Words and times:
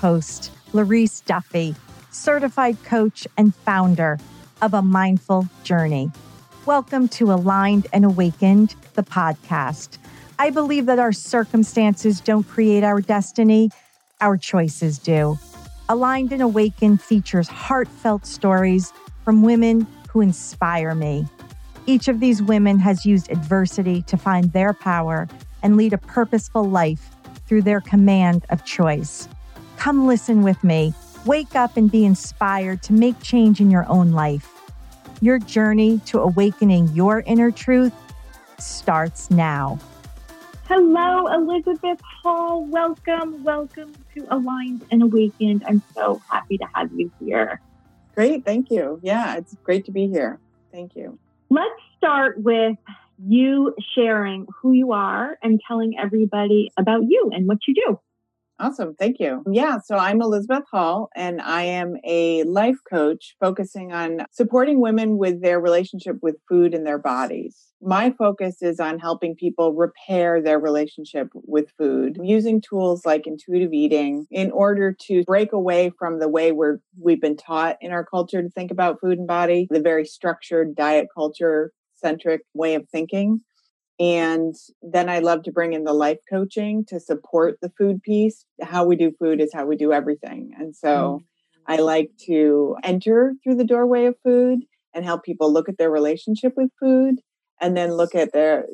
Host, 0.00 0.50
Larice 0.72 1.22
Duffy, 1.26 1.74
certified 2.10 2.82
coach 2.84 3.26
and 3.36 3.54
founder 3.54 4.18
of 4.62 4.72
A 4.72 4.80
Mindful 4.80 5.46
Journey. 5.62 6.10
Welcome 6.64 7.06
to 7.08 7.30
Aligned 7.30 7.86
and 7.92 8.06
Awakened, 8.06 8.74
the 8.94 9.02
podcast. 9.02 9.98
I 10.38 10.48
believe 10.48 10.86
that 10.86 10.98
our 10.98 11.12
circumstances 11.12 12.18
don't 12.22 12.48
create 12.48 12.82
our 12.82 13.02
destiny, 13.02 13.70
our 14.22 14.38
choices 14.38 14.98
do. 14.98 15.38
Aligned 15.90 16.32
and 16.32 16.40
Awakened 16.40 17.02
features 17.02 17.48
heartfelt 17.48 18.24
stories 18.24 18.94
from 19.22 19.42
women 19.42 19.86
who 20.08 20.22
inspire 20.22 20.94
me. 20.94 21.26
Each 21.84 22.08
of 22.08 22.20
these 22.20 22.42
women 22.42 22.78
has 22.78 23.04
used 23.04 23.30
adversity 23.30 24.00
to 24.02 24.16
find 24.16 24.50
their 24.54 24.72
power 24.72 25.28
and 25.62 25.76
lead 25.76 25.92
a 25.92 25.98
purposeful 25.98 26.64
life 26.64 27.10
through 27.46 27.62
their 27.62 27.82
command 27.82 28.46
of 28.48 28.64
choice. 28.64 29.28
Come 29.80 30.06
listen 30.06 30.42
with 30.42 30.62
me. 30.62 30.92
Wake 31.24 31.56
up 31.56 31.78
and 31.78 31.90
be 31.90 32.04
inspired 32.04 32.82
to 32.82 32.92
make 32.92 33.18
change 33.22 33.62
in 33.62 33.70
your 33.70 33.88
own 33.88 34.12
life. 34.12 34.46
Your 35.22 35.38
journey 35.38 36.00
to 36.04 36.20
awakening 36.20 36.88
your 36.88 37.20
inner 37.20 37.50
truth 37.50 37.94
starts 38.58 39.30
now. 39.30 39.78
Hello, 40.66 41.28
Elizabeth 41.28 41.98
Hall. 42.22 42.66
Welcome, 42.66 43.42
welcome 43.42 43.94
to 44.14 44.26
Aligned 44.30 44.84
and 44.90 45.02
Awakened. 45.02 45.64
I'm 45.66 45.82
so 45.94 46.20
happy 46.30 46.58
to 46.58 46.66
have 46.74 46.90
you 46.94 47.10
here. 47.18 47.58
Great, 48.14 48.44
thank 48.44 48.70
you. 48.70 49.00
Yeah, 49.02 49.36
it's 49.36 49.56
great 49.64 49.86
to 49.86 49.92
be 49.92 50.08
here. 50.08 50.38
Thank 50.70 50.94
you. 50.94 51.18
Let's 51.48 51.80
start 51.96 52.38
with 52.38 52.76
you 53.26 53.74
sharing 53.94 54.46
who 54.60 54.72
you 54.72 54.92
are 54.92 55.38
and 55.42 55.58
telling 55.66 55.94
everybody 55.98 56.70
about 56.76 57.04
you 57.08 57.30
and 57.32 57.48
what 57.48 57.60
you 57.66 57.72
do. 57.72 57.98
Awesome. 58.60 58.94
Thank 58.94 59.18
you. 59.20 59.42
Yeah. 59.50 59.78
So 59.82 59.96
I'm 59.96 60.20
Elizabeth 60.20 60.64
Hall 60.70 61.08
and 61.16 61.40
I 61.40 61.62
am 61.62 61.94
a 62.04 62.42
life 62.42 62.76
coach 62.92 63.34
focusing 63.40 63.90
on 63.90 64.26
supporting 64.32 64.82
women 64.82 65.16
with 65.16 65.40
their 65.40 65.58
relationship 65.58 66.16
with 66.20 66.36
food 66.46 66.74
and 66.74 66.86
their 66.86 66.98
bodies. 66.98 67.56
My 67.80 68.10
focus 68.10 68.60
is 68.60 68.78
on 68.78 68.98
helping 68.98 69.34
people 69.34 69.72
repair 69.72 70.42
their 70.42 70.60
relationship 70.60 71.28
with 71.32 71.72
food 71.78 72.18
using 72.22 72.60
tools 72.60 73.06
like 73.06 73.26
intuitive 73.26 73.72
eating 73.72 74.26
in 74.30 74.50
order 74.50 74.94
to 75.06 75.24
break 75.24 75.54
away 75.54 75.90
from 75.98 76.18
the 76.18 76.28
way 76.28 76.52
we're, 76.52 76.80
we've 77.00 77.22
been 77.22 77.38
taught 77.38 77.78
in 77.80 77.92
our 77.92 78.04
culture 78.04 78.42
to 78.42 78.50
think 78.50 78.70
about 78.70 79.00
food 79.00 79.16
and 79.16 79.26
body, 79.26 79.68
the 79.70 79.80
very 79.80 80.04
structured 80.04 80.76
diet 80.76 81.06
culture 81.16 81.72
centric 81.96 82.42
way 82.52 82.74
of 82.74 82.86
thinking 82.90 83.40
and 84.00 84.56
then 84.80 85.10
I 85.10 85.18
love 85.18 85.42
to 85.42 85.52
bring 85.52 85.74
in 85.74 85.84
the 85.84 85.92
life 85.92 86.20
coaching 86.28 86.86
to 86.86 86.98
support 86.98 87.58
the 87.60 87.70
food 87.76 88.02
piece. 88.02 88.46
How 88.62 88.86
we 88.86 88.96
do 88.96 89.12
food 89.18 89.42
is 89.42 89.52
how 89.52 89.66
we 89.66 89.76
do 89.76 89.92
everything. 89.92 90.52
And 90.58 90.74
so 90.74 90.88
mm-hmm. 90.88 91.72
I 91.72 91.76
like 91.76 92.10
to 92.24 92.76
enter 92.82 93.34
through 93.44 93.56
the 93.56 93.64
doorway 93.64 94.06
of 94.06 94.16
food 94.24 94.60
and 94.94 95.04
help 95.04 95.22
people 95.22 95.52
look 95.52 95.68
at 95.68 95.76
their 95.76 95.90
relationship 95.90 96.54
with 96.56 96.70
food 96.80 97.16
and 97.60 97.76
then 97.76 97.92
look 97.92 98.14
at 98.14 98.32
their, 98.32 98.64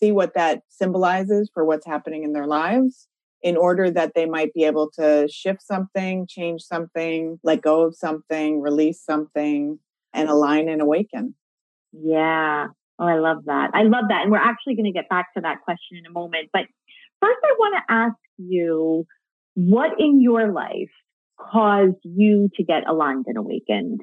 see 0.00 0.10
what 0.10 0.32
that 0.34 0.62
symbolizes 0.70 1.50
for 1.52 1.66
what's 1.66 1.86
happening 1.86 2.24
in 2.24 2.32
their 2.32 2.46
lives 2.46 3.08
in 3.42 3.58
order 3.58 3.90
that 3.90 4.14
they 4.14 4.24
might 4.24 4.54
be 4.54 4.64
able 4.64 4.90
to 4.92 5.28
shift 5.30 5.60
something, 5.60 6.26
change 6.26 6.62
something, 6.62 7.38
let 7.42 7.60
go 7.60 7.82
of 7.82 7.94
something, 7.94 8.62
release 8.62 9.04
something, 9.04 9.78
and 10.14 10.30
align 10.30 10.70
and 10.70 10.80
awaken. 10.80 11.34
Yeah. 11.92 12.68
Oh, 13.02 13.06
I 13.06 13.18
love 13.18 13.44
that. 13.46 13.70
I 13.74 13.82
love 13.82 14.04
that. 14.10 14.22
And 14.22 14.30
we're 14.30 14.38
actually 14.38 14.76
going 14.76 14.86
to 14.86 14.92
get 14.92 15.08
back 15.08 15.34
to 15.34 15.40
that 15.40 15.62
question 15.64 15.98
in 15.98 16.06
a 16.06 16.10
moment. 16.10 16.50
But 16.52 16.62
first, 17.20 17.38
I 17.42 17.54
want 17.58 17.74
to 17.76 17.92
ask 17.92 18.16
you 18.38 19.04
what 19.54 19.98
in 19.98 20.20
your 20.20 20.52
life 20.52 20.90
caused 21.50 21.98
you 22.04 22.48
to 22.54 22.64
get 22.64 22.88
aligned 22.88 23.24
and 23.26 23.36
awakened? 23.36 24.00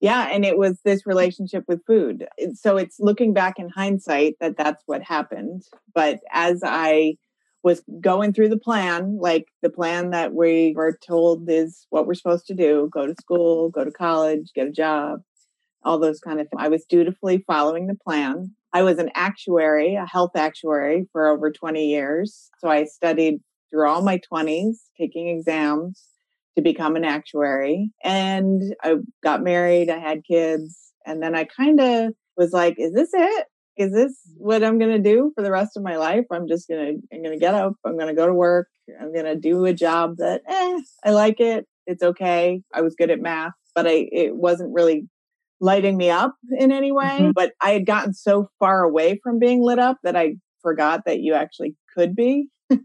Yeah, 0.00 0.28
and 0.30 0.44
it 0.44 0.56
was 0.56 0.80
this 0.84 1.06
relationship 1.06 1.64
with 1.68 1.84
food. 1.86 2.26
So 2.54 2.76
it's 2.76 2.96
looking 2.98 3.34
back 3.34 3.58
in 3.58 3.68
hindsight 3.68 4.34
that 4.40 4.56
that's 4.56 4.82
what 4.86 5.02
happened. 5.02 5.62
But 5.94 6.20
as 6.32 6.62
I 6.64 7.16
was 7.62 7.82
going 8.00 8.32
through 8.32 8.48
the 8.48 8.58
plan, 8.58 9.18
like 9.20 9.46
the 9.60 9.68
plan 9.68 10.10
that 10.10 10.32
we 10.32 10.72
were 10.74 10.98
told 11.06 11.48
is 11.50 11.86
what 11.90 12.06
we're 12.06 12.14
supposed 12.14 12.46
to 12.46 12.54
do 12.54 12.88
go 12.92 13.06
to 13.06 13.14
school, 13.20 13.68
go 13.68 13.84
to 13.84 13.90
college, 13.90 14.50
get 14.54 14.68
a 14.68 14.72
job, 14.72 15.20
all 15.82 15.98
those 15.98 16.20
kind 16.20 16.40
of 16.40 16.48
things. 16.48 16.62
I 16.62 16.68
was 16.68 16.84
dutifully 16.84 17.44
following 17.46 17.86
the 17.86 17.94
plan. 17.94 18.54
I 18.72 18.82
was 18.82 18.98
an 18.98 19.10
actuary, 19.14 19.96
a 19.96 20.06
health 20.06 20.32
actuary 20.36 21.08
for 21.12 21.28
over 21.28 21.50
20 21.50 21.86
years. 21.86 22.50
So 22.58 22.68
I 22.68 22.84
studied 22.84 23.40
through 23.70 23.88
all 23.88 24.02
my 24.02 24.20
20s, 24.32 24.76
taking 24.98 25.28
exams 25.28 26.04
to 26.56 26.62
become 26.62 26.96
an 26.96 27.04
actuary. 27.04 27.90
And 28.04 28.74
I 28.82 28.96
got 29.22 29.42
married, 29.42 29.90
I 29.90 29.98
had 29.98 30.24
kids, 30.24 30.92
and 31.06 31.22
then 31.22 31.34
I 31.34 31.44
kind 31.44 31.80
of 31.80 32.12
was 32.36 32.52
like, 32.52 32.76
is 32.78 32.92
this 32.92 33.10
it? 33.12 33.46
Is 33.76 33.92
this 33.92 34.18
what 34.36 34.62
I'm 34.62 34.78
going 34.78 34.90
to 34.90 35.10
do 35.10 35.32
for 35.34 35.42
the 35.42 35.50
rest 35.50 35.76
of 35.76 35.82
my 35.82 35.96
life? 35.96 36.26
I'm 36.30 36.48
just 36.48 36.68
going 36.68 36.80
to 36.80 37.16
I'm 37.16 37.22
going 37.22 37.38
to 37.38 37.40
get 37.40 37.54
up, 37.54 37.74
I'm 37.84 37.96
going 37.96 38.08
to 38.08 38.14
go 38.14 38.26
to 38.26 38.34
work, 38.34 38.68
I'm 39.00 39.12
going 39.12 39.24
to 39.24 39.36
do 39.36 39.64
a 39.64 39.72
job 39.72 40.16
that 40.18 40.42
eh, 40.46 40.80
I 41.04 41.12
like 41.12 41.40
it. 41.40 41.66
It's 41.86 42.02
okay. 42.02 42.62
I 42.74 42.82
was 42.82 42.94
good 42.94 43.10
at 43.10 43.20
math, 43.20 43.52
but 43.74 43.86
I 43.86 44.08
it 44.12 44.36
wasn't 44.36 44.74
really 44.74 45.08
lighting 45.60 45.96
me 45.96 46.10
up 46.10 46.34
in 46.58 46.72
any 46.72 46.92
way. 46.92 47.18
Mm-hmm. 47.20 47.30
But 47.32 47.52
I 47.60 47.70
had 47.70 47.86
gotten 47.86 48.14
so 48.14 48.48
far 48.58 48.82
away 48.82 49.20
from 49.22 49.38
being 49.38 49.62
lit 49.62 49.78
up 49.78 49.98
that 50.02 50.16
I 50.16 50.36
forgot 50.62 51.02
that 51.06 51.20
you 51.20 51.34
actually 51.34 51.76
could 51.94 52.14
be. 52.14 52.48
oh, 52.70 52.78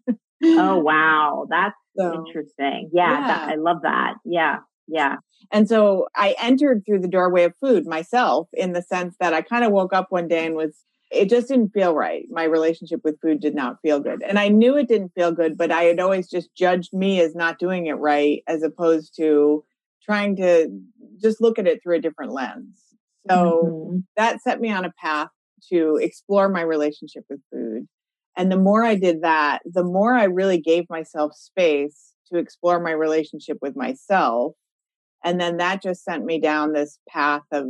wow. 0.80 1.48
That's 1.50 1.76
so, 1.98 2.26
interesting. 2.26 2.90
Yeah, 2.94 3.12
yeah. 3.12 3.28
That, 3.28 3.50
I 3.50 3.56
love 3.56 3.78
that. 3.84 4.16
Yeah. 4.26 4.58
Yeah. 4.88 5.16
And 5.52 5.68
so 5.68 6.08
I 6.16 6.36
entered 6.40 6.84
through 6.86 7.00
the 7.00 7.08
doorway 7.08 7.44
of 7.44 7.56
food 7.60 7.88
myself 7.88 8.48
in 8.54 8.74
the 8.74 8.82
sense 8.82 9.16
that 9.20 9.34
I 9.34 9.42
kind 9.42 9.64
of 9.64 9.72
woke 9.72 9.94
up 9.94 10.08
one 10.10 10.28
day 10.28 10.46
and 10.46 10.56
was, 10.56 10.76
it 11.12 11.30
just 11.30 11.48
didn't 11.48 11.70
feel 11.70 11.96
right. 11.96 12.26
My 12.30 12.44
relationship 12.44 13.02
with 13.04 13.20
food 13.22 13.40
did 13.40 13.56
not 13.56 13.82
feel 13.82 14.00
good. 14.00 14.22
And 14.22 14.38
I 14.38 14.50
knew 14.50 14.78
it 14.78 14.88
didn't 14.88 15.14
feel 15.16 15.32
good, 15.32 15.58
but 15.58 15.72
I 15.72 15.84
had 15.84 16.00
always 16.00 16.30
just 16.30 16.54
judged 16.56 16.94
me 16.94 17.20
as 17.22 17.36
not 17.36 17.60
doing 17.60 17.88
it 17.88 17.94
right 17.94 18.44
as 18.48 18.64
opposed 18.64 19.16
to 19.18 19.64
trying 20.04 20.36
to 20.36 20.70
just 21.22 21.42
look 21.42 21.60
at 21.60 21.68
it 21.68 21.82
through 21.82 21.98
a 21.98 22.02
different 22.02 22.32
lens. 22.32 22.80
So 23.30 23.64
mm-hmm. 23.66 23.98
that 24.18 24.42
set 24.42 24.60
me 24.60 24.72
on 24.72 24.86
a 24.86 24.94
path 25.02 25.30
to 25.72 25.98
explore 26.02 26.50
my 26.50 26.62
relationship 26.62 27.24
with 27.30 27.40
food. 27.52 27.88
And 28.38 28.52
the 28.52 28.60
more 28.60 28.84
I 28.84 28.96
did 28.96 29.22
that, 29.22 29.62
the 29.66 29.84
more 29.84 30.14
I 30.14 30.26
really 30.26 30.60
gave 30.60 30.90
myself 30.90 31.34
space 31.36 32.14
to 32.32 32.38
explore 32.38 32.80
my 32.80 32.92
relationship 32.92 33.58
with 33.62 33.76
myself. 33.76 34.54
And 35.24 35.40
then 35.40 35.58
that 35.58 35.82
just 35.82 36.04
sent 36.04 36.26
me 36.26 36.40
down 36.40 36.74
this 36.74 37.00
path 37.10 37.44
of 37.52 37.68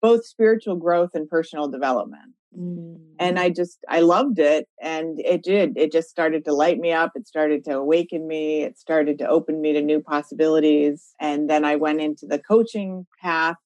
both 0.00 0.24
spiritual 0.24 0.76
growth 0.76 1.10
and 1.14 1.28
personal 1.28 1.68
development. 1.68 2.34
Mm. 2.58 2.98
And 3.18 3.38
I 3.38 3.50
just, 3.50 3.78
I 3.88 4.00
loved 4.00 4.38
it. 4.38 4.68
And 4.80 5.20
it 5.20 5.42
did. 5.42 5.76
It 5.76 5.92
just 5.92 6.08
started 6.08 6.44
to 6.44 6.52
light 6.52 6.78
me 6.78 6.92
up. 6.92 7.12
It 7.14 7.26
started 7.26 7.64
to 7.64 7.76
awaken 7.76 8.26
me. 8.26 8.62
It 8.62 8.78
started 8.78 9.18
to 9.18 9.28
open 9.28 9.60
me 9.60 9.72
to 9.72 9.82
new 9.82 10.00
possibilities. 10.00 11.14
And 11.20 11.48
then 11.48 11.64
I 11.64 11.76
went 11.76 12.00
into 12.00 12.26
the 12.26 12.38
coaching 12.38 13.06
path. 13.22 13.56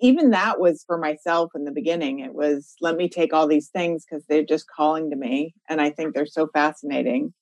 Even 0.00 0.30
that 0.30 0.60
was 0.60 0.84
for 0.86 0.98
myself 0.98 1.52
in 1.54 1.64
the 1.64 1.72
beginning. 1.72 2.20
It 2.20 2.34
was, 2.34 2.74
let 2.82 2.96
me 2.96 3.08
take 3.08 3.32
all 3.32 3.46
these 3.46 3.68
things 3.68 4.04
because 4.04 4.26
they're 4.26 4.44
just 4.44 4.66
calling 4.68 5.10
to 5.10 5.16
me. 5.16 5.54
And 5.70 5.80
I 5.80 5.90
think 5.90 6.14
they're 6.14 6.26
so 6.26 6.48
fascinating. 6.52 7.32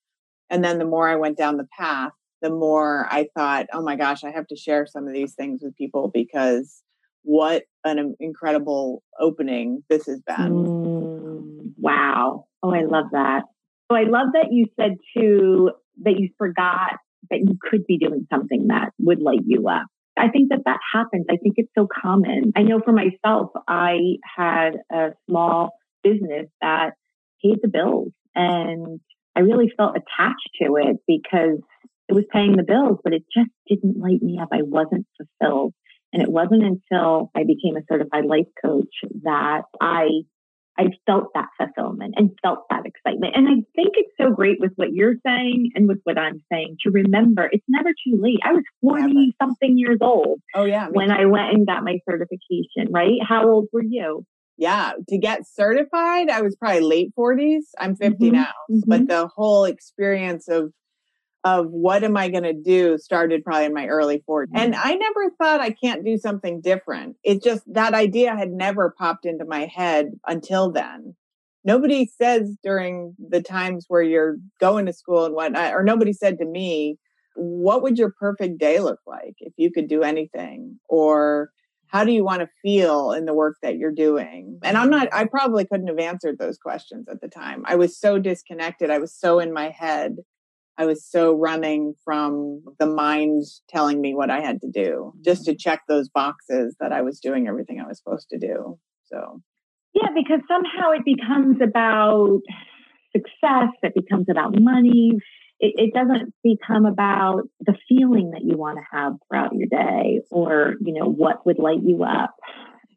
And 0.50 0.62
then 0.62 0.78
the 0.78 0.84
more 0.84 1.08
I 1.08 1.16
went 1.16 1.36
down 1.36 1.56
the 1.56 1.68
path, 1.76 2.12
the 2.42 2.50
more 2.50 3.08
I 3.10 3.26
thought, 3.34 3.66
oh 3.72 3.82
my 3.82 3.96
gosh, 3.96 4.22
I 4.22 4.30
have 4.30 4.46
to 4.48 4.56
share 4.56 4.86
some 4.86 5.08
of 5.08 5.14
these 5.14 5.34
things 5.34 5.62
with 5.62 5.76
people 5.76 6.10
because 6.14 6.83
what 7.24 7.64
an 7.84 8.14
incredible 8.20 9.02
opening 9.18 9.82
this 9.90 10.06
has 10.06 10.20
been. 10.20 10.64
Mm, 10.64 11.72
wow. 11.78 12.46
Oh, 12.62 12.72
I 12.72 12.82
love 12.82 13.06
that. 13.12 13.42
So 13.90 13.96
I 13.96 14.04
love 14.04 14.28
that 14.34 14.48
you 14.50 14.66
said 14.78 14.96
too 15.16 15.72
that 16.02 16.18
you 16.18 16.30
forgot 16.38 16.96
that 17.30 17.40
you 17.40 17.56
could 17.60 17.86
be 17.86 17.98
doing 17.98 18.26
something 18.32 18.68
that 18.68 18.90
would 18.98 19.20
light 19.20 19.42
you 19.46 19.68
up. 19.68 19.86
I 20.16 20.28
think 20.28 20.50
that 20.50 20.60
that 20.66 20.78
happens. 20.92 21.26
I 21.30 21.36
think 21.36 21.54
it's 21.56 21.72
so 21.76 21.88
common. 21.92 22.52
I 22.54 22.62
know 22.62 22.80
for 22.84 22.92
myself, 22.92 23.50
I 23.66 23.96
had 24.36 24.76
a 24.92 25.10
small 25.28 25.72
business 26.02 26.46
that 26.60 26.92
paid 27.42 27.58
the 27.62 27.68
bills 27.68 28.12
and 28.34 29.00
I 29.36 29.40
really 29.40 29.72
felt 29.76 29.96
attached 29.96 30.50
to 30.62 30.76
it 30.76 30.98
because 31.06 31.58
it 32.08 32.12
was 32.12 32.24
paying 32.30 32.56
the 32.56 32.62
bills, 32.62 32.98
but 33.02 33.12
it 33.12 33.24
just 33.34 33.50
didn't 33.66 33.98
light 33.98 34.22
me 34.22 34.38
up. 34.40 34.48
I 34.52 34.62
wasn't 34.62 35.06
fulfilled. 35.16 35.74
And 36.14 36.22
it 36.22 36.30
wasn't 36.30 36.62
until 36.62 37.32
I 37.34 37.42
became 37.42 37.76
a 37.76 37.82
certified 37.90 38.24
life 38.24 38.46
coach 38.64 38.94
that 39.24 39.62
I 39.80 40.06
I 40.78 40.86
felt 41.06 41.28
that 41.34 41.48
fulfillment 41.56 42.14
and 42.16 42.30
felt 42.42 42.64
that 42.70 42.84
excitement. 42.84 43.36
And 43.36 43.48
I 43.48 43.62
think 43.76 43.94
it's 43.94 44.12
so 44.20 44.30
great 44.30 44.58
with 44.60 44.72
what 44.76 44.92
you're 44.92 45.14
saying 45.24 45.70
and 45.74 45.86
with 45.86 45.98
what 46.04 46.18
I'm 46.18 46.42
saying 46.50 46.78
to 46.82 46.90
remember 46.90 47.48
it's 47.50 47.64
never 47.68 47.90
too 47.90 48.16
late. 48.20 48.38
I 48.44 48.52
was 48.52 48.64
40 48.80 49.34
something 49.40 49.76
years 49.76 49.98
old. 50.00 50.40
Oh, 50.54 50.64
yeah. 50.64 50.88
When 50.88 51.08
too. 51.08 51.14
I 51.14 51.26
went 51.26 51.52
and 51.52 51.66
got 51.66 51.84
my 51.84 51.98
certification, 52.08 52.92
right? 52.92 53.18
How 53.26 53.48
old 53.48 53.66
were 53.72 53.84
you? 53.84 54.24
Yeah. 54.56 54.92
To 55.08 55.18
get 55.18 55.46
certified, 55.46 56.30
I 56.30 56.42
was 56.42 56.54
probably 56.56 56.80
late 56.80 57.12
40s. 57.18 57.62
I'm 57.78 57.96
50 57.96 58.26
mm-hmm. 58.26 58.36
now. 58.36 58.52
Mm-hmm. 58.70 58.80
But 58.86 59.08
the 59.08 59.28
whole 59.34 59.64
experience 59.64 60.48
of 60.48 60.72
of 61.44 61.66
what 61.70 62.02
am 62.02 62.16
I 62.16 62.30
going 62.30 62.44
to 62.44 62.54
do 62.54 62.96
started 62.96 63.44
probably 63.44 63.66
in 63.66 63.74
my 63.74 63.86
early 63.86 64.24
40s. 64.28 64.46
And 64.54 64.72
mm-hmm. 64.72 64.88
I 64.88 64.94
never 64.94 65.30
thought 65.38 65.60
I 65.60 65.70
can't 65.70 66.04
do 66.04 66.16
something 66.16 66.62
different. 66.62 67.16
It 67.22 67.42
just 67.42 67.62
that 67.72 67.92
idea 67.92 68.34
had 68.34 68.50
never 68.50 68.94
popped 68.98 69.26
into 69.26 69.44
my 69.44 69.66
head 69.66 70.12
until 70.26 70.72
then. 70.72 71.14
Nobody 71.62 72.06
says 72.06 72.56
during 72.62 73.14
the 73.18 73.42
times 73.42 73.84
where 73.88 74.02
you're 74.02 74.36
going 74.58 74.86
to 74.86 74.92
school 74.92 75.26
and 75.26 75.34
whatnot, 75.34 75.74
or 75.74 75.82
nobody 75.82 76.12
said 76.12 76.38
to 76.38 76.46
me, 76.46 76.98
what 77.36 77.82
would 77.82 77.98
your 77.98 78.12
perfect 78.18 78.58
day 78.58 78.80
look 78.80 79.00
like 79.06 79.34
if 79.38 79.52
you 79.56 79.70
could 79.70 79.88
do 79.88 80.02
anything? 80.02 80.78
Or 80.88 81.50
how 81.88 82.04
do 82.04 82.12
you 82.12 82.24
want 82.24 82.40
to 82.40 82.48
feel 82.62 83.12
in 83.12 83.24
the 83.24 83.34
work 83.34 83.56
that 83.62 83.76
you're 83.76 83.92
doing? 83.92 84.58
And 84.62 84.76
I'm 84.76 84.90
not, 84.90 85.08
I 85.12 85.24
probably 85.24 85.64
couldn't 85.64 85.88
have 85.88 85.98
answered 85.98 86.38
those 86.38 86.58
questions 86.58 87.06
at 87.08 87.20
the 87.20 87.28
time. 87.28 87.64
I 87.66 87.76
was 87.76 87.98
so 87.98 88.18
disconnected. 88.18 88.90
I 88.90 88.98
was 88.98 89.14
so 89.14 89.40
in 89.40 89.52
my 89.52 89.70
head 89.70 90.16
I 90.76 90.86
was 90.86 91.08
so 91.08 91.34
running 91.34 91.94
from 92.04 92.62
the 92.78 92.86
mind 92.86 93.44
telling 93.68 94.00
me 94.00 94.14
what 94.14 94.30
I 94.30 94.40
had 94.40 94.60
to 94.62 94.70
do 94.70 95.12
just 95.24 95.42
mm-hmm. 95.42 95.52
to 95.52 95.58
check 95.58 95.82
those 95.88 96.08
boxes 96.08 96.76
that 96.80 96.92
I 96.92 97.02
was 97.02 97.20
doing 97.20 97.46
everything 97.46 97.80
I 97.80 97.86
was 97.86 97.98
supposed 97.98 98.28
to 98.30 98.38
do. 98.38 98.78
So, 99.04 99.40
yeah, 99.94 100.08
because 100.14 100.40
somehow 100.48 100.90
it 100.90 101.04
becomes 101.04 101.58
about 101.62 102.40
success, 103.12 103.70
it 103.82 103.94
becomes 103.94 104.26
about 104.28 104.58
money. 104.58 105.12
It, 105.60 105.74
it 105.76 105.94
doesn't 105.94 106.34
become 106.42 106.84
about 106.84 107.42
the 107.60 107.76
feeling 107.88 108.32
that 108.32 108.42
you 108.42 108.56
want 108.56 108.78
to 108.78 108.96
have 108.96 109.12
throughout 109.28 109.54
your 109.54 109.68
day 109.68 110.20
or, 110.30 110.74
you 110.80 110.92
know, 110.92 111.08
what 111.08 111.46
would 111.46 111.60
light 111.60 111.82
you 111.84 112.02
up. 112.02 112.34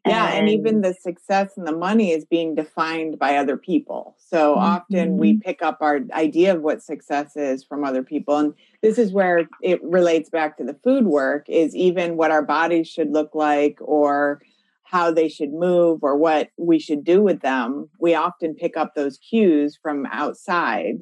Yeah, 0.08 0.28
and, 0.28 0.48
and 0.48 0.48
even 0.48 0.80
the 0.80 0.94
success 0.94 1.56
and 1.56 1.66
the 1.66 1.76
money 1.76 2.12
is 2.12 2.24
being 2.24 2.54
defined 2.54 3.18
by 3.18 3.36
other 3.36 3.56
people. 3.56 4.16
So 4.18 4.54
mm-hmm. 4.54 4.60
often 4.60 5.16
we 5.18 5.32
mm-hmm. 5.32 5.40
pick 5.40 5.62
up 5.62 5.78
our 5.80 6.00
idea 6.12 6.54
of 6.54 6.62
what 6.62 6.82
success 6.82 7.36
is 7.36 7.64
from 7.64 7.84
other 7.84 8.02
people. 8.02 8.36
And 8.36 8.54
this 8.82 8.98
is 8.98 9.12
where 9.12 9.48
it 9.62 9.82
relates 9.82 10.30
back 10.30 10.56
to 10.58 10.64
the 10.64 10.78
food 10.84 11.06
work 11.06 11.46
is 11.48 11.74
even 11.74 12.16
what 12.16 12.30
our 12.30 12.42
bodies 12.42 12.88
should 12.88 13.10
look 13.12 13.34
like 13.34 13.78
or 13.80 14.40
how 14.84 15.10
they 15.10 15.28
should 15.28 15.52
move 15.52 16.00
or 16.02 16.16
what 16.16 16.48
we 16.56 16.78
should 16.78 17.04
do 17.04 17.22
with 17.22 17.40
them. 17.40 17.90
We 18.00 18.14
often 18.14 18.54
pick 18.54 18.76
up 18.76 18.94
those 18.94 19.18
cues 19.18 19.78
from 19.82 20.06
outside 20.06 20.94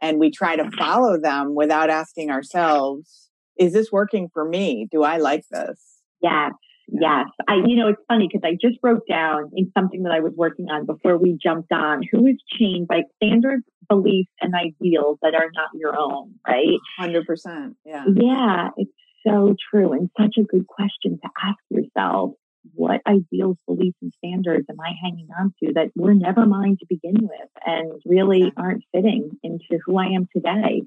and 0.00 0.18
we 0.18 0.30
try 0.30 0.54
to 0.54 0.70
follow 0.72 1.18
them 1.18 1.54
without 1.54 1.90
asking 1.90 2.30
ourselves, 2.30 3.30
is 3.58 3.72
this 3.72 3.90
working 3.90 4.28
for 4.32 4.46
me? 4.46 4.86
Do 4.90 5.02
I 5.02 5.16
like 5.16 5.44
this? 5.50 5.80
Yeah. 6.20 6.50
Yes. 6.88 7.26
I, 7.48 7.56
you 7.66 7.76
know, 7.76 7.88
it's 7.88 8.02
funny 8.08 8.28
because 8.30 8.46
I 8.46 8.52
just 8.60 8.78
wrote 8.82 9.02
down 9.08 9.50
in 9.54 9.70
something 9.76 10.02
that 10.02 10.12
I 10.12 10.20
was 10.20 10.32
working 10.36 10.66
on 10.70 10.86
before 10.86 11.16
we 11.16 11.38
jumped 11.42 11.72
on 11.72 12.02
who 12.10 12.26
is 12.26 12.36
chained 12.58 12.88
by 12.88 13.02
standards, 13.16 13.64
beliefs, 13.88 14.30
and 14.40 14.54
ideals 14.54 15.18
that 15.22 15.34
are 15.34 15.50
not 15.54 15.70
your 15.74 15.98
own, 15.98 16.34
right? 16.46 16.78
100%. 17.00 17.74
Yeah. 17.84 18.04
Yeah. 18.14 18.68
It's 18.76 18.90
so 19.26 19.54
true 19.70 19.92
and 19.92 20.10
such 20.20 20.36
a 20.38 20.42
good 20.42 20.66
question 20.66 21.18
to 21.22 21.28
ask 21.42 21.58
yourself. 21.70 22.32
What 22.72 23.02
ideals, 23.06 23.58
beliefs, 23.66 23.98
and 24.00 24.10
standards 24.16 24.64
am 24.70 24.80
I 24.80 24.92
hanging 25.02 25.28
on 25.38 25.52
to 25.62 25.74
that 25.74 25.90
were 25.94 26.14
never 26.14 26.46
mine 26.46 26.78
to 26.80 26.86
begin 26.88 27.16
with 27.20 27.50
and 27.66 27.92
really 28.06 28.54
aren't 28.56 28.84
fitting 28.90 29.32
into 29.42 29.78
who 29.84 29.98
I 29.98 30.06
am 30.06 30.26
today? 30.34 30.80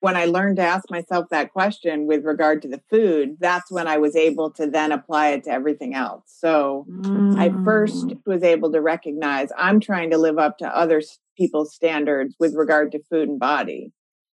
When 0.00 0.16
I 0.16 0.24
learned 0.24 0.56
to 0.56 0.62
ask 0.62 0.90
myself 0.90 1.28
that 1.30 1.52
question 1.52 2.06
with 2.06 2.24
regard 2.24 2.62
to 2.62 2.68
the 2.68 2.80
food, 2.90 3.36
that's 3.38 3.70
when 3.70 3.86
I 3.86 3.98
was 3.98 4.16
able 4.16 4.50
to 4.52 4.66
then 4.66 4.92
apply 4.92 5.28
it 5.30 5.44
to 5.44 5.50
everything 5.50 5.94
else. 5.94 6.24
So 6.26 6.86
mm. 6.90 7.38
I 7.38 7.50
first 7.64 8.08
mm. 8.08 8.18
was 8.26 8.42
able 8.42 8.72
to 8.72 8.80
recognize 8.80 9.50
I'm 9.56 9.78
trying 9.78 10.10
to 10.10 10.18
live 10.18 10.38
up 10.38 10.58
to 10.58 10.66
other 10.66 11.02
people's 11.36 11.74
standards 11.74 12.34
with 12.40 12.54
regard 12.54 12.92
to 12.92 13.02
food 13.10 13.28
and 13.28 13.38
body. 13.38 13.92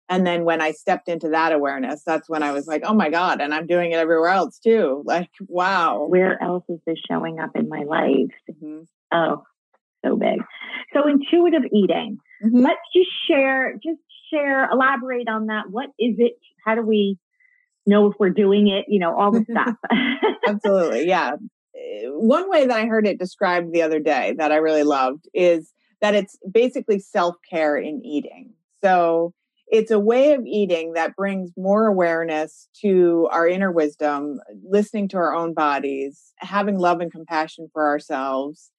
And 0.09 0.27
then 0.27 0.45
when 0.45 0.61
I 0.61 0.73
stepped 0.73 1.09
into 1.09 1.29
that 1.29 1.53
awareness, 1.53 2.03
that's 2.05 2.29
when 2.29 2.43
I 2.43 2.51
was 2.51 2.67
like, 2.67 2.83
oh 2.85 2.95
my 2.95 3.11
God, 3.11 3.41
and 3.41 3.55
I'm 3.55 3.69
doing 3.69 3.93
it 3.93 3.97
everywhere 3.97 4.31
else 4.31 4.59
too. 4.59 5.03
Like, 5.05 5.31
wow. 5.47 6.07
Where 6.07 6.43
else 6.43 6.65
is 6.69 6.81
this 6.85 6.99
showing 7.09 7.39
up 7.39 7.51
in 7.55 7.69
my 7.69 7.85
life? 7.85 8.35
Mm-hmm. 8.51 8.81
Oh, 9.13 9.45
so 10.05 10.17
big. 10.17 10.41
So 10.93 11.09
intuitive 11.09 11.63
eating. 11.73 12.19
Mm-hmm. 12.45 12.61
Let's 12.61 12.81
just 12.95 13.11
share, 13.29 13.75
just 13.75 14.01
share, 14.33 14.69
elaborate 14.71 15.29
on 15.29 15.47
that. 15.47 15.71
What 15.71 15.89
is 15.99 16.17
it? 16.19 16.33
How 16.65 16.75
do 16.75 16.83
we 16.83 17.19
know 17.87 18.11
if 18.11 18.15
we're 18.19 18.31
doing 18.31 18.69
it? 18.69 18.87
You 18.89 19.01
know, 19.01 19.19
all 19.19 19.31
the 19.31 19.45
stuff. 19.51 19.77
Absolutely. 20.47 21.07
Yeah. 21.07 21.33
One 22.05 22.51
way 22.51 22.67
that 22.67 22.77
I 22.77 22.87
heard 22.87 23.07
it 23.07 23.19
described 23.19 23.73
the 23.73 23.83
other 23.83 24.01
day 24.01 24.35
that 24.39 24.53
I 24.53 24.57
really 24.57 24.83
loved 24.83 25.29
is 25.33 25.73
that 26.01 26.15
it's 26.15 26.39
basically 26.51 26.99
self 26.99 27.37
care 27.49 27.77
in 27.77 28.05
eating. 28.05 28.53
So 28.83 29.35
it's 29.71 29.93
a 29.93 30.01
way 30.01 30.33
of 30.33 30.45
eating 30.47 30.95
that 30.95 31.15
brings 31.15 31.53
more 31.57 31.87
awareness 31.87 32.69
to 32.83 33.29
our 33.31 33.47
inner 33.47 33.71
wisdom, 33.71 34.41
listening 34.69 35.09
to 35.09 35.17
our 35.17 35.35
own 35.35 35.55
bodies, 35.55 36.33
having 36.39 36.77
love 36.77 37.01
and 37.01 37.13
compassion 37.13 37.69
for 37.73 37.87
ourselves. 37.87 38.71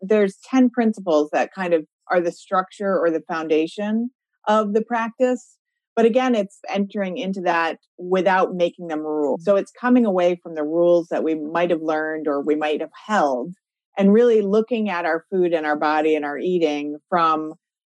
There's 0.00 0.38
10 0.48 0.70
principles 0.70 1.30
that 1.32 1.52
kind 1.54 1.74
of 1.74 1.84
are 2.10 2.20
the 2.20 2.32
structure 2.32 2.98
or 2.98 3.10
the 3.10 3.22
foundation 3.28 4.10
of 4.46 4.72
the 4.72 4.82
practice. 4.82 5.56
But 5.96 6.04
again, 6.06 6.34
it's 6.34 6.58
entering 6.68 7.18
into 7.18 7.42
that 7.42 7.78
without 7.98 8.54
making 8.54 8.88
them 8.88 9.00
rules. 9.00 9.44
So 9.44 9.56
it's 9.56 9.72
coming 9.72 10.06
away 10.06 10.38
from 10.42 10.54
the 10.54 10.62
rules 10.62 11.08
that 11.10 11.24
we 11.24 11.34
might 11.34 11.70
have 11.70 11.82
learned 11.82 12.26
or 12.26 12.42
we 12.42 12.54
might 12.54 12.80
have 12.80 12.90
held 13.06 13.54
and 13.98 14.12
really 14.12 14.40
looking 14.40 14.88
at 14.88 15.04
our 15.04 15.24
food 15.30 15.52
and 15.52 15.66
our 15.66 15.76
body 15.76 16.14
and 16.14 16.24
our 16.24 16.38
eating 16.38 16.96
from 17.08 17.54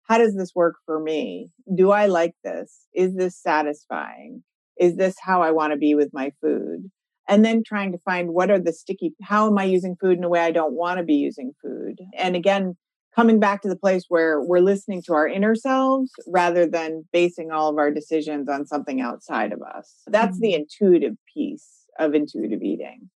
how 0.10 0.18
does 0.18 0.36
this 0.36 0.51
work 0.54 0.75
for 0.86 1.00
me? 1.00 1.50
Do 1.74 1.92
I 1.92 2.08
like 2.08 2.34
this? 2.44 2.88
Is 2.94 3.16
this 3.16 3.42
satisfying? 3.42 4.44
Is 4.78 4.98
this 4.98 5.16
how 5.22 5.42
I 5.42 5.51
want 5.51 5.72
to 5.72 5.78
be 5.78 5.96
with 5.96 6.10
my 6.13 6.32
food? 6.42 6.92
And 7.27 7.46
then 7.46 7.63
trying 7.65 7.92
to 7.94 7.98
find 8.00 8.34
what 8.34 8.51
are 8.51 8.60
the 8.60 8.74
sticky, 8.74 9.13
how 9.22 9.48
am 9.48 9.58
I 9.58 9.63
using 9.63 9.96
food 9.96 10.18
in 10.18 10.24
a 10.24 10.30
way 10.30 10.42
I 10.42 10.51
don't 10.51 10.74
want 10.74 10.98
to 10.98 11.03
be 11.03 11.15
using 11.15 11.53
food? 11.62 12.01
And 12.18 12.36
again, 12.36 12.75
coming 13.15 13.39
back 13.39 13.62
to 13.62 13.70
the 13.70 13.75
place 13.75 14.06
where 14.10 14.42
we're 14.42 14.60
listening 14.60 15.01
to 15.03 15.13
our 15.13 15.27
inner 15.27 15.56
selves 15.56 16.12
rather 16.27 16.65
than 16.65 17.08
basing 17.13 17.51
all 17.51 17.70
of 17.70 17.77
our 17.77 17.92
decisions 17.92 18.50
on 18.50 18.65
something 18.65 19.01
outside 19.01 19.53
of 19.53 19.62
us. 19.62 19.94
That's 20.08 20.38
mm-hmm. 20.38 20.42
the 20.42 20.53
intuitive 20.56 21.15
piece 21.34 21.86
of 22.00 22.15
intuitive 22.15 22.62
eating. 22.62 23.10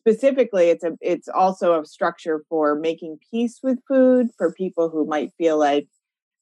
Specifically, 0.00 0.68
it's 0.68 0.82
a 0.82 0.92
it's 1.00 1.28
also 1.28 1.80
a 1.80 1.86
structure 1.86 2.42
for 2.48 2.74
making 2.74 3.18
peace 3.30 3.60
with 3.62 3.78
food 3.86 4.30
for 4.36 4.52
people 4.52 4.90
who 4.90 5.06
might 5.06 5.30
feel 5.38 5.56
like 5.58 5.86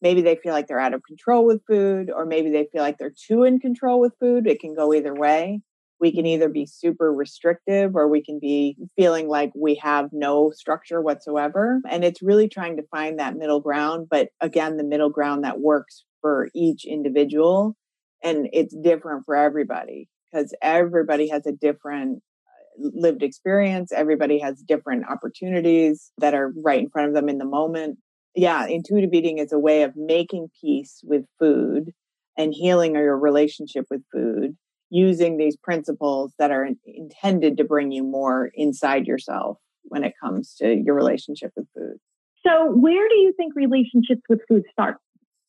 maybe 0.00 0.23
they 0.23 0.37
feel 0.37 0.52
like 0.52 0.66
they're 0.66 0.80
out 0.80 0.95
of 0.95 1.02
control 1.02 1.45
with 1.45 1.61
food 1.66 2.11
or 2.11 2.25
maybe 2.25 2.50
they 2.50 2.66
feel 2.73 2.80
like 2.80 2.97
they're 2.97 3.12
too 3.14 3.45
in 3.45 3.61
control 3.61 4.00
with 4.00 4.14
food. 4.19 4.47
It 4.47 4.61
can 4.61 4.75
go 4.75 4.95
either 4.95 5.14
way 5.14 5.61
we 6.00 6.12
can 6.12 6.26
either 6.26 6.49
be 6.49 6.66
super 6.66 7.12
restrictive 7.12 7.95
or 7.95 8.09
we 8.09 8.23
can 8.23 8.38
be 8.40 8.76
feeling 8.97 9.28
like 9.28 9.52
we 9.54 9.75
have 9.76 10.09
no 10.12 10.50
structure 10.50 11.00
whatsoever. 11.02 11.80
And 11.88 12.04
it's 12.04 12.23
really 12.23 12.49
trying 12.49 12.76
to 12.78 12.87
find 12.90 13.19
that 13.19 13.37
middle 13.37 13.61
ground. 13.61 14.09
But 14.11 14.28
again, 14.40 14.76
the 14.76 14.85
middle 14.85 15.11
ground 15.11 15.45
that 15.45 15.61
works 15.61 16.04
for 16.23 16.49
each 16.54 16.85
individual. 16.87 17.76
And 18.23 18.49
it's 18.52 18.75
different 18.75 19.25
for 19.26 19.37
everybody 19.37 20.09
because 20.30 20.54
everybody 20.62 21.28
has 21.28 21.47
a 21.47 21.52
different 21.52 22.23
uh, 22.47 22.90
lived 22.95 23.23
experience. 23.23 23.92
Everybody 23.92 24.38
has 24.40 24.62
different 24.62 25.04
opportunities 25.09 26.11
that 26.19 26.35
are 26.35 26.52
right 26.64 26.80
in 26.80 26.90
front 26.90 27.09
of 27.09 27.14
them 27.14 27.28
in 27.28 27.38
the 27.38 27.45
moment. 27.45 27.99
Yeah, 28.35 28.66
intuitive 28.66 29.12
eating 29.12 29.38
is 29.38 29.52
a 29.52 29.59
way 29.59 29.83
of 29.83 29.92
making 29.97 30.49
peace 30.61 31.00
with 31.02 31.25
food 31.38 31.90
and 32.38 32.54
healing 32.54 32.95
your 32.95 33.19
relationship 33.19 33.87
with 33.90 34.02
food 34.12 34.57
using 34.90 35.37
these 35.37 35.56
principles 35.56 36.35
that 36.38 36.50
are 36.50 36.68
intended 36.85 37.56
to 37.56 37.64
bring 37.64 37.92
you 37.92 38.02
more 38.02 38.50
inside 38.54 39.06
yourself 39.06 39.59
when 39.85 40.04
it 40.04 40.14
comes 40.23 40.54
to 40.56 40.75
your 40.75 40.94
relationship 40.94 41.52
with 41.56 41.66
food. 41.75 41.97
So, 42.47 42.70
where 42.73 43.09
do 43.09 43.16
you 43.16 43.32
think 43.37 43.54
relationships 43.54 44.23
with 44.28 44.40
food 44.49 44.64
start? 44.73 44.97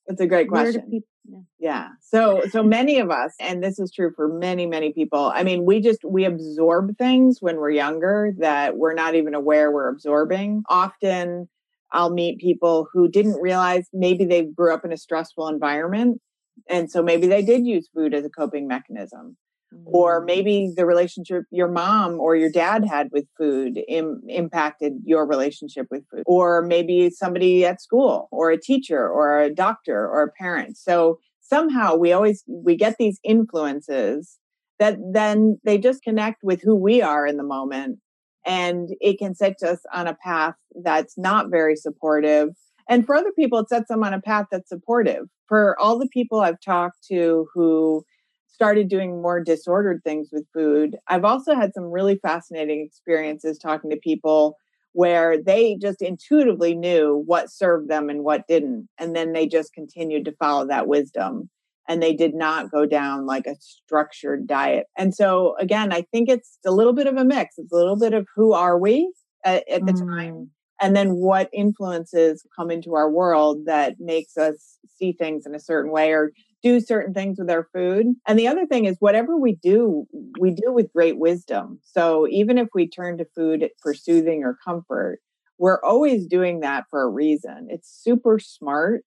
That's 0.07 0.21
a 0.21 0.27
great 0.27 0.50
question. 0.50 0.83
People, 0.89 1.07
yeah. 1.25 1.39
yeah. 1.60 1.88
So, 2.01 2.41
so 2.50 2.63
many 2.63 3.00
of 3.00 3.10
us, 3.10 3.33
and 3.39 3.63
this 3.63 3.79
is 3.79 3.91
true 3.91 4.12
for 4.15 4.27
many, 4.27 4.65
many 4.65 4.91
people. 4.91 5.31
I 5.33 5.43
mean, 5.43 5.65
we 5.65 5.79
just 5.79 6.00
we 6.03 6.25
absorb 6.25 6.98
things 6.98 7.38
when 7.39 7.57
we're 7.57 7.71
younger 7.71 8.33
that 8.39 8.77
we're 8.77 8.93
not 8.93 9.15
even 9.15 9.36
aware 9.36 9.71
we're 9.71 9.89
absorbing. 9.89 10.63
Often, 10.69 11.48
I'll 11.93 12.10
meet 12.10 12.39
people 12.39 12.88
who 12.91 13.07
didn't 13.07 13.41
realize 13.41 13.88
maybe 13.93 14.25
they 14.25 14.43
grew 14.43 14.74
up 14.74 14.86
in 14.86 14.91
a 14.91 14.98
stressful 14.98 15.48
environment 15.48 16.21
and 16.70 16.89
so 16.89 17.01
maybe 17.01 17.27
they 17.27 17.41
did 17.41 17.65
use 17.65 17.89
food 17.94 18.13
as 18.13 18.25
a 18.25 18.30
coping 18.30 18.68
mechanism. 18.68 19.38
Mm-hmm. 19.74 19.84
Or 19.88 20.22
mm. 20.22 20.25
maybe 20.25 20.74
the 20.75 20.86
relationship 20.86 21.44
your 21.50 21.70
mom 21.70 22.20
or 22.20 22.36
your 22.36 22.51
dad 22.51 22.84
had 22.86 23.08
with 23.12 23.25
food 23.38 23.80
Im- 23.88 24.22
impacted 24.27 24.94
your 25.06 25.25
relationship 25.25 25.88
with 25.89 26.03
food. 26.12 26.24
Or 26.25 26.62
maybe 26.62 27.10
somebody 27.10 27.65
at 27.65 27.82
school, 27.82 28.27
or 28.32 28.51
a 28.51 28.60
teacher, 28.60 29.08
or 29.08 29.41
a 29.41 29.53
doctor, 29.53 30.08
or 30.08 30.24
a 30.24 30.32
parent. 30.32 30.77
So 30.77 31.20
somehow 31.39 31.96
we 31.96 32.12
always 32.12 32.44
we 32.48 32.75
get 32.75 32.98
these 32.98 33.20
influences 33.24 34.38
that 34.80 34.98
then 35.13 35.60
they 35.63 35.77
just 35.77 36.03
connect 36.03 36.44
with 36.44 36.62
who 36.62 36.75
we 36.75 37.01
are 37.01 37.25
in 37.27 37.38
the 37.38 37.44
moment 37.44 38.00
and 38.46 38.89
it 39.00 39.20
can 39.20 39.36
set 39.36 39.62
us 39.63 39.80
on 39.94 40.08
a 40.08 40.15
path 40.15 40.56
that's 40.84 41.18
not 41.18 41.51
very 41.51 41.75
supportive 41.75 42.50
and 42.90 43.06
for 43.06 43.16
other 43.16 43.32
people, 43.32 43.60
it 43.60 43.70
sets 43.70 43.88
them 43.90 44.04
on 44.04 44.14
a 44.14 44.22
path 44.22 44.48
that's 44.52 44.70
supportive. 44.70 45.28
For 45.48 45.80
all 45.80 45.98
the 45.98 46.08
people 46.08 46.40
I've 46.40 46.62
talked 46.62 47.08
to 47.10 47.48
who 47.54 48.04
started 48.48 48.90
doing 48.90 49.22
more 49.22 49.44
disordered 49.44 50.04
things 50.04 50.30
with 50.32 50.46
food. 50.54 50.96
I've 51.08 51.26
also 51.26 51.56
had 51.56 51.74
some 51.74 51.86
really 51.86 52.20
fascinating 52.22 52.86
experiences 52.86 53.58
talking 53.58 53.90
to 53.90 53.98
people 53.98 54.56
where 54.94 55.42
they 55.42 55.78
just 55.82 56.02
intuitively 56.02 56.76
knew 56.76 57.24
what 57.26 57.52
served 57.52 57.90
them 57.90 58.10
and 58.10 58.24
what 58.24 58.48
didn't. 58.48 58.88
And 59.00 59.16
then 59.16 59.34
they 59.34 59.48
just 59.48 59.74
continued 59.74 60.26
to 60.26 60.34
follow 60.34 60.68
that 60.68 60.88
wisdom 60.88 61.50
and 61.88 62.04
they 62.04 62.14
did 62.14 62.36
not 62.36 62.72
go 62.72 62.86
down 62.86 63.26
like 63.26 63.48
a 63.48 63.56
structured 63.60 64.48
diet. 64.48 64.88
And 64.98 65.16
so, 65.16 65.56
again, 65.60 65.92
I 65.92 66.04
think 66.12 66.30
it's 66.30 66.60
a 66.66 66.72
little 66.72 66.94
bit 66.94 67.08
of 67.08 67.18
a 67.18 67.26
mix. 67.26 67.56
It's 67.58 67.72
a 67.72 67.76
little 67.76 67.98
bit 67.98 68.14
of 68.14 68.28
who 68.36 68.54
are 68.54 68.78
we 68.78 69.12
at, 69.44 69.68
at 69.68 69.86
the 69.86 69.94
mm. 69.94 70.08
time, 70.08 70.52
and 70.82 70.96
then 70.96 71.16
what 71.16 71.50
influences 71.54 72.44
come 72.58 72.72
into 72.72 72.96
our 72.96 73.10
world 73.10 73.66
that 73.66 73.96
makes 74.00 74.38
us 74.38 74.78
see 74.98 75.14
things 75.14 75.46
in 75.46 75.54
a 75.54 75.60
certain 75.60 75.92
way 75.92 76.12
or 76.12 76.32
do 76.64 76.80
certain 76.80 77.14
things 77.14 77.38
with 77.40 77.50
our 77.50 77.68
food. 77.74 78.08
And 78.28 78.38
the 78.38 78.48
other 78.48 78.66
thing 78.66 78.86
is, 78.86 78.98
whatever 79.00 79.38
we 79.38 79.56
do, 79.56 80.06
we 80.40 80.52
do 80.52 80.72
with 80.72 80.94
great 80.94 81.18
wisdom. 81.18 81.80
So 81.84 82.28
even 82.28 82.58
if 82.58 82.70
we 82.74 82.88
turn 82.88 83.18
to 83.20 83.26
food 83.36 83.70
for 83.82 83.94
soothing 83.94 84.44
or 84.44 84.58
comfort, 84.66 85.20
we're 85.58 85.82
always 85.84 86.26
doing 86.26 86.62
that 86.62 86.86
for 86.90 87.04
a 87.04 87.10
reason. 87.10 87.68
It's 87.70 87.90
super 87.90 88.40
smart. 88.40 89.04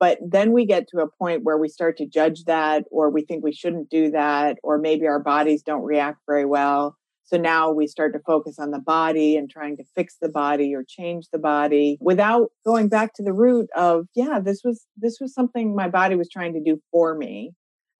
But 0.00 0.18
then 0.26 0.52
we 0.52 0.64
get 0.64 0.86
to 0.88 1.00
a 1.00 1.10
point 1.10 1.42
where 1.42 1.58
we 1.58 1.68
start 1.68 1.96
to 1.98 2.06
judge 2.06 2.44
that, 2.44 2.84
or 2.90 3.10
we 3.10 3.22
think 3.22 3.42
we 3.42 3.52
shouldn't 3.52 3.90
do 3.90 4.12
that, 4.12 4.58
or 4.62 4.78
maybe 4.78 5.06
our 5.06 5.18
bodies 5.18 5.62
don't 5.62 5.82
react 5.82 6.18
very 6.26 6.44
well. 6.44 6.96
So 7.28 7.36
now 7.36 7.70
we 7.70 7.86
start 7.86 8.14
to 8.14 8.20
focus 8.20 8.58
on 8.58 8.70
the 8.70 8.78
body 8.78 9.36
and 9.36 9.50
trying 9.50 9.76
to 9.76 9.84
fix 9.94 10.16
the 10.20 10.30
body 10.30 10.74
or 10.74 10.82
change 10.82 11.26
the 11.30 11.38
body 11.38 11.98
without 12.00 12.48
going 12.64 12.88
back 12.88 13.12
to 13.14 13.22
the 13.22 13.34
root 13.34 13.68
of, 13.76 14.06
yeah, 14.14 14.40
this 14.42 14.62
was 14.64 14.86
this 14.96 15.18
was 15.20 15.34
something 15.34 15.76
my 15.76 15.88
body 15.88 16.16
was 16.16 16.30
trying 16.30 16.54
to 16.54 16.62
do 16.64 16.80
for 16.90 17.14
me. 17.14 17.52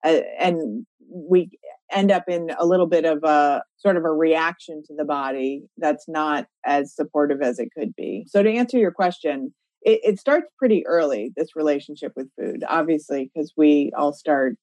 Uh, 0.03 0.21
and 0.39 0.87
we 1.11 1.51
end 1.93 2.11
up 2.11 2.25
in 2.27 2.51
a 2.59 2.65
little 2.65 2.87
bit 2.87 3.05
of 3.05 3.23
a 3.23 3.63
sort 3.77 3.99
of 3.99 4.05
a 4.05 4.11
reaction 4.11 4.83
to 4.87 4.95
the 4.97 5.05
body 5.05 5.63
that's 5.77 6.07
not 6.09 6.47
as 6.65 6.95
supportive 6.95 7.43
as 7.43 7.59
it 7.59 7.69
could 7.77 7.95
be. 7.97 8.25
So 8.29 8.43
to 8.43 8.51
answer 8.51 8.79
your 8.79 8.93
question, 8.93 9.53
it, 9.83 10.01
it 10.03 10.19
starts 10.19 10.47
pretty 10.59 10.87
early, 10.87 11.33
this 11.37 11.55
relationship 11.55 12.13
with 12.17 12.29
food, 12.39 12.65
obviously, 12.67 13.31
because 13.33 13.53
we 13.59 13.93
all 13.97 14.15
start 14.15 14.57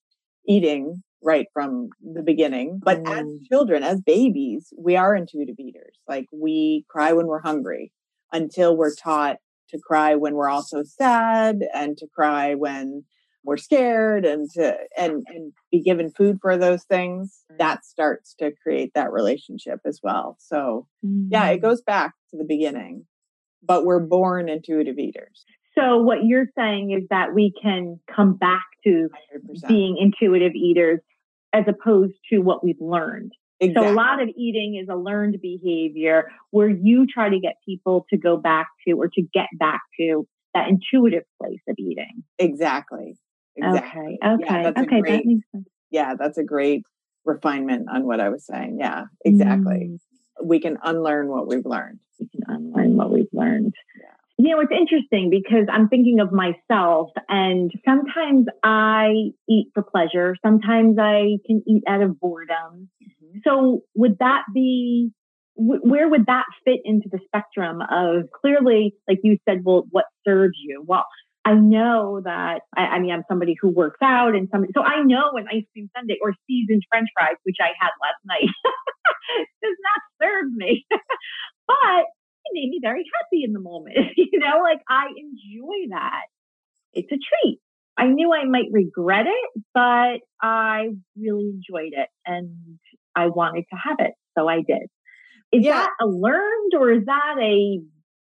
eating 0.48 1.04
right 1.24 1.48
from 1.54 1.90
the 2.02 2.22
beginning. 2.22 2.80
But 2.84 3.04
mm. 3.04 3.12
as 3.12 3.26
children, 3.48 3.84
as 3.84 4.02
babies, 4.02 4.74
we 4.78 4.96
are 4.96 5.16
intuitive 5.16 5.60
eaters. 5.60 5.98
Like 6.08 6.26
we 6.32 6.86
cry 6.90 7.14
when 7.14 7.28
we're 7.28 7.42
hungry 7.42 7.92
until 8.32 8.76
we're 8.76 8.94
taught 8.94 9.38
to 9.70 9.80
cry 9.80 10.16
when 10.16 10.36
we're 10.36 10.50
also 10.50 10.84
sad 10.84 11.62
and 11.74 11.98
to 11.98 12.08
cry 12.14 12.54
when 12.54 13.04
we're 13.44 13.58
scared 13.58 14.26
and 14.26 14.50
to 14.52 14.76
and 14.98 15.24
and 15.28 15.54
be 15.72 15.82
given 15.82 16.10
food 16.10 16.40
for 16.42 16.58
those 16.58 16.84
things 16.84 17.44
that 17.58 17.86
starts 17.86 18.34
to 18.40 18.52
create 18.64 18.92
that 18.96 19.12
relationship 19.12 19.80
as 19.86 20.00
well 20.04 20.36
so 20.40 20.88
mm. 21.06 21.28
yeah 21.30 21.48
it 21.50 21.60
mm. 21.60 21.62
goes 21.62 21.82
back 21.82 22.14
to 22.32 22.38
the 22.38 22.44
beginning 22.44 23.06
but 23.64 23.86
we're 23.86 24.00
born 24.00 24.50
intuitive 24.50 24.98
eaters 24.98 25.46
so 25.78 25.98
what 25.98 26.20
you're 26.24 26.48
saying 26.58 26.92
is 26.92 27.08
that 27.10 27.34
we 27.34 27.54
can 27.62 28.00
come 28.14 28.36
back 28.36 28.66
to 28.86 29.10
100%. 29.36 29.68
being 29.68 29.98
intuitive 29.98 30.54
eaters 30.54 31.00
as 31.54 31.64
opposed 31.68 32.14
to 32.32 32.40
what 32.40 32.64
we've 32.64 32.80
learned. 32.80 33.32
Exactly. 33.62 33.88
So 33.88 33.94
a 33.94 33.96
lot 33.96 34.22
of 34.22 34.30
eating 34.38 34.80
is 34.82 34.90
a 34.90 34.96
learned 34.96 35.40
behavior 35.42 36.30
where 36.52 36.70
you 36.70 37.08
try 37.08 37.30
to 37.30 37.40
get 37.40 37.56
people 37.66 38.06
to 38.10 38.18
go 38.18 38.36
back 38.36 38.68
to 38.86 38.94
or 38.94 39.08
to 39.08 39.22
get 39.34 39.48
back 39.58 39.82
to 40.00 40.28
that 40.54 40.68
intuitive 40.68 41.24
place 41.42 41.62
of 41.68 41.76
eating. 41.78 42.24
Exactly. 42.38 43.16
exactly. 43.56 44.18
Okay. 44.22 44.44
Okay. 44.44 44.62
Yeah, 44.64 44.72
okay. 44.78 45.02
Great, 45.02 45.12
that 45.12 45.26
makes 45.26 45.46
sense. 45.52 45.68
Yeah, 45.92 46.16
that's 46.20 46.38
a 46.38 46.44
great 46.44 46.84
refinement 47.24 47.88
on 47.90 48.06
what 48.06 48.20
I 48.20 48.30
was 48.30 48.46
saying. 48.46 48.78
Yeah, 48.80 49.04
exactly. 49.24 49.92
Mm. 49.92 50.00
We 50.44 50.60
can 50.60 50.78
unlearn 50.84 51.30
what 51.30 51.48
we've 51.48 51.66
learned. 51.66 52.00
We 52.20 52.28
can 52.28 52.42
unlearn 52.48 52.98
what 52.98 53.12
we've 53.12 53.30
learned. 53.32 53.74
Yeah. 54.00 54.25
You 54.38 54.50
know, 54.50 54.60
it's 54.60 54.72
interesting 54.72 55.30
because 55.30 55.68
I'm 55.72 55.88
thinking 55.88 56.20
of 56.20 56.32
myself 56.32 57.10
and 57.30 57.72
sometimes 57.86 58.48
I 58.64 59.32
eat 59.50 59.68
for 59.74 59.82
pleasure. 59.82 60.36
Sometimes 60.46 60.98
I 61.00 61.38
can 61.46 61.64
eat 61.66 61.84
out 61.88 62.02
of 62.02 62.20
boredom. 62.20 62.90
Mm-hmm. 63.02 63.40
So 63.46 63.82
would 63.96 64.18
that 64.20 64.44
be, 64.54 65.12
where 65.56 66.10
would 66.10 66.26
that 66.26 66.44
fit 66.66 66.82
into 66.84 67.08
the 67.10 67.20
spectrum 67.26 67.80
of 67.82 68.30
clearly, 68.42 68.96
like 69.08 69.20
you 69.24 69.38
said, 69.48 69.62
well, 69.64 69.86
what 69.92 70.06
serves 70.28 70.58
you? 70.62 70.84
Well, 70.86 71.06
I 71.46 71.54
know 71.54 72.22
that, 72.26 72.62
I, 72.76 72.82
I 72.82 73.00
mean, 73.00 73.12
I'm 73.12 73.24
somebody 73.30 73.56
who 73.62 73.70
works 73.70 74.00
out 74.04 74.36
and 74.36 74.50
somebody, 74.52 74.74
so 74.76 74.82
I 74.82 75.04
know 75.04 75.32
an 75.36 75.46
ice 75.48 75.64
cream 75.72 75.90
sundae 75.96 76.18
or 76.22 76.34
seasoned 76.48 76.82
french 76.90 77.08
fries, 77.18 77.38
which 77.44 77.58
I 77.62 77.70
had 77.80 77.92
last 78.02 78.20
night, 78.26 78.50
does 79.64 79.78
not 79.80 80.02
serve 80.20 80.52
me. 80.52 80.86
but 81.68 82.06
it 82.46 82.54
made 82.54 82.70
me 82.70 82.80
very 82.82 83.04
happy 83.22 83.44
in 83.44 83.54
the 83.54 83.60
moment. 83.60 83.98
you 84.18 84.40
know, 84.40 84.62
like 84.62 84.82
I 84.90 85.08
enjoy 85.08 85.90
that. 85.96 86.24
It's 86.94 87.12
a 87.12 87.18
treat. 87.18 87.60
I 87.98 88.08
knew 88.08 88.34
I 88.34 88.46
might 88.46 88.68
regret 88.72 89.26
it, 89.28 89.62
but 89.74 90.20
I 90.42 90.90
really 91.18 91.50
enjoyed 91.50 91.94
it 91.94 92.10
and 92.26 92.80
I 93.16 93.28
wanted 93.28 93.66
to 93.72 93.78
have 93.78 93.98
it. 94.00 94.14
So 94.38 94.48
I 94.50 94.58
did. 94.58 94.90
Is 95.52 95.64
yeah. 95.64 95.74
that 95.74 95.90
a 96.02 96.06
learned 96.06 96.74
or 96.78 96.92
is 96.92 97.06
that 97.06 97.36
a 97.40 97.80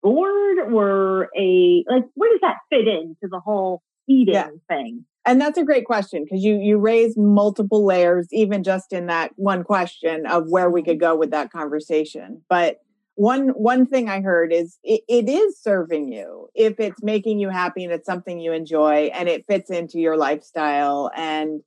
bored 0.02 0.59
or 0.73 1.30
a 1.37 1.85
like 1.88 2.04
where 2.14 2.30
does 2.30 2.40
that 2.42 2.56
fit 2.68 2.87
into 2.87 3.28
the 3.30 3.40
whole 3.40 3.83
eating 4.09 4.35
yeah. 4.35 4.49
thing? 4.68 5.06
And 5.26 5.40
that's 5.40 5.56
a 5.56 5.64
great 5.64 5.87
question 5.87 6.25
because 6.25 6.44
you 6.44 6.56
you 6.56 6.76
raised 6.76 7.16
multiple 7.16 7.87
layers 7.87 8.28
even 8.30 8.62
just 8.62 8.92
in 8.92 9.06
that 9.06 9.33
one 9.37 9.64
question 9.64 10.26
of 10.26 10.44
where 10.50 10.71
we 10.71 10.83
could 10.83 11.00
go 11.00 11.16
with 11.16 11.30
that 11.30 11.50
conversation. 11.50 12.42
But 12.50 12.80
one 13.16 13.49
one 13.50 13.87
thing 13.87 14.09
i 14.09 14.21
heard 14.21 14.52
is 14.52 14.78
it, 14.83 15.02
it 15.09 15.28
is 15.28 15.61
serving 15.61 16.12
you 16.12 16.49
if 16.54 16.80
it's 16.80 17.02
making 17.02 17.38
you 17.38 17.49
happy 17.49 17.85
and 17.85 17.92
it's 17.92 18.06
something 18.06 18.40
you 18.40 18.52
enjoy 18.52 19.11
and 19.14 19.28
it 19.28 19.47
fits 19.47 19.71
into 19.71 19.99
your 19.99 20.16
lifestyle 20.16 21.11
and 21.16 21.61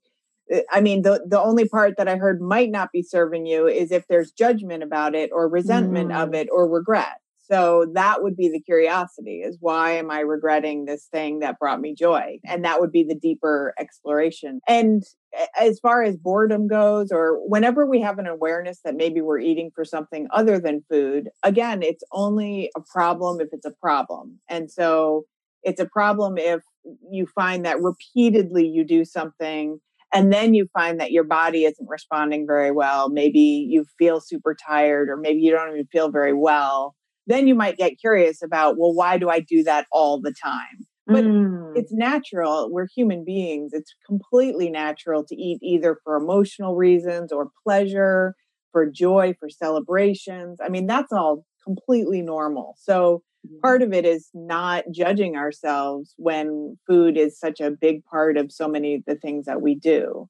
uh, 0.54 0.60
i 0.70 0.80
mean 0.80 1.02
the 1.02 1.24
the 1.26 1.40
only 1.40 1.66
part 1.66 1.94
that 1.96 2.08
i 2.08 2.16
heard 2.16 2.40
might 2.40 2.70
not 2.70 2.92
be 2.92 3.02
serving 3.02 3.46
you 3.46 3.66
is 3.66 3.90
if 3.90 4.06
there's 4.08 4.30
judgment 4.30 4.82
about 4.82 5.14
it 5.14 5.30
or 5.32 5.48
resentment 5.48 6.10
mm. 6.10 6.22
of 6.22 6.34
it 6.34 6.48
or 6.52 6.68
regret 6.68 7.18
so 7.50 7.86
that 7.94 8.22
would 8.22 8.36
be 8.36 8.48
the 8.48 8.60
curiosity 8.60 9.40
is 9.40 9.56
why 9.60 9.92
am 9.92 10.10
I 10.10 10.20
regretting 10.20 10.84
this 10.84 11.06
thing 11.10 11.38
that 11.38 11.58
brought 11.58 11.80
me 11.80 11.94
joy? 11.94 12.38
And 12.44 12.64
that 12.64 12.80
would 12.80 12.92
be 12.92 13.04
the 13.04 13.14
deeper 13.14 13.74
exploration. 13.78 14.60
And 14.68 15.02
eh, 15.34 15.46
as 15.58 15.78
far 15.80 16.02
as 16.02 16.16
boredom 16.16 16.68
goes, 16.68 17.10
or 17.10 17.38
whenever 17.48 17.86
we 17.86 18.00
have 18.02 18.18
an 18.18 18.26
awareness 18.26 18.80
that 18.84 18.96
maybe 18.96 19.22
we're 19.22 19.40
eating 19.40 19.70
for 19.74 19.84
something 19.84 20.28
other 20.30 20.58
than 20.58 20.84
food, 20.90 21.30
again, 21.42 21.82
it's 21.82 22.04
only 22.12 22.70
a 22.76 22.80
problem 22.80 23.40
if 23.40 23.48
it's 23.52 23.66
a 23.66 23.74
problem. 23.80 24.38
And 24.48 24.70
so 24.70 25.24
it's 25.62 25.80
a 25.80 25.86
problem 25.86 26.36
if 26.36 26.60
you 27.10 27.26
find 27.34 27.64
that 27.64 27.80
repeatedly 27.80 28.66
you 28.66 28.84
do 28.84 29.04
something 29.04 29.78
and 30.12 30.32
then 30.32 30.54
you 30.54 30.66
find 30.72 31.00
that 31.00 31.12
your 31.12 31.24
body 31.24 31.64
isn't 31.64 31.88
responding 31.88 32.46
very 32.46 32.70
well. 32.70 33.10
Maybe 33.10 33.66
you 33.68 33.84
feel 33.98 34.20
super 34.20 34.54
tired, 34.54 35.10
or 35.10 35.16
maybe 35.18 35.40
you 35.40 35.50
don't 35.50 35.70
even 35.70 35.86
feel 35.92 36.10
very 36.10 36.32
well 36.32 36.94
then 37.28 37.46
you 37.46 37.54
might 37.54 37.76
get 37.76 38.00
curious 38.00 38.42
about, 38.42 38.78
well, 38.78 38.92
why 38.92 39.18
do 39.18 39.28
I 39.28 39.40
do 39.40 39.62
that 39.64 39.86
all 39.92 40.20
the 40.20 40.32
time? 40.32 40.86
But 41.06 41.24
mm. 41.24 41.72
it's 41.74 41.92
natural. 41.92 42.70
We're 42.70 42.88
human 42.94 43.24
beings. 43.24 43.72
It's 43.72 43.94
completely 44.06 44.70
natural 44.70 45.24
to 45.24 45.36
eat 45.36 45.58
either 45.62 45.98
for 46.04 46.16
emotional 46.16 46.74
reasons 46.74 47.32
or 47.32 47.50
pleasure, 47.64 48.34
for 48.72 48.86
joy, 48.86 49.34
for 49.38 49.48
celebrations. 49.48 50.58
I 50.62 50.68
mean, 50.68 50.86
that's 50.86 51.12
all 51.12 51.44
completely 51.64 52.22
normal. 52.22 52.76
So, 52.78 53.22
part 53.62 53.82
of 53.82 53.92
it 53.92 54.04
is 54.04 54.28
not 54.34 54.84
judging 54.92 55.36
ourselves 55.36 56.14
when 56.16 56.76
food 56.86 57.16
is 57.16 57.38
such 57.38 57.60
a 57.60 57.70
big 57.70 58.04
part 58.04 58.36
of 58.36 58.52
so 58.52 58.68
many 58.68 58.96
of 58.96 59.02
the 59.06 59.14
things 59.14 59.46
that 59.46 59.62
we 59.62 59.74
do. 59.74 60.28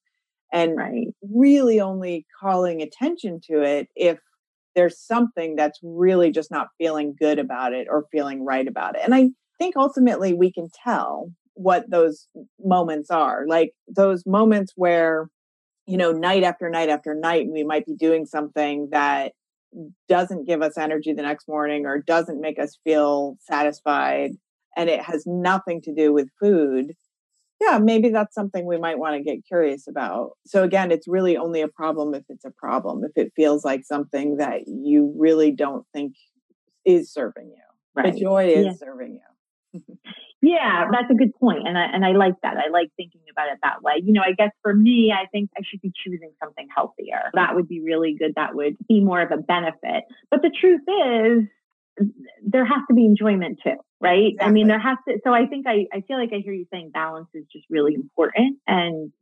And 0.52 0.76
right. 0.76 1.08
really 1.22 1.80
only 1.80 2.26
calling 2.40 2.82
attention 2.82 3.40
to 3.50 3.62
it 3.62 3.88
if 3.96 4.18
there's 4.78 4.96
something 4.96 5.56
that's 5.56 5.80
really 5.82 6.30
just 6.30 6.52
not 6.52 6.68
feeling 6.78 7.12
good 7.18 7.40
about 7.40 7.72
it 7.72 7.88
or 7.90 8.06
feeling 8.12 8.44
right 8.44 8.68
about 8.68 8.94
it. 8.94 9.02
And 9.04 9.12
I 9.12 9.30
think 9.58 9.76
ultimately 9.76 10.34
we 10.34 10.52
can 10.52 10.68
tell 10.84 11.32
what 11.54 11.90
those 11.90 12.28
moments 12.64 13.10
are 13.10 13.44
like 13.48 13.72
those 13.88 14.22
moments 14.24 14.74
where, 14.76 15.26
you 15.84 15.96
know, 15.96 16.12
night 16.12 16.44
after 16.44 16.70
night 16.70 16.90
after 16.90 17.12
night, 17.12 17.48
we 17.52 17.64
might 17.64 17.86
be 17.86 17.96
doing 17.96 18.24
something 18.24 18.88
that 18.92 19.32
doesn't 20.08 20.46
give 20.46 20.62
us 20.62 20.78
energy 20.78 21.12
the 21.12 21.22
next 21.22 21.48
morning 21.48 21.84
or 21.84 22.00
doesn't 22.00 22.40
make 22.40 22.60
us 22.60 22.78
feel 22.84 23.36
satisfied 23.40 24.30
and 24.76 24.88
it 24.88 25.02
has 25.02 25.24
nothing 25.26 25.82
to 25.82 25.92
do 25.92 26.12
with 26.12 26.28
food 26.40 26.92
yeah, 27.60 27.78
maybe 27.78 28.10
that's 28.10 28.34
something 28.34 28.66
we 28.66 28.78
might 28.78 28.98
want 28.98 29.16
to 29.16 29.22
get 29.22 29.44
curious 29.46 29.88
about. 29.88 30.32
So 30.46 30.62
again, 30.62 30.90
it's 30.90 31.08
really 31.08 31.36
only 31.36 31.60
a 31.60 31.68
problem 31.68 32.14
if 32.14 32.24
it's 32.28 32.44
a 32.44 32.52
problem, 32.52 33.02
if 33.04 33.12
it 33.16 33.32
feels 33.34 33.64
like 33.64 33.84
something 33.84 34.36
that 34.36 34.62
you 34.66 35.12
really 35.16 35.50
don't 35.50 35.84
think 35.92 36.14
is 36.84 37.12
serving 37.12 37.48
you. 37.48 37.62
Right. 37.94 38.14
The 38.14 38.20
joy 38.20 38.48
is 38.48 38.66
yeah. 38.66 38.72
serving 38.74 39.20
you. 39.74 39.82
Yeah, 40.40 40.86
that's 40.92 41.10
a 41.10 41.14
good 41.14 41.34
point, 41.34 41.66
and 41.66 41.76
I 41.76 41.86
and 41.92 42.04
I 42.04 42.12
like 42.12 42.34
that. 42.44 42.56
I 42.56 42.70
like 42.70 42.90
thinking 42.96 43.22
about 43.28 43.48
it 43.48 43.58
that 43.64 43.82
way. 43.82 43.94
You 44.00 44.12
know, 44.12 44.22
I 44.22 44.34
guess 44.38 44.52
for 44.62 44.72
me, 44.72 45.12
I 45.12 45.26
think 45.32 45.50
I 45.58 45.62
should 45.68 45.80
be 45.80 45.90
choosing 46.04 46.30
something 46.40 46.68
healthier. 46.74 47.30
That 47.34 47.56
would 47.56 47.66
be 47.66 47.80
really 47.80 48.14
good. 48.16 48.34
That 48.36 48.54
would 48.54 48.76
be 48.88 49.00
more 49.00 49.20
of 49.20 49.32
a 49.32 49.36
benefit. 49.36 50.04
But 50.30 50.42
the 50.42 50.50
truth 50.50 50.82
is, 50.86 51.48
there 52.46 52.64
has 52.64 52.82
to 52.88 52.94
be 52.94 53.04
enjoyment 53.04 53.60
too, 53.62 53.76
right? 54.00 54.32
Exactly. 54.32 54.48
I 54.48 54.50
mean, 54.52 54.68
there 54.68 54.78
has 54.78 54.98
to. 55.08 55.18
So 55.24 55.32
I 55.32 55.46
think 55.46 55.66
I 55.66 55.86
I 55.92 56.02
feel 56.02 56.18
like 56.18 56.30
I 56.32 56.38
hear 56.38 56.52
you 56.52 56.66
saying 56.72 56.90
balance 56.92 57.28
is 57.34 57.44
just 57.52 57.66
really 57.70 57.94
important, 57.94 58.58
and 58.66 59.12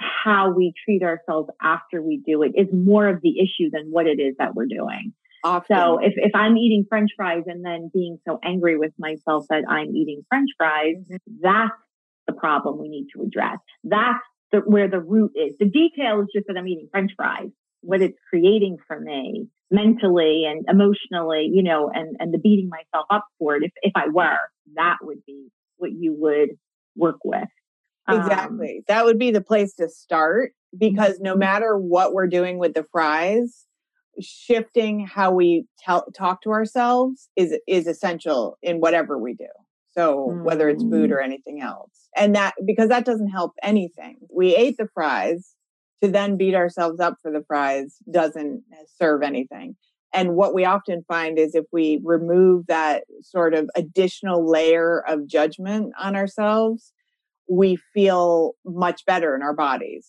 how 0.00 0.50
we 0.50 0.72
treat 0.84 1.02
ourselves 1.02 1.50
after 1.60 2.00
we 2.02 2.22
do 2.24 2.42
it 2.42 2.52
is 2.54 2.68
more 2.72 3.08
of 3.08 3.20
the 3.22 3.40
issue 3.40 3.70
than 3.70 3.90
what 3.90 4.06
it 4.06 4.20
is 4.20 4.36
that 4.38 4.54
we're 4.54 4.66
doing. 4.66 5.12
Often. 5.44 5.76
So 5.76 5.98
if, 5.98 6.14
if 6.16 6.32
I'm 6.34 6.56
eating 6.56 6.84
french 6.88 7.10
fries 7.16 7.44
and 7.46 7.64
then 7.64 7.90
being 7.92 8.18
so 8.26 8.38
angry 8.42 8.76
with 8.76 8.92
myself 8.98 9.46
that 9.50 9.64
I'm 9.68 9.94
eating 9.94 10.24
french 10.28 10.50
fries, 10.56 10.96
mm-hmm. 10.96 11.16
that's 11.40 11.72
the 12.26 12.32
problem 12.32 12.78
we 12.80 12.88
need 12.88 13.06
to 13.14 13.22
address. 13.22 13.58
That's 13.84 14.18
the, 14.52 14.58
where 14.58 14.88
the 14.88 15.00
root 15.00 15.32
is. 15.34 15.54
The 15.58 15.66
detail 15.66 16.20
is 16.22 16.28
just 16.34 16.46
that 16.48 16.56
I'm 16.56 16.66
eating 16.66 16.88
french 16.90 17.12
fries. 17.16 17.50
What 17.80 18.02
it's 18.02 18.18
creating 18.28 18.78
for 18.86 18.98
me 18.98 19.48
mentally 19.70 20.44
and 20.48 20.64
emotionally, 20.68 21.50
you 21.52 21.62
know, 21.62 21.90
and, 21.92 22.16
and 22.18 22.32
the 22.32 22.38
beating 22.38 22.68
myself 22.68 23.06
up 23.10 23.24
for 23.38 23.56
it. 23.56 23.64
If, 23.64 23.72
if 23.82 23.92
I 23.94 24.08
were, 24.08 24.38
that 24.74 24.96
would 25.02 25.24
be 25.26 25.48
what 25.76 25.90
you 25.92 26.14
would 26.18 26.50
work 26.96 27.18
with. 27.24 27.48
Exactly. 28.08 28.78
Um, 28.78 28.84
that 28.88 29.04
would 29.04 29.18
be 29.18 29.30
the 29.30 29.42
place 29.42 29.74
to 29.74 29.88
start 29.88 30.52
because 30.76 31.18
no 31.20 31.32
mm-hmm. 31.32 31.40
matter 31.40 31.76
what 31.76 32.14
we're 32.14 32.26
doing 32.26 32.58
with 32.58 32.74
the 32.74 32.86
fries, 32.90 33.66
shifting 34.20 35.06
how 35.06 35.32
we 35.32 35.66
tell, 35.78 36.06
talk 36.16 36.42
to 36.42 36.50
ourselves 36.50 37.28
is 37.36 37.56
is 37.66 37.86
essential 37.86 38.58
in 38.62 38.78
whatever 38.78 39.18
we 39.18 39.34
do. 39.34 39.46
So 39.90 40.30
mm. 40.32 40.42
whether 40.42 40.68
it's 40.68 40.82
food 40.82 41.10
mm. 41.10 41.12
or 41.12 41.20
anything 41.20 41.60
else. 41.60 41.90
And 42.16 42.34
that 42.34 42.54
because 42.64 42.88
that 42.88 43.04
doesn't 43.04 43.28
help 43.28 43.52
anything. 43.62 44.16
We 44.34 44.54
ate 44.54 44.76
the 44.78 44.88
fries 44.94 45.54
to 46.02 46.10
then 46.10 46.36
beat 46.36 46.54
ourselves 46.54 47.00
up 47.00 47.16
for 47.22 47.30
the 47.30 47.40
prize 47.40 47.96
doesn't 48.10 48.62
serve 49.00 49.22
anything. 49.22 49.76
And 50.14 50.36
what 50.36 50.54
we 50.54 50.64
often 50.64 51.04
find 51.06 51.38
is 51.38 51.54
if 51.54 51.66
we 51.72 52.00
remove 52.02 52.66
that 52.66 53.04
sort 53.22 53.52
of 53.52 53.68
additional 53.76 54.48
layer 54.50 55.04
of 55.06 55.26
judgment 55.26 55.92
on 56.00 56.16
ourselves, 56.16 56.92
we 57.48 57.76
feel 57.92 58.54
much 58.64 59.04
better 59.04 59.34
in 59.34 59.42
our 59.42 59.54
bodies. 59.54 60.08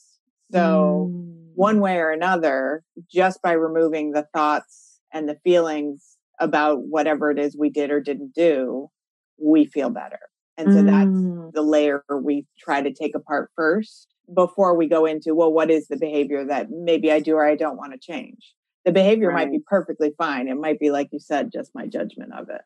So 0.51 1.10
mm 1.12 1.39
one 1.60 1.81
way 1.81 1.98
or 1.98 2.10
another 2.10 2.86
just 3.12 3.41
by 3.41 3.51
removing 3.51 4.13
the 4.13 4.25
thoughts 4.34 5.02
and 5.12 5.28
the 5.28 5.38
feelings 5.43 6.15
about 6.39 6.84
whatever 6.84 7.30
it 7.32 7.38
is 7.38 7.58
we 7.58 7.69
did 7.69 7.91
or 7.91 7.99
didn't 7.99 8.34
do, 8.34 8.89
we 9.38 9.65
feel 9.65 9.89
better. 9.89 10.19
And 10.58 10.71
so 10.71 10.80
mm. 10.82 10.86
that's 10.86 11.54
the 11.54 11.62
layer 11.62 12.02
we 12.23 12.45
try 12.58 12.82
to 12.82 12.93
take 12.93 13.13
apart 13.13 13.52
first 13.58 14.08
before 14.34 14.76
we 14.76 14.88
go 14.88 15.06
into, 15.06 15.36
well, 15.36 15.52
what 15.52 15.72
is 15.72 15.88
the 15.88 15.98
behavior 15.98 16.46
that 16.46 16.70
maybe 16.70 17.12
I 17.12 17.20
do 17.20 17.36
or 17.36 17.46
I 17.46 17.56
don't 17.56 17.78
want 17.78 17.94
to 17.94 18.00
change? 18.00 18.54
The 18.86 18.92
behavior 18.92 19.30
right. 19.30 19.46
might 19.46 19.52
be 19.52 19.62
perfectly 19.65 20.12
fine. 20.18 20.48
It 20.48 20.56
might 20.56 20.80
be, 20.80 20.92
like 20.92 21.10
you 21.12 21.20
said, 21.20 21.52
just 21.52 21.72
my 21.76 21.86
judgment 21.88 22.34
of 22.38 22.50
it. 22.50 22.62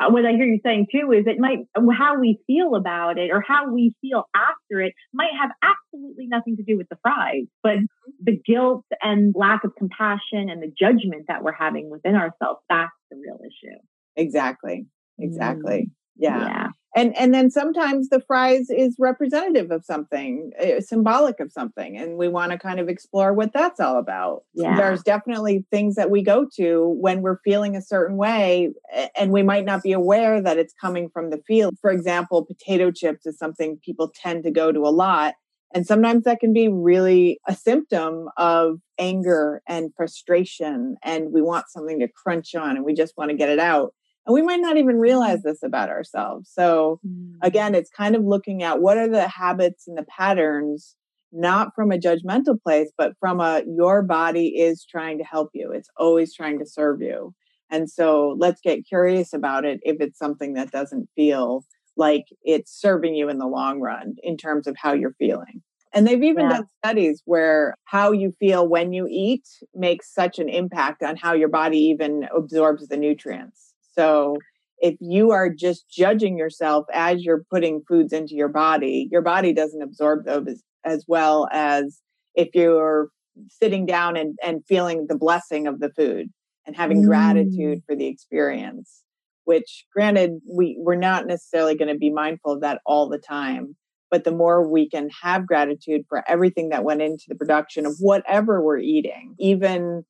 Uh, 0.00 0.10
what 0.10 0.26
I 0.26 0.32
hear 0.32 0.44
you 0.44 0.58
saying 0.64 0.88
too 0.90 1.12
is 1.12 1.24
it 1.26 1.38
might 1.38 1.58
how 1.96 2.18
we 2.18 2.40
feel 2.48 2.74
about 2.74 3.16
it 3.16 3.30
or 3.30 3.40
how 3.46 3.72
we 3.72 3.94
feel 4.00 4.24
after 4.34 4.80
it 4.80 4.92
might 5.12 5.30
have 5.40 5.52
absolutely 5.62 6.26
nothing 6.26 6.56
to 6.56 6.64
do 6.64 6.76
with 6.76 6.88
the 6.88 6.98
fries, 7.00 7.44
but 7.62 7.76
mm-hmm. 7.76 8.10
the 8.24 8.36
guilt 8.44 8.84
and 9.00 9.32
lack 9.36 9.62
of 9.62 9.70
compassion 9.78 10.50
and 10.50 10.60
the 10.60 10.72
judgment 10.76 11.26
that 11.28 11.44
we're 11.44 11.52
having 11.52 11.90
within 11.90 12.16
ourselves 12.16 12.60
that's 12.68 12.90
the 13.10 13.16
real 13.16 13.38
issue. 13.40 13.76
Exactly. 14.16 14.86
Exactly. 15.20 15.82
Mm. 15.82 15.90
Yeah. 16.16 16.38
yeah 16.40 16.68
and 16.94 17.16
and 17.16 17.34
then 17.34 17.50
sometimes 17.50 18.08
the 18.08 18.20
fries 18.20 18.70
is 18.70 18.96
representative 18.98 19.70
of 19.70 19.84
something 19.84 20.52
uh, 20.60 20.80
symbolic 20.80 21.40
of 21.40 21.50
something 21.50 21.96
and 21.96 22.16
we 22.16 22.28
want 22.28 22.52
to 22.52 22.58
kind 22.58 22.78
of 22.78 22.88
explore 22.88 23.32
what 23.32 23.52
that's 23.52 23.80
all 23.80 23.98
about. 23.98 24.44
Yeah. 24.54 24.76
there's 24.76 25.02
definitely 25.02 25.64
things 25.70 25.96
that 25.96 26.10
we 26.10 26.22
go 26.22 26.46
to 26.56 26.88
when 27.00 27.22
we're 27.22 27.40
feeling 27.44 27.76
a 27.76 27.82
certain 27.82 28.16
way 28.16 28.70
and 29.18 29.32
we 29.32 29.42
might 29.42 29.64
not 29.64 29.82
be 29.82 29.92
aware 29.92 30.40
that 30.40 30.58
it's 30.58 30.74
coming 30.80 31.08
from 31.10 31.30
the 31.30 31.42
field. 31.46 31.76
For 31.80 31.90
example 31.90 32.44
potato 32.44 32.90
chips 32.90 33.26
is 33.26 33.38
something 33.38 33.78
people 33.84 34.12
tend 34.14 34.44
to 34.44 34.50
go 34.50 34.72
to 34.72 34.80
a 34.80 34.90
lot 34.90 35.34
and 35.74 35.84
sometimes 35.84 36.22
that 36.22 36.38
can 36.38 36.52
be 36.52 36.68
really 36.68 37.40
a 37.48 37.54
symptom 37.54 38.28
of 38.36 38.78
anger 38.98 39.60
and 39.68 39.90
frustration 39.96 40.96
and 41.02 41.32
we 41.32 41.42
want 41.42 41.68
something 41.68 41.98
to 41.98 42.08
crunch 42.08 42.54
on 42.54 42.76
and 42.76 42.84
we 42.84 42.94
just 42.94 43.14
want 43.16 43.30
to 43.30 43.36
get 43.36 43.48
it 43.48 43.58
out 43.58 43.92
and 44.26 44.34
we 44.34 44.42
might 44.42 44.60
not 44.60 44.76
even 44.76 44.98
realize 44.98 45.42
this 45.42 45.62
about 45.62 45.90
ourselves. 45.90 46.50
So, 46.52 47.00
mm. 47.06 47.34
again, 47.42 47.74
it's 47.74 47.90
kind 47.90 48.16
of 48.16 48.24
looking 48.24 48.62
at 48.62 48.80
what 48.80 48.96
are 48.96 49.08
the 49.08 49.28
habits 49.28 49.86
and 49.86 49.98
the 49.98 50.04
patterns, 50.04 50.96
not 51.32 51.74
from 51.74 51.90
a 51.90 51.98
judgmental 51.98 52.60
place, 52.62 52.90
but 52.96 53.12
from 53.20 53.40
a 53.40 53.62
your 53.66 54.02
body 54.02 54.48
is 54.58 54.86
trying 54.88 55.18
to 55.18 55.24
help 55.24 55.50
you. 55.52 55.70
It's 55.72 55.90
always 55.98 56.34
trying 56.34 56.58
to 56.58 56.66
serve 56.66 57.02
you. 57.02 57.34
And 57.70 57.90
so, 57.90 58.36
let's 58.38 58.60
get 58.62 58.86
curious 58.88 59.32
about 59.32 59.64
it 59.64 59.80
if 59.82 59.96
it's 60.00 60.18
something 60.18 60.54
that 60.54 60.70
doesn't 60.70 61.08
feel 61.14 61.64
like 61.96 62.24
it's 62.42 62.72
serving 62.80 63.14
you 63.14 63.28
in 63.28 63.38
the 63.38 63.46
long 63.46 63.80
run 63.80 64.16
in 64.22 64.36
terms 64.36 64.66
of 64.66 64.74
how 64.80 64.92
you're 64.92 65.14
feeling. 65.18 65.62
And 65.92 66.08
they've 66.08 66.22
even 66.22 66.50
yeah. 66.50 66.56
done 66.56 66.66
studies 66.84 67.22
where 67.24 67.76
how 67.84 68.10
you 68.10 68.34
feel 68.40 68.66
when 68.66 68.92
you 68.92 69.06
eat 69.08 69.46
makes 69.74 70.12
such 70.12 70.40
an 70.40 70.48
impact 70.48 71.04
on 71.04 71.16
how 71.16 71.34
your 71.34 71.48
body 71.48 71.78
even 71.78 72.26
absorbs 72.36 72.88
the 72.88 72.96
nutrients. 72.96 73.73
So 73.96 74.38
if 74.78 74.96
you 75.00 75.30
are 75.30 75.48
just 75.48 75.88
judging 75.88 76.36
yourself 76.36 76.86
as 76.92 77.22
you're 77.22 77.44
putting 77.50 77.82
foods 77.88 78.12
into 78.12 78.34
your 78.34 78.48
body, 78.48 79.08
your 79.10 79.22
body 79.22 79.52
doesn't 79.52 79.82
absorb 79.82 80.24
those 80.24 80.46
as, 80.48 80.62
as 80.84 81.04
well 81.06 81.48
as 81.52 82.00
if 82.34 82.48
you're 82.54 83.08
sitting 83.48 83.86
down 83.86 84.16
and, 84.16 84.36
and 84.42 84.64
feeling 84.66 85.06
the 85.08 85.16
blessing 85.16 85.66
of 85.66 85.80
the 85.80 85.90
food 85.90 86.28
and 86.66 86.76
having 86.76 87.02
mm. 87.02 87.06
gratitude 87.06 87.82
for 87.86 87.96
the 87.96 88.06
experience 88.06 89.02
which 89.44 89.84
granted 89.92 90.40
we 90.50 90.76
we're 90.78 90.94
not 90.94 91.26
necessarily 91.26 91.76
going 91.76 91.92
to 91.92 91.98
be 91.98 92.10
mindful 92.10 92.52
of 92.52 92.60
that 92.60 92.80
all 92.86 93.08
the 93.08 93.18
time 93.18 93.76
but 94.10 94.24
the 94.24 94.32
more 94.32 94.68
we 94.68 94.88
can 94.88 95.08
have 95.22 95.46
gratitude 95.46 96.02
for 96.08 96.22
everything 96.28 96.68
that 96.68 96.84
went 96.84 97.02
into 97.02 97.24
the 97.28 97.34
production 97.34 97.86
of 97.86 97.96
whatever 98.00 98.62
we're 98.62 98.78
eating 98.78 99.34
even 99.38 100.04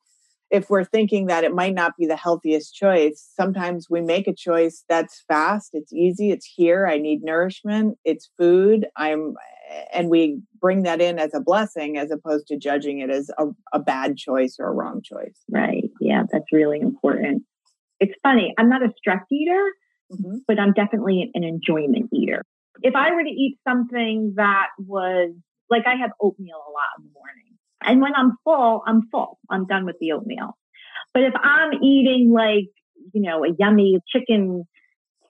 if 0.50 0.70
we're 0.70 0.84
thinking 0.84 1.26
that 1.26 1.44
it 1.44 1.54
might 1.54 1.74
not 1.74 1.96
be 1.98 2.06
the 2.06 2.16
healthiest 2.16 2.74
choice, 2.74 3.28
sometimes 3.34 3.88
we 3.90 4.00
make 4.00 4.28
a 4.28 4.34
choice 4.34 4.84
that's 4.88 5.24
fast, 5.26 5.70
it's 5.72 5.92
easy, 5.92 6.30
it's 6.30 6.46
here, 6.46 6.86
I 6.86 6.98
need 6.98 7.22
nourishment, 7.22 7.98
it's 8.04 8.30
food, 8.38 8.86
I'm 8.96 9.34
and 9.92 10.10
we 10.10 10.40
bring 10.60 10.82
that 10.82 11.00
in 11.00 11.18
as 11.18 11.32
a 11.34 11.40
blessing 11.40 11.96
as 11.96 12.10
opposed 12.10 12.46
to 12.48 12.58
judging 12.58 13.00
it 13.00 13.10
as 13.10 13.30
a, 13.38 13.46
a 13.72 13.78
bad 13.78 14.16
choice 14.16 14.56
or 14.58 14.68
a 14.68 14.72
wrong 14.72 15.00
choice. 15.02 15.40
Right. 15.50 15.84
Yeah, 16.00 16.24
that's 16.30 16.52
really 16.52 16.80
important. 16.80 17.42
It's 17.98 18.14
funny, 18.22 18.54
I'm 18.58 18.68
not 18.68 18.82
a 18.82 18.92
stress 18.96 19.22
eater, 19.32 19.64
mm-hmm. 20.12 20.38
but 20.46 20.58
I'm 20.58 20.72
definitely 20.72 21.30
an 21.34 21.44
enjoyment 21.44 22.10
eater. 22.12 22.42
If 22.82 22.94
I 22.94 23.12
were 23.12 23.22
to 23.22 23.30
eat 23.30 23.58
something 23.66 24.34
that 24.36 24.68
was 24.78 25.32
like 25.70 25.84
I 25.86 25.94
have 25.96 26.10
oatmeal 26.20 26.56
a 26.56 26.70
lot 26.70 26.98
in 26.98 27.04
the 27.04 27.12
morning 27.14 27.53
and 27.84 28.00
when 28.00 28.14
I'm 28.14 28.32
full, 28.44 28.82
I'm 28.86 29.08
full. 29.10 29.38
I'm 29.50 29.66
done 29.66 29.84
with 29.84 29.96
the 30.00 30.12
oatmeal. 30.12 30.56
But 31.12 31.24
if 31.24 31.34
I'm 31.40 31.72
eating 31.82 32.32
like, 32.32 32.70
you 33.12 33.22
know, 33.22 33.44
a 33.44 33.48
yummy 33.58 34.00
chicken 34.08 34.64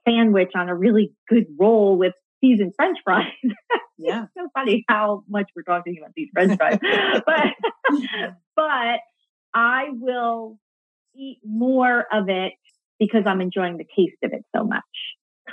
sandwich 0.07 0.51
on 0.55 0.69
a 0.69 0.75
really 0.75 1.13
good 1.29 1.47
roll 1.59 1.97
with 1.99 2.15
seasoned 2.41 2.73
french 2.77 2.99
fries. 3.05 3.27
Yeah. 3.97 4.25
it's 4.25 4.33
so 4.37 4.49
funny 4.53 4.85
how 4.89 5.23
much 5.29 5.49
we're 5.55 5.63
talking 5.63 5.97
about 5.99 6.11
these 6.17 6.29
french 6.35 6.59
fries. 6.59 6.79
but 7.27 7.47
but 8.57 8.99
I 9.55 9.85
will 9.93 10.59
eat 11.15 11.39
more 11.45 12.05
of 12.13 12.29
it 12.29 12.55
because 12.99 13.23
I'm 13.25 13.41
enjoying 13.41 13.77
the 13.77 13.85
taste 13.97 14.17
of 14.25 14.33
it 14.33 14.45
so 14.55 14.65
much. 14.65 14.83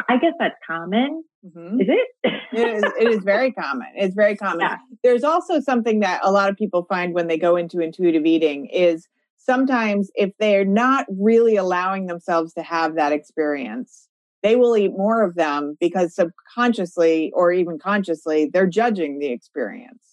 I 0.08 0.18
guess 0.18 0.34
that's 0.40 0.56
common. 0.66 1.24
Mm-hmm. 1.46 1.82
Is 1.82 1.88
it? 1.90 2.08
it, 2.54 2.76
is, 2.76 2.84
it 3.00 3.08
is 3.10 3.24
very 3.24 3.52
common. 3.60 3.88
It's 3.96 4.16
very 4.16 4.36
common. 4.36 4.62
Yeah. 4.62 4.78
There's 5.04 5.24
also 5.24 5.60
something 5.60 6.00
that 6.02 6.22
a 6.24 6.32
lot 6.32 6.50
of 6.50 6.58
people 6.58 6.86
find 6.86 7.14
when 7.14 7.28
they 7.28 7.38
go 7.38 7.56
into 7.56 7.80
intuitive 7.80 8.26
eating 8.26 8.68
is 8.68 9.08
sometimes 9.38 10.12
if 10.16 10.32
they're 10.40 10.66
not 10.66 11.06
really 11.10 11.56
allowing 11.56 12.06
themselves 12.06 12.54
to 12.54 12.64
have 12.64 12.96
that 12.96 13.12
experience, 13.12 14.08
they 14.44 14.56
will 14.56 14.78
eat 14.78 14.92
more 14.92 15.24
of 15.24 15.36
them 15.36 15.78
because 15.80 16.16
subconsciously 16.16 17.32
or 17.36 17.52
even 17.52 17.78
consciously, 17.80 18.50
they're 18.52 18.68
judging 18.68 19.20
the 19.20 19.32
experience. 19.32 20.04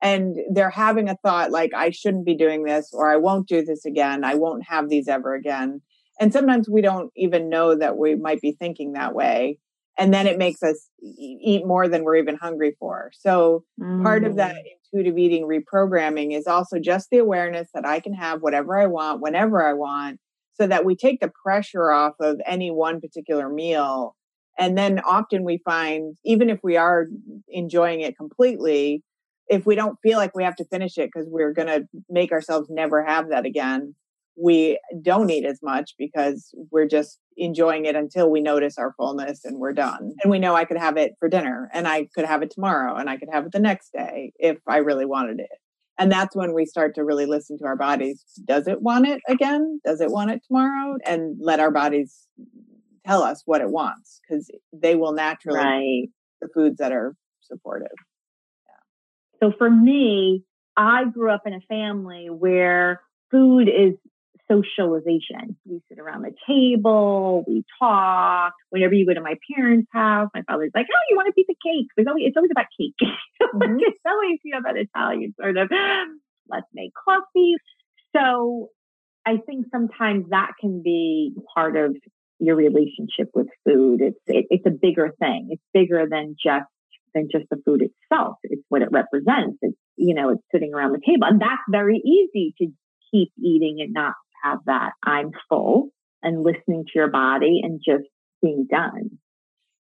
And 0.00 0.36
they're 0.52 0.70
having 0.70 1.08
a 1.08 1.16
thought 1.16 1.50
like, 1.50 1.74
I 1.74 1.90
shouldn't 1.90 2.24
be 2.24 2.36
doing 2.36 2.62
this, 2.62 2.90
or 2.92 3.10
I 3.10 3.16
won't 3.16 3.48
do 3.48 3.64
this 3.64 3.84
again. 3.84 4.22
I 4.22 4.36
won't 4.36 4.62
have 4.68 4.88
these 4.88 5.08
ever 5.08 5.34
again. 5.34 5.82
And 6.20 6.32
sometimes 6.32 6.68
we 6.68 6.82
don't 6.82 7.12
even 7.16 7.48
know 7.48 7.74
that 7.76 7.96
we 7.96 8.14
might 8.14 8.40
be 8.40 8.52
thinking 8.52 8.92
that 8.92 9.14
way. 9.14 9.58
And 9.96 10.14
then 10.14 10.26
it 10.26 10.38
makes 10.38 10.62
us 10.62 10.88
eat 11.02 11.66
more 11.66 11.88
than 11.88 12.04
we're 12.04 12.16
even 12.16 12.36
hungry 12.36 12.76
for. 12.78 13.10
So 13.14 13.64
mm. 13.80 14.02
part 14.02 14.24
of 14.24 14.36
that 14.36 14.54
mm. 14.54 14.62
intuitive 14.92 15.18
eating 15.18 15.44
reprogramming 15.46 16.36
is 16.36 16.46
also 16.46 16.78
just 16.78 17.08
the 17.10 17.18
awareness 17.18 17.68
that 17.74 17.86
I 17.86 18.00
can 18.00 18.14
have 18.14 18.40
whatever 18.40 18.78
I 18.78 18.86
want, 18.86 19.20
whenever 19.20 19.66
I 19.66 19.72
want, 19.72 20.20
so 20.54 20.66
that 20.66 20.84
we 20.84 20.96
take 20.96 21.20
the 21.20 21.32
pressure 21.44 21.90
off 21.90 22.14
of 22.20 22.40
any 22.46 22.70
one 22.70 23.00
particular 23.00 23.48
meal 23.48 24.16
And 24.58 24.76
then 24.76 24.98
often 25.00 25.44
we 25.44 25.58
find, 25.64 26.16
even 26.24 26.50
if 26.50 26.58
we 26.62 26.76
are 26.76 27.06
enjoying 27.48 28.00
it 28.00 28.16
completely, 28.16 29.02
if 29.48 29.64
we 29.64 29.76
don't 29.76 29.98
feel 30.02 30.18
like 30.18 30.34
we 30.34 30.44
have 30.44 30.56
to 30.56 30.64
finish 30.64 30.98
it 30.98 31.10
because 31.12 31.28
we're 31.30 31.52
going 31.52 31.68
to 31.68 31.86
make 32.10 32.32
ourselves 32.32 32.68
never 32.68 33.04
have 33.04 33.30
that 33.30 33.46
again, 33.46 33.94
we 34.38 34.78
don't 35.02 35.30
eat 35.30 35.44
as 35.44 35.60
much 35.62 35.94
because 35.98 36.54
we're 36.70 36.86
just 36.86 37.18
enjoying 37.36 37.86
it 37.86 37.96
until 37.96 38.30
we 38.30 38.40
notice 38.40 38.78
our 38.78 38.94
fullness 38.96 39.44
and 39.44 39.58
we're 39.58 39.72
done. 39.72 40.12
And 40.22 40.30
we 40.30 40.38
know 40.38 40.54
I 40.54 40.64
could 40.64 40.76
have 40.76 40.96
it 40.96 41.14
for 41.18 41.28
dinner 41.28 41.68
and 41.72 41.88
I 41.88 42.08
could 42.14 42.24
have 42.24 42.42
it 42.42 42.50
tomorrow 42.50 42.96
and 42.96 43.10
I 43.10 43.16
could 43.16 43.28
have 43.32 43.46
it 43.46 43.52
the 43.52 43.58
next 43.58 43.92
day 43.92 44.32
if 44.38 44.58
I 44.66 44.78
really 44.78 45.06
wanted 45.06 45.40
it. 45.40 45.50
And 45.98 46.12
that's 46.12 46.36
when 46.36 46.54
we 46.54 46.64
start 46.64 46.94
to 46.94 47.04
really 47.04 47.26
listen 47.26 47.58
to 47.58 47.64
our 47.64 47.76
bodies. 47.76 48.22
Does 48.44 48.68
it 48.68 48.80
want 48.80 49.06
it 49.06 49.20
again? 49.28 49.80
Does 49.84 50.00
it 50.00 50.10
want 50.10 50.30
it 50.30 50.42
tomorrow? 50.46 50.96
And 51.04 51.36
let 51.40 51.58
our 51.58 51.72
bodies 51.72 52.28
tell 53.04 53.22
us 53.22 53.42
what 53.44 53.60
it 53.60 53.70
wants 53.70 54.20
because 54.22 54.48
they 54.72 54.94
will 54.94 55.12
naturally 55.12 55.58
right. 55.58 56.08
the 56.40 56.48
foods 56.54 56.78
that 56.78 56.92
are 56.92 57.16
supportive. 57.42 57.88
Yeah. 58.68 59.48
So 59.48 59.52
for 59.58 59.68
me, 59.68 60.44
I 60.76 61.06
grew 61.06 61.32
up 61.32 61.42
in 61.46 61.54
a 61.54 61.60
family 61.62 62.28
where 62.30 63.00
food 63.32 63.68
is 63.68 63.94
socialization. 64.50 65.56
We 65.64 65.80
sit 65.88 65.98
around 65.98 66.22
the 66.22 66.32
table, 66.46 67.44
we 67.46 67.64
talk. 67.78 68.52
Whenever 68.70 68.94
you 68.94 69.06
go 69.06 69.14
to 69.14 69.20
my 69.20 69.34
parents' 69.54 69.88
house, 69.92 70.28
my 70.34 70.42
father's 70.42 70.70
like, 70.74 70.86
"Oh, 70.90 71.02
you 71.10 71.16
want 71.16 71.28
a 71.28 71.32
piece 71.32 71.46
of 71.48 71.56
cake?" 71.64 71.86
It's 71.96 72.08
always, 72.08 72.24
it's 72.26 72.36
always 72.36 72.50
about 72.50 72.66
cake. 72.78 72.94
Mm-hmm. 73.00 73.76
it's 73.80 74.00
always 74.06 74.38
you 74.44 74.54
know 74.54 74.60
that 74.64 74.76
Italian 74.76 75.34
sort 75.40 75.56
of 75.56 75.70
let's 76.50 76.66
make 76.74 76.92
coffee. 76.94 77.54
So 78.16 78.70
I 79.26 79.36
think 79.46 79.66
sometimes 79.70 80.26
that 80.30 80.52
can 80.60 80.82
be 80.82 81.32
part 81.54 81.76
of 81.76 81.96
your 82.38 82.56
relationship 82.56 83.28
with 83.34 83.48
food. 83.64 84.00
It's 84.00 84.20
it, 84.26 84.46
it's 84.50 84.66
a 84.66 84.70
bigger 84.70 85.12
thing. 85.18 85.48
It's 85.50 85.62
bigger 85.74 86.06
than 86.10 86.36
just 86.42 86.66
than 87.14 87.28
just 87.30 87.46
the 87.50 87.60
food 87.64 87.82
itself. 87.82 88.36
It's 88.44 88.62
what 88.68 88.82
it 88.82 88.88
represents. 88.90 89.58
It's 89.62 89.76
you 89.96 90.14
know 90.14 90.30
it's 90.30 90.42
sitting 90.52 90.72
around 90.74 90.92
the 90.92 91.00
table, 91.04 91.26
and 91.26 91.40
that's 91.40 91.62
very 91.70 91.98
easy 91.98 92.54
to 92.58 92.68
keep 93.10 93.30
eating 93.38 93.78
and 93.80 93.92
not 93.92 94.14
have 94.42 94.58
that 94.66 94.92
I'm 95.02 95.32
full 95.48 95.90
and 96.22 96.42
listening 96.42 96.84
to 96.84 96.92
your 96.94 97.08
body 97.08 97.60
and 97.62 97.80
just 97.84 98.08
being 98.42 98.66
done. 98.70 99.18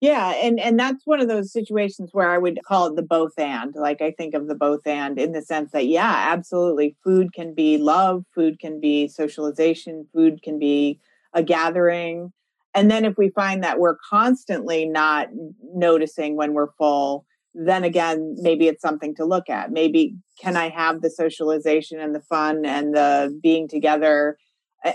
Yeah, 0.02 0.32
and 0.32 0.60
and 0.60 0.78
that's 0.78 1.08
one 1.08 1.22
of 1.22 1.30
those 1.30 1.54
situations 1.54 2.10
where 2.12 2.30
I 2.30 2.38
would 2.38 2.60
call 2.68 2.88
it 2.88 2.98
the 2.98 3.04
both 3.04 3.39
and. 3.39 3.74
Like 3.74 4.02
I 4.02 4.12
think 4.12 4.34
of 4.34 4.48
the 4.48 4.56
both 4.56 4.86
and 4.86 5.18
in 5.18 5.32
the 5.32 5.42
sense 5.42 5.72
that 5.72 5.88
yeah, 5.88 6.26
absolutely, 6.28 6.98
food 7.06 7.34
can 7.34 7.54
be 7.54 7.78
love, 7.78 8.26
food 8.36 8.60
can 8.60 8.82
be 8.82 9.08
socialization, 9.08 10.06
food 10.13 10.44
can 10.44 10.60
be 10.60 11.00
a 11.34 11.42
gathering. 11.42 12.34
And 12.76 12.92
then 12.92 13.06
if 13.06 13.18
we 13.18 13.30
find 13.30 13.63
that 13.63 13.80
we're 13.80 13.96
constantly 14.10 14.86
not 14.86 15.30
noticing 15.74 16.36
when 16.36 16.54
we're 16.54 16.74
full, 16.78 17.26
then 17.54 17.84
again, 17.84 18.36
maybe 18.39 18.68
it's 18.68 18.82
something 18.82 19.16
to 19.16 19.26
look 19.26 19.50
at. 19.50 19.72
Maybe 19.72 20.16
can 20.42 20.58
I 20.58 20.70
have 20.70 21.02
the 21.02 21.10
socialization 21.10 22.00
and 22.00 22.16
the 22.16 22.22
fun 22.22 22.66
and 22.66 22.96
the 22.96 23.38
being 23.42 23.68
together? 23.68 24.38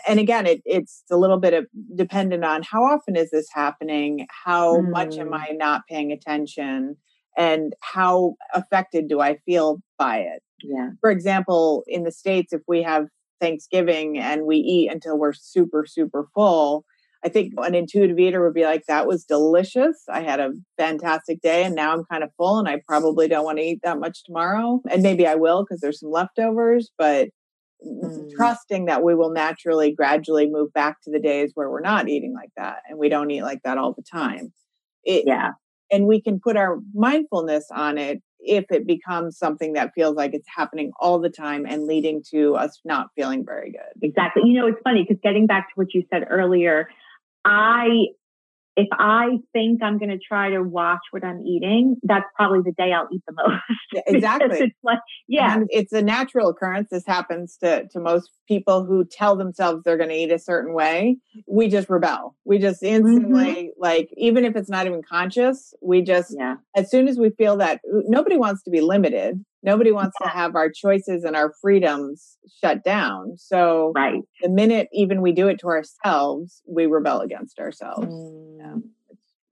And 0.07 0.19
again, 0.19 0.47
it, 0.47 0.63
it's 0.65 1.05
a 1.11 1.17
little 1.17 1.39
bit 1.39 1.55
of 1.55 1.67
dependent 1.95 2.45
on 2.45 2.63
how 2.63 2.85
often 2.85 3.17
is 3.17 3.31
this 3.31 3.49
happening? 3.53 4.27
How 4.45 4.79
mm. 4.79 4.91
much 4.91 5.17
am 5.17 5.31
mm. 5.31 5.41
I 5.41 5.53
not 5.53 5.83
paying 5.89 6.13
attention? 6.13 6.97
And 7.37 7.75
how 7.81 8.35
affected 8.53 9.09
do 9.09 9.21
I 9.21 9.37
feel 9.47 9.81
by 9.97 10.19
it? 10.19 10.43
Yeah. 10.63 10.91
For 11.01 11.11
example, 11.11 11.85
in 11.87 12.03
the 12.03 12.11
States, 12.11 12.53
if 12.53 12.63
we 12.67 12.83
have 12.83 13.07
Thanksgiving 13.41 14.19
and 14.19 14.45
we 14.45 14.57
eat 14.57 14.91
until 14.91 15.17
we're 15.17 15.33
super, 15.33 15.87
super 15.87 16.27
full, 16.35 16.85
I 17.25 17.29
think 17.29 17.55
an 17.59 17.75
intuitive 17.75 18.19
eater 18.19 18.45
would 18.45 18.55
be 18.55 18.65
like, 18.65 18.85
that 18.87 19.07
was 19.07 19.25
delicious. 19.25 20.05
I 20.09 20.23
had 20.23 20.39
a 20.39 20.53
fantastic 20.77 21.41
day 21.41 21.65
and 21.65 21.75
now 21.75 21.93
I'm 21.93 22.05
kind 22.05 22.23
of 22.23 22.31
full 22.37 22.59
and 22.59 22.69
I 22.69 22.81
probably 22.87 23.27
don't 23.27 23.45
want 23.45 23.59
to 23.59 23.65
eat 23.65 23.81
that 23.83 23.99
much 23.99 24.23
tomorrow. 24.25 24.81
And 24.89 25.03
maybe 25.03 25.27
I 25.27 25.35
will 25.35 25.65
because 25.65 25.81
there's 25.81 25.99
some 25.99 26.13
leftovers, 26.13 26.91
but 26.97 27.31
mm. 27.85 28.31
trusting 28.37 28.85
that 28.85 29.03
we 29.03 29.17
will 29.17 29.31
naturally, 29.31 29.93
gradually 29.93 30.49
move 30.49 30.73
back 30.73 31.03
to 31.03 31.11
the 31.11 31.19
days 31.19 31.51
where 31.55 31.69
we're 31.69 31.81
not 31.81 32.09
eating 32.09 32.35
like 32.35 32.51
that 32.57 32.83
and 32.89 32.99
we 32.99 33.09
don't 33.09 33.31
eat 33.33 33.43
like 33.43 33.63
that 33.65 33.79
all 33.79 33.93
the 33.93 34.03
time. 34.03 34.53
It, 35.03 35.25
yeah. 35.27 35.51
And 35.91 36.07
we 36.07 36.21
can 36.21 36.39
put 36.39 36.57
our 36.57 36.79
mindfulness 36.95 37.67
on 37.75 37.99
it 37.99 38.23
if 38.41 38.67
it 38.71 38.87
becomes 38.87 39.37
something 39.37 39.73
that 39.73 39.91
feels 39.95 40.15
like 40.15 40.35
it's 40.35 40.49
happening 40.55 40.93
all 41.01 41.19
the 41.19 41.31
time 41.31 41.67
and 41.67 41.87
leading 41.87 42.23
to 42.31 42.55
us 42.55 42.79
not 42.85 43.09
feeling 43.17 43.45
very 43.45 43.73
good. 43.73 44.09
Exactly. 44.09 44.43
You 44.45 44.61
know, 44.61 44.69
it's 44.69 44.79
funny 44.85 45.03
because 45.03 45.21
getting 45.23 45.47
back 45.47 45.69
to 45.69 45.73
what 45.75 45.93
you 45.93 46.05
said 46.13 46.25
earlier, 46.31 46.89
I 47.45 47.89
if 48.79 48.87
I 48.93 49.39
think 49.53 49.83
I'm 49.83 49.99
going 49.99 50.11
to 50.11 50.19
try 50.19 50.51
to 50.51 50.63
watch 50.63 51.01
what 51.11 51.25
I'm 51.25 51.45
eating, 51.45 51.97
that's 52.05 52.27
probably 52.37 52.61
the 52.65 52.71
day 52.71 52.93
I'll 52.93 53.09
eat 53.13 53.23
the 53.27 53.35
most. 53.35 54.05
exactly. 54.07 54.57
it's 54.57 54.77
like, 54.85 55.01
yeah, 55.27 55.57
and 55.57 55.67
it's 55.71 55.93
a 55.93 56.01
natural 56.01 56.49
occurrence. 56.49 56.87
This 56.89 57.05
happens 57.05 57.57
to, 57.61 57.89
to 57.89 57.99
most 57.99 58.31
people 58.47 58.85
who 58.85 59.05
tell 59.05 59.35
themselves 59.35 59.83
they're 59.83 59.97
going 59.97 60.11
to 60.11 60.15
eat 60.15 60.31
a 60.31 60.39
certain 60.39 60.75
way. 60.75 61.17
We 61.49 61.67
just 61.67 61.91
rebel. 61.91 62.37
We 62.45 62.59
just 62.59 62.81
instantly, 62.85 63.73
mm-hmm. 63.73 63.83
like, 63.83 64.11
even 64.17 64.45
if 64.45 64.55
it's 64.55 64.71
not 64.71 64.87
even 64.87 65.03
conscious, 65.03 65.75
we 65.83 66.01
just, 66.01 66.37
yeah. 66.39 66.55
as 66.77 66.89
soon 66.89 67.09
as 67.09 67.19
we 67.19 67.31
feel 67.31 67.57
that 67.57 67.81
nobody 67.85 68.37
wants 68.37 68.63
to 68.63 68.71
be 68.71 68.81
limited, 68.81 69.45
nobody 69.63 69.93
wants 69.93 70.17
yeah. 70.21 70.29
to 70.29 70.33
have 70.33 70.55
our 70.55 70.71
choices 70.71 71.25
and 71.25 71.37
our 71.37 71.53
freedoms 71.61 72.37
shut 72.63 72.85
down. 72.85 73.37
So, 73.37 73.93
right. 73.95 74.23
the 74.43 74.49
minute 74.49 74.89
even 74.93 75.23
we 75.23 75.33
do 75.33 75.49
it 75.49 75.59
to 75.61 75.69
ourselves, 75.69 76.63
we 76.67 76.87
rebel 76.87 77.21
against 77.21 77.59
ourselves. 77.59 78.07
Mm. 78.07 78.83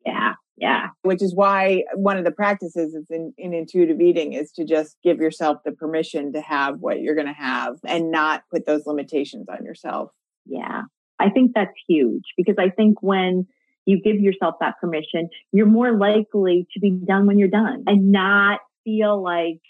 Yeah. 0.04 0.34
Yeah. 0.56 0.86
Which 1.02 1.22
is 1.22 1.34
why 1.34 1.82
one 1.94 2.16
of 2.16 2.24
the 2.24 2.30
practices 2.30 2.96
in, 3.10 3.34
in 3.36 3.52
intuitive 3.52 4.00
eating 4.00 4.32
is 4.32 4.52
to 4.52 4.64
just 4.64 4.96
give 5.04 5.18
yourself 5.18 5.58
the 5.64 5.72
permission 5.72 6.32
to 6.32 6.40
have 6.40 6.78
what 6.80 7.00
you're 7.00 7.14
going 7.14 7.26
to 7.26 7.32
have 7.32 7.76
and 7.84 8.10
not 8.10 8.42
put 8.50 8.64
those 8.64 8.86
limitations 8.86 9.46
on 9.50 9.64
yourself. 9.64 10.10
Yeah. 10.46 10.82
I 11.18 11.30
think 11.30 11.52
that's 11.54 11.74
huge 11.88 12.24
because 12.36 12.56
I 12.58 12.70
think 12.70 13.02
when 13.02 13.46
you 13.84 14.00
give 14.02 14.16
yourself 14.16 14.56
that 14.60 14.74
permission, 14.80 15.28
you're 15.52 15.66
more 15.66 15.96
likely 15.96 16.66
to 16.72 16.80
be 16.80 16.90
done 16.90 17.26
when 17.26 17.38
you're 17.38 17.48
done 17.48 17.84
and 17.86 18.10
not 18.10 18.60
feel 18.84 19.22
like 19.22 19.60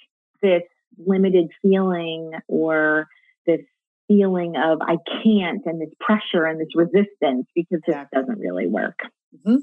this 0.47 0.63
limited 1.05 1.49
feeling 1.61 2.33
or 2.47 3.09
this 3.47 3.61
feeling 4.09 4.55
of 4.57 4.79
I 4.81 4.97
can't 5.25 5.63
and 5.67 5.81
this 5.81 5.93
pressure 6.01 6.45
and 6.45 6.61
this 6.61 6.69
resistance 6.75 7.47
because 7.55 7.81
this 7.87 7.97
doesn't 8.15 8.39
really 8.39 8.69
work. 8.69 8.99
Mm-hmm. 9.37 9.57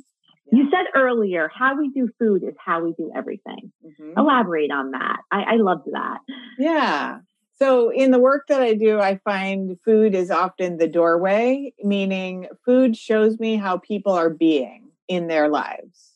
Yeah. 0.51 0.57
You 0.59 0.69
said 0.69 0.99
earlier, 0.99 1.49
how 1.53 1.77
we 1.77 1.89
do 1.89 2.09
food 2.19 2.43
is 2.43 2.53
how 2.63 2.83
we 2.83 2.93
do 2.97 3.11
everything. 3.15 3.71
Mm-hmm. 3.85 4.19
Elaborate 4.19 4.71
on 4.71 4.91
that. 4.91 5.17
I, 5.31 5.53
I 5.53 5.55
loved 5.55 5.87
that. 5.91 6.19
Yeah. 6.59 7.19
So, 7.59 7.91
in 7.91 8.11
the 8.11 8.19
work 8.19 8.47
that 8.49 8.61
I 8.61 8.73
do, 8.73 8.99
I 8.99 9.19
find 9.23 9.77
food 9.85 10.15
is 10.15 10.31
often 10.31 10.77
the 10.77 10.87
doorway, 10.87 11.73
meaning 11.83 12.47
food 12.65 12.97
shows 12.97 13.39
me 13.39 13.55
how 13.55 13.77
people 13.77 14.13
are 14.13 14.29
being 14.29 14.89
in 15.07 15.27
their 15.27 15.47
lives. 15.47 16.12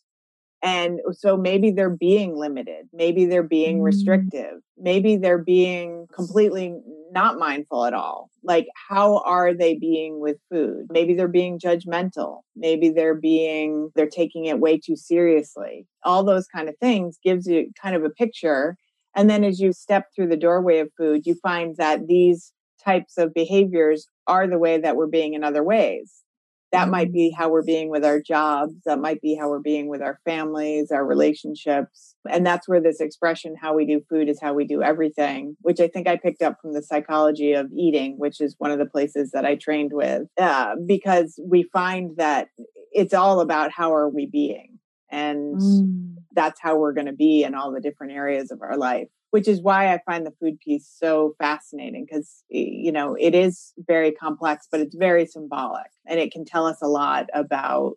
And 0.64 1.00
so 1.12 1.38
maybe 1.38 1.72
they're 1.72 1.90
being 1.90 2.36
limited. 2.36 2.90
Maybe 2.92 3.26
they're 3.26 3.44
being 3.44 3.80
mm. 3.80 3.84
restrictive. 3.84 4.62
Maybe 4.78 5.16
they're 5.16 5.38
being 5.38 6.08
completely 6.14 6.74
not 7.12 7.38
mindful 7.38 7.86
at 7.86 7.94
all. 7.94 8.30
Like, 8.44 8.68
how 8.90 9.20
are 9.20 9.54
they 9.54 9.76
being 9.76 10.20
with 10.20 10.38
food? 10.52 10.88
Maybe 10.92 11.14
they're 11.14 11.28
being 11.28 11.60
judgmental. 11.60 12.42
Maybe 12.56 12.90
they're 12.90 13.16
being, 13.16 13.92
they're 13.96 14.10
taking 14.10 14.46
it 14.46 14.60
way 14.60 14.80
too 14.80 14.96
seriously. 14.96 15.86
All 16.04 16.24
those 16.24 16.48
kind 16.48 16.70
of 16.70 16.76
things 16.80 17.20
gives 17.24 17.48
you 17.48 17.72
kind 17.80 17.96
of 17.96 18.04
a 18.04 18.10
picture. 18.10 18.78
And 19.16 19.30
then 19.30 19.44
as 19.44 19.60
you 19.60 19.74
step 19.74 20.08
through 20.16 20.30
the 20.30 20.38
doorway 20.38 20.80
of 20.80 20.90
food, 20.98 21.26
you 21.26 21.36
find 21.36 21.76
that 21.78 22.08
these 22.08 22.52
types 22.84 23.18
of 23.18 23.34
behaviors 23.34 24.08
are 24.28 24.48
the 24.48 24.60
way 24.60 24.80
that 24.80 24.96
we're 24.96 25.08
being 25.08 25.34
in 25.34 25.44
other 25.44 25.64
ways 25.64 26.24
that 26.72 26.90
might 26.90 27.14
be 27.14 27.32
how 27.32 27.50
we're 27.50 27.64
being 27.64 27.90
with 27.90 28.04
our 28.04 28.20
jobs 28.20 28.74
that 28.86 29.00
might 29.00 29.22
be 29.22 29.36
how 29.36 29.50
we're 29.50 29.60
being 29.60 29.88
with 29.88 30.02
our 30.02 30.20
families 30.26 30.92
our 30.92 31.06
relationships 31.06 32.16
and 32.30 32.46
that's 32.46 32.68
where 32.68 32.82
this 32.82 33.00
expression 33.00 33.56
how 33.60 33.74
we 33.74 33.86
do 33.86 34.02
food 34.10 34.30
is 34.30 34.40
how 34.42 34.54
we 34.54 34.66
do 34.66 34.82
everything 34.82 35.56
which 35.62 35.80
i 35.80 35.88
think 35.88 36.08
i 36.08 36.16
picked 36.16 36.42
up 36.42 36.58
from 36.62 36.74
the 36.74 36.84
psychology 36.84 37.54
of 37.54 37.72
eating 37.76 38.18
which 38.18 38.42
is 38.42 38.56
one 38.58 38.72
of 38.72 38.80
the 38.80 38.86
places 38.86 39.32
that 39.32 39.46
i 39.46 39.56
trained 39.56 39.92
with 39.94 40.24
uh, 40.40 40.76
because 40.86 41.40
we 41.46 41.64
find 41.74 42.18
that 42.18 42.50
it's 42.92 43.14
all 43.14 43.40
about 43.40 43.72
how 43.72 43.94
are 43.94 44.10
we 44.10 44.26
being 44.26 44.78
and 45.10 45.62
mm. 45.62 46.16
that's 46.34 46.60
how 46.60 46.78
we're 46.78 46.94
going 46.94 47.08
to 47.08 47.14
be 47.14 47.44
in 47.44 47.56
all 47.56 47.72
the 47.72 47.82
different 47.82 48.14
areas 48.14 48.52
of 48.52 48.62
our 48.62 48.78
life 48.78 49.08
which 49.32 49.48
is 49.48 49.62
why 49.62 49.94
I 49.94 50.00
find 50.06 50.26
the 50.26 50.34
food 50.40 50.60
piece 50.60 50.88
so 50.88 51.36
fascinating 51.40 52.06
because, 52.06 52.44
you 52.50 52.92
know, 52.92 53.16
it 53.20 53.36
is 53.36 53.74
very 53.78 54.12
complex, 54.12 54.68
but 54.72 54.80
it's 54.80 54.96
very 54.96 55.26
symbolic 55.26 55.92
and 56.06 56.20
it 56.20 56.32
can 56.32 56.46
tell 56.46 56.66
us 56.66 56.82
a 56.82 56.88
lot 56.88 57.28
about 57.34 57.96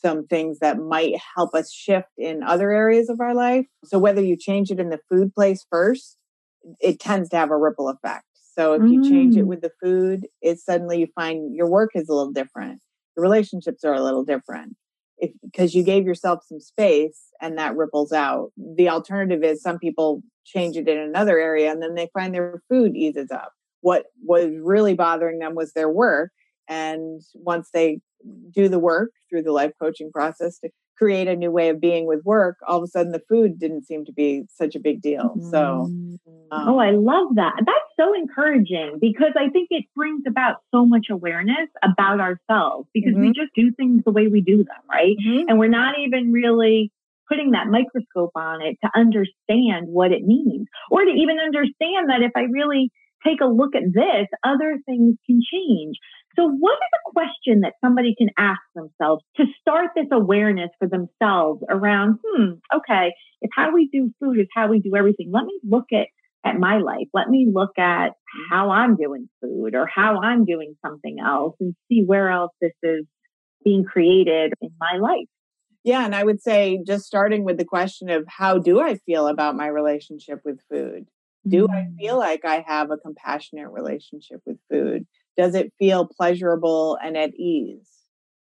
some 0.00 0.26
things 0.26 0.60
that 0.60 0.78
might 0.78 1.14
help 1.34 1.54
us 1.54 1.72
shift 1.72 2.08
in 2.16 2.42
other 2.42 2.70
areas 2.70 3.08
of 3.08 3.20
our 3.20 3.34
life. 3.34 3.66
So, 3.84 3.98
whether 3.98 4.22
you 4.22 4.36
change 4.36 4.70
it 4.70 4.78
in 4.78 4.90
the 4.90 5.00
food 5.10 5.34
place 5.34 5.66
first, 5.70 6.16
it 6.80 7.00
tends 7.00 7.28
to 7.30 7.36
have 7.36 7.50
a 7.50 7.56
ripple 7.56 7.88
effect. 7.88 8.24
So, 8.56 8.74
if 8.74 8.82
you 8.88 9.02
change 9.02 9.36
it 9.36 9.44
mm. 9.44 9.48
with 9.48 9.60
the 9.60 9.72
food, 9.82 10.28
it 10.40 10.60
suddenly 10.60 11.00
you 11.00 11.08
find 11.14 11.54
your 11.54 11.68
work 11.68 11.90
is 11.94 12.08
a 12.08 12.14
little 12.14 12.32
different, 12.32 12.80
your 13.16 13.22
relationships 13.22 13.84
are 13.84 13.94
a 13.94 14.02
little 14.02 14.24
different 14.24 14.76
if 15.18 15.32
because 15.42 15.74
you 15.74 15.82
gave 15.82 16.06
yourself 16.06 16.44
some 16.46 16.60
space 16.60 17.32
and 17.40 17.58
that 17.58 17.76
ripples 17.76 18.12
out. 18.12 18.52
The 18.56 18.88
alternative 18.88 19.42
is 19.42 19.62
some 19.62 19.78
people 19.78 20.22
change 20.48 20.76
it 20.76 20.88
in 20.88 20.98
another 20.98 21.38
area 21.38 21.70
and 21.70 21.82
then 21.82 21.94
they 21.94 22.08
find 22.12 22.34
their 22.34 22.62
food 22.68 22.96
eases 22.96 23.30
up. 23.30 23.52
What 23.80 24.06
was 24.24 24.50
really 24.60 24.94
bothering 24.94 25.38
them 25.38 25.54
was 25.54 25.72
their 25.72 25.88
work. 25.88 26.32
And 26.68 27.20
once 27.34 27.70
they 27.72 28.00
do 28.50 28.68
the 28.68 28.78
work 28.78 29.10
through 29.30 29.42
the 29.42 29.52
life 29.52 29.72
coaching 29.80 30.10
process 30.10 30.58
to 30.60 30.70
create 30.98 31.28
a 31.28 31.36
new 31.36 31.50
way 31.50 31.68
of 31.68 31.80
being 31.80 32.06
with 32.06 32.24
work, 32.24 32.56
all 32.66 32.78
of 32.78 32.82
a 32.82 32.86
sudden 32.88 33.12
the 33.12 33.22
food 33.28 33.58
didn't 33.58 33.86
seem 33.86 34.04
to 34.04 34.12
be 34.12 34.42
such 34.50 34.74
a 34.74 34.80
big 34.80 35.00
deal. 35.00 35.36
So, 35.50 35.82
um, 36.50 36.68
oh, 36.68 36.78
I 36.78 36.90
love 36.90 37.36
that. 37.36 37.54
That's 37.64 37.78
so 37.96 38.14
encouraging 38.14 38.98
because 39.00 39.32
I 39.36 39.48
think 39.48 39.68
it 39.70 39.84
brings 39.94 40.24
about 40.26 40.56
so 40.74 40.84
much 40.84 41.06
awareness 41.08 41.68
about 41.84 42.20
ourselves 42.20 42.88
because 42.92 43.12
mm-hmm. 43.12 43.28
we 43.28 43.28
just 43.28 43.54
do 43.54 43.70
things 43.72 44.02
the 44.04 44.10
way 44.10 44.26
we 44.26 44.40
do 44.40 44.58
them, 44.58 44.82
right? 44.90 45.16
Mm-hmm. 45.24 45.48
And 45.48 45.58
we're 45.58 45.68
not 45.68 45.94
even 46.00 46.32
really 46.32 46.90
putting 47.28 47.52
that 47.52 47.68
microscope 47.68 48.32
on 48.34 48.62
it 48.62 48.76
to 48.84 48.90
understand 48.94 49.88
what 49.88 50.12
it 50.12 50.22
means 50.22 50.66
or 50.90 51.04
to 51.04 51.10
even 51.10 51.38
understand 51.38 52.08
that 52.08 52.22
if 52.22 52.32
I 52.36 52.42
really 52.50 52.90
take 53.26 53.40
a 53.40 53.46
look 53.46 53.74
at 53.74 53.92
this, 53.92 54.26
other 54.44 54.78
things 54.86 55.16
can 55.26 55.40
change. 55.52 55.96
So, 56.36 56.48
what 56.48 56.74
is 56.74 56.92
a 56.94 57.12
question 57.12 57.60
that 57.62 57.74
somebody 57.82 58.14
can 58.16 58.28
ask 58.38 58.60
themselves 58.74 59.24
to 59.36 59.44
start 59.60 59.90
this 59.96 60.06
awareness 60.12 60.70
for 60.78 60.88
themselves 60.88 61.62
around, 61.68 62.20
hmm, 62.24 62.52
okay, 62.74 63.12
if 63.40 63.50
how 63.54 63.72
we 63.74 63.88
do 63.92 64.12
food 64.20 64.38
is 64.38 64.46
how 64.54 64.68
we 64.68 64.80
do 64.80 64.94
everything, 64.96 65.30
let 65.32 65.44
me 65.44 65.58
look 65.68 65.86
at, 65.92 66.06
at 66.44 66.58
my 66.58 66.78
life. 66.78 67.08
Let 67.12 67.28
me 67.28 67.48
look 67.52 67.76
at 67.78 68.12
how 68.50 68.70
I'm 68.70 68.96
doing 68.96 69.28
food 69.40 69.74
or 69.74 69.88
how 69.92 70.20
I'm 70.22 70.44
doing 70.44 70.74
something 70.84 71.16
else 71.24 71.56
and 71.60 71.74
see 71.88 72.04
where 72.06 72.30
else 72.30 72.52
this 72.60 72.72
is 72.82 73.04
being 73.64 73.84
created 73.84 74.52
in 74.60 74.70
my 74.78 74.98
life. 74.98 75.26
Yeah. 75.84 76.04
And 76.04 76.14
I 76.14 76.24
would 76.24 76.42
say 76.42 76.82
just 76.86 77.06
starting 77.06 77.44
with 77.44 77.56
the 77.56 77.64
question 77.64 78.10
of 78.10 78.24
how 78.28 78.58
do 78.58 78.80
I 78.80 78.96
feel 78.96 79.26
about 79.26 79.56
my 79.56 79.66
relationship 79.68 80.40
with 80.44 80.60
food? 80.70 81.06
Do 81.46 81.66
I 81.70 81.82
mm. 81.82 81.96
feel 81.96 82.18
like 82.18 82.44
I 82.44 82.64
have 82.66 82.90
a 82.90 82.96
compassionate 82.96 83.70
relationship 83.70 84.40
with 84.44 84.58
food? 84.70 85.06
Does 85.36 85.54
it 85.54 85.72
feel 85.78 86.06
pleasurable 86.06 86.98
and 87.02 87.16
at 87.16 87.34
ease? 87.34 87.88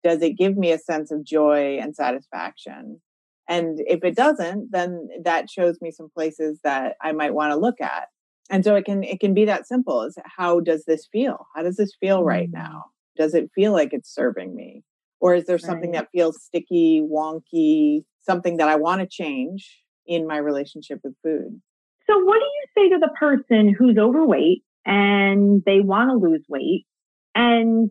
Does 0.02 0.22
it 0.22 0.36
give 0.36 0.56
me 0.56 0.72
a 0.72 0.78
sense 0.78 1.10
of 1.10 1.24
joy 1.24 1.78
and 1.80 1.94
satisfaction? 1.94 3.00
And 3.48 3.80
if 3.86 4.04
it 4.04 4.16
doesn't, 4.16 4.70
then 4.70 5.08
that 5.24 5.50
shows 5.50 5.80
me 5.80 5.90
some 5.90 6.08
places 6.08 6.60
that 6.64 6.96
I 7.02 7.12
might 7.12 7.34
want 7.34 7.52
to 7.52 7.58
look 7.58 7.80
at. 7.80 8.08
And 8.48 8.64
so 8.64 8.74
it 8.74 8.84
can 8.84 9.04
it 9.04 9.20
can 9.20 9.34
be 9.34 9.44
that 9.44 9.66
simple 9.66 10.02
as 10.02 10.16
how 10.24 10.60
does 10.60 10.84
this 10.84 11.06
feel? 11.10 11.46
How 11.54 11.62
does 11.62 11.76
this 11.76 11.94
feel 12.00 12.24
right 12.24 12.48
mm. 12.48 12.54
now? 12.54 12.86
Does 13.16 13.34
it 13.34 13.50
feel 13.54 13.72
like 13.72 13.92
it's 13.92 14.12
serving 14.12 14.54
me? 14.54 14.82
Or 15.20 15.34
is 15.34 15.44
there 15.44 15.58
something 15.58 15.92
right. 15.92 16.00
that 16.00 16.08
feels 16.12 16.42
sticky, 16.42 17.02
wonky, 17.02 18.04
something 18.22 18.56
that 18.56 18.68
I 18.68 18.76
want 18.76 19.02
to 19.02 19.06
change 19.06 19.82
in 20.06 20.26
my 20.26 20.38
relationship 20.38 21.00
with 21.04 21.14
food? 21.22 21.60
So, 22.08 22.18
what 22.24 22.38
do 22.38 22.44
you 22.44 22.64
say 22.76 22.88
to 22.90 22.98
the 22.98 23.10
person 23.18 23.74
who's 23.78 23.98
overweight 23.98 24.64
and 24.86 25.62
they 25.66 25.80
want 25.80 26.10
to 26.10 26.28
lose 26.28 26.44
weight 26.48 26.86
and 27.34 27.90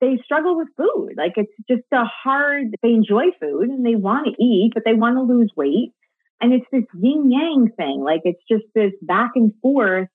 they 0.00 0.18
struggle 0.24 0.56
with 0.56 0.68
food. 0.76 1.14
Like 1.16 1.32
it's 1.36 1.52
just 1.68 1.84
a 1.92 2.04
hard, 2.04 2.76
they 2.82 2.90
enjoy 2.90 3.26
food 3.40 3.68
and 3.68 3.84
they 3.84 3.94
want 3.94 4.26
to 4.26 4.42
eat, 4.42 4.72
but 4.74 4.82
they 4.84 4.94
want 4.94 5.16
to 5.16 5.22
lose 5.22 5.52
weight. 5.56 5.92
And 6.40 6.52
it's 6.52 6.66
this 6.72 6.84
yin 7.00 7.30
yang 7.30 7.70
thing. 7.76 8.02
Like 8.04 8.22
it's 8.24 8.42
just 8.50 8.64
this 8.74 8.92
back 9.02 9.32
and 9.34 9.52
forth 9.62 10.08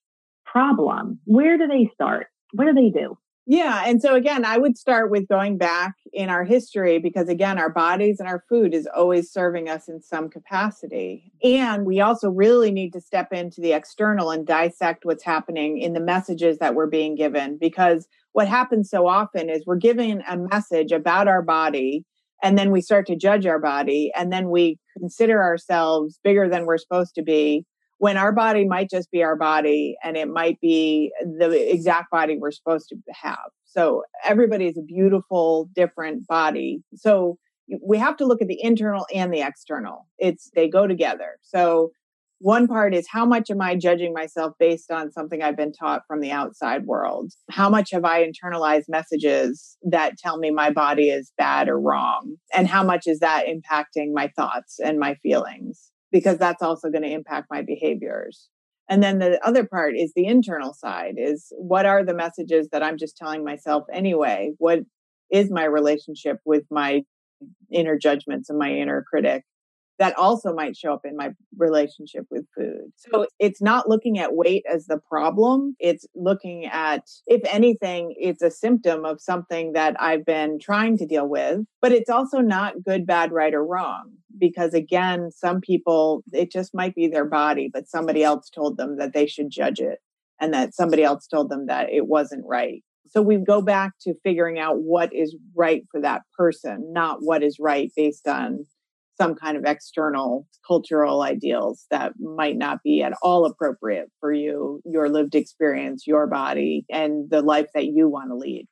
problem. 0.45 1.19
Where 1.25 1.57
do 1.57 1.67
they 1.67 1.89
start? 1.93 2.27
What 2.53 2.65
do 2.65 2.73
they 2.73 2.89
do? 2.89 3.17
Yeah. 3.51 3.81
And 3.87 3.99
so, 3.99 4.13
again, 4.13 4.45
I 4.45 4.59
would 4.59 4.77
start 4.77 5.09
with 5.09 5.27
going 5.27 5.57
back 5.57 5.95
in 6.13 6.29
our 6.29 6.43
history 6.43 6.99
because, 6.99 7.29
again, 7.29 7.57
our 7.57 7.71
bodies 7.71 8.19
and 8.19 8.29
our 8.29 8.43
food 8.47 8.75
is 8.75 8.87
always 8.95 9.31
serving 9.31 9.67
us 9.67 9.87
in 9.89 10.03
some 10.03 10.29
capacity. 10.29 11.31
And 11.43 11.83
we 11.83 11.99
also 11.99 12.29
really 12.29 12.71
need 12.71 12.93
to 12.93 13.01
step 13.01 13.33
into 13.33 13.59
the 13.59 13.71
external 13.71 14.29
and 14.29 14.45
dissect 14.45 15.03
what's 15.03 15.23
happening 15.23 15.79
in 15.79 15.93
the 15.93 15.99
messages 15.99 16.59
that 16.59 16.75
we're 16.75 16.85
being 16.85 17.15
given. 17.15 17.57
Because 17.59 18.07
what 18.33 18.47
happens 18.47 18.87
so 18.87 19.07
often 19.07 19.49
is 19.49 19.65
we're 19.65 19.77
given 19.77 20.21
a 20.29 20.37
message 20.37 20.91
about 20.91 21.27
our 21.27 21.41
body 21.41 22.05
and 22.43 22.55
then 22.55 22.69
we 22.69 22.81
start 22.81 23.07
to 23.07 23.15
judge 23.15 23.47
our 23.47 23.59
body 23.59 24.11
and 24.15 24.31
then 24.31 24.51
we 24.51 24.77
consider 24.95 25.41
ourselves 25.41 26.19
bigger 26.23 26.47
than 26.47 26.67
we're 26.67 26.77
supposed 26.77 27.15
to 27.15 27.23
be 27.23 27.65
when 27.99 28.17
our 28.17 28.31
body 28.31 28.65
might 28.65 28.89
just 28.89 29.11
be 29.11 29.23
our 29.23 29.35
body 29.35 29.95
and 30.03 30.17
it 30.17 30.29
might 30.29 30.59
be 30.61 31.11
the 31.21 31.71
exact 31.71 32.09
body 32.09 32.37
we're 32.39 32.51
supposed 32.51 32.89
to 32.89 32.95
have. 33.13 33.37
So 33.65 34.03
everybody 34.25 34.67
is 34.67 34.77
a 34.77 34.81
beautiful, 34.81 35.69
different 35.75 36.25
body. 36.25 36.81
So 36.95 37.37
we 37.85 37.97
have 37.97 38.17
to 38.17 38.25
look 38.25 38.41
at 38.41 38.47
the 38.47 38.61
internal 38.61 39.05
and 39.13 39.33
the 39.33 39.41
external. 39.41 40.07
It's 40.17 40.49
they 40.55 40.69
go 40.69 40.87
together. 40.87 41.37
So 41.41 41.91
one 42.39 42.67
part 42.67 42.95
is 42.95 43.05
how 43.11 43.25
much 43.25 43.51
am 43.51 43.61
I 43.61 43.75
judging 43.75 44.13
myself 44.13 44.53
based 44.57 44.91
on 44.91 45.11
something 45.11 45.43
I've 45.43 45.57
been 45.57 45.73
taught 45.73 46.03
from 46.07 46.21
the 46.21 46.31
outside 46.31 46.85
world? 46.85 47.33
How 47.51 47.69
much 47.69 47.91
have 47.91 48.05
I 48.05 48.25
internalized 48.25 48.85
messages 48.87 49.77
that 49.83 50.17
tell 50.17 50.37
me 50.37 50.51
my 50.51 50.71
body 50.71 51.09
is 51.09 51.33
bad 51.37 51.67
or 51.67 51.77
wrong? 51.77 52.37
And 52.55 52.65
how 52.65 52.81
much 52.81 53.07
is 53.07 53.19
that 53.19 53.45
impacting 53.45 54.13
my 54.13 54.29
thoughts 54.37 54.79
and 54.79 54.99
my 54.99 55.15
feelings? 55.15 55.91
Because 56.11 56.37
that's 56.37 56.61
also 56.61 56.89
going 56.89 57.03
to 57.03 57.11
impact 57.11 57.47
my 57.49 57.61
behaviors. 57.61 58.49
And 58.89 59.03
then 59.03 59.19
the 59.19 59.39
other 59.45 59.65
part 59.65 59.95
is 59.95 60.13
the 60.15 60.25
internal 60.25 60.73
side 60.73 61.15
is 61.17 61.53
what 61.57 61.85
are 61.85 62.03
the 62.03 62.15
messages 62.15 62.69
that 62.71 62.81
I'm 62.81 62.97
just 62.97 63.15
telling 63.15 63.43
myself 63.43 63.83
anyway? 63.93 64.53
What 64.57 64.79
is 65.31 65.51
my 65.51 65.63
relationship 65.65 66.37
with 66.43 66.63
my 66.71 67.03
inner 67.71 67.97
judgments 67.97 68.49
and 68.49 68.57
my 68.57 68.71
inner 68.71 69.05
critic? 69.07 69.43
That 69.99 70.17
also 70.17 70.53
might 70.53 70.77
show 70.77 70.93
up 70.93 71.01
in 71.03 71.15
my 71.15 71.31
relationship 71.57 72.25
with 72.31 72.45
food. 72.55 72.91
So 72.95 73.27
it's 73.37 73.61
not 73.61 73.89
looking 73.89 74.17
at 74.17 74.33
weight 74.33 74.63
as 74.71 74.87
the 74.87 74.97
problem. 74.97 75.75
It's 75.77 76.07
looking 76.15 76.65
at, 76.65 77.03
if 77.27 77.41
anything, 77.45 78.15
it's 78.17 78.41
a 78.41 78.49
symptom 78.49 79.03
of 79.03 79.21
something 79.21 79.73
that 79.73 79.95
I've 79.99 80.25
been 80.25 80.57
trying 80.57 80.97
to 80.99 81.05
deal 81.05 81.27
with. 81.27 81.59
But 81.81 81.91
it's 81.91 82.09
also 82.09 82.39
not 82.39 82.81
good, 82.83 83.05
bad, 83.05 83.33
right, 83.33 83.53
or 83.53 83.65
wrong. 83.65 84.13
Because 84.37 84.73
again, 84.73 85.31
some 85.31 85.59
people, 85.59 86.23
it 86.31 86.49
just 86.49 86.73
might 86.73 86.95
be 86.95 87.07
their 87.07 87.25
body, 87.25 87.69
but 87.71 87.89
somebody 87.89 88.23
else 88.23 88.49
told 88.49 88.77
them 88.77 88.97
that 88.97 89.13
they 89.13 89.27
should 89.27 89.49
judge 89.49 89.81
it 89.81 89.99
and 90.39 90.53
that 90.53 90.73
somebody 90.73 91.03
else 91.03 91.27
told 91.27 91.49
them 91.49 91.65
that 91.65 91.89
it 91.91 92.07
wasn't 92.07 92.45
right. 92.47 92.83
So 93.07 93.21
we 93.21 93.37
go 93.37 93.61
back 93.61 93.93
to 94.01 94.13
figuring 94.23 94.59
out 94.59 94.81
what 94.81 95.13
is 95.13 95.35
right 95.55 95.83
for 95.91 95.99
that 96.01 96.21
person, 96.37 96.93
not 96.93 97.17
what 97.21 97.43
is 97.43 97.57
right 97.59 97.91
based 97.95 98.27
on 98.27 98.65
some 99.19 99.35
kind 99.35 99.57
of 99.57 99.65
external 99.65 100.47
cultural 100.65 101.21
ideals 101.21 101.85
that 101.91 102.13
might 102.19 102.57
not 102.57 102.81
be 102.83 103.01
at 103.01 103.13
all 103.21 103.45
appropriate 103.45 104.09
for 104.19 104.31
you, 104.31 104.81
your 104.85 105.09
lived 105.09 105.35
experience, 105.35 106.05
your 106.07 106.27
body, 106.27 106.85
and 106.89 107.29
the 107.29 107.41
life 107.41 107.67
that 107.73 107.85
you 107.85 108.07
want 108.07 108.29
to 108.29 108.35
lead. 108.35 108.67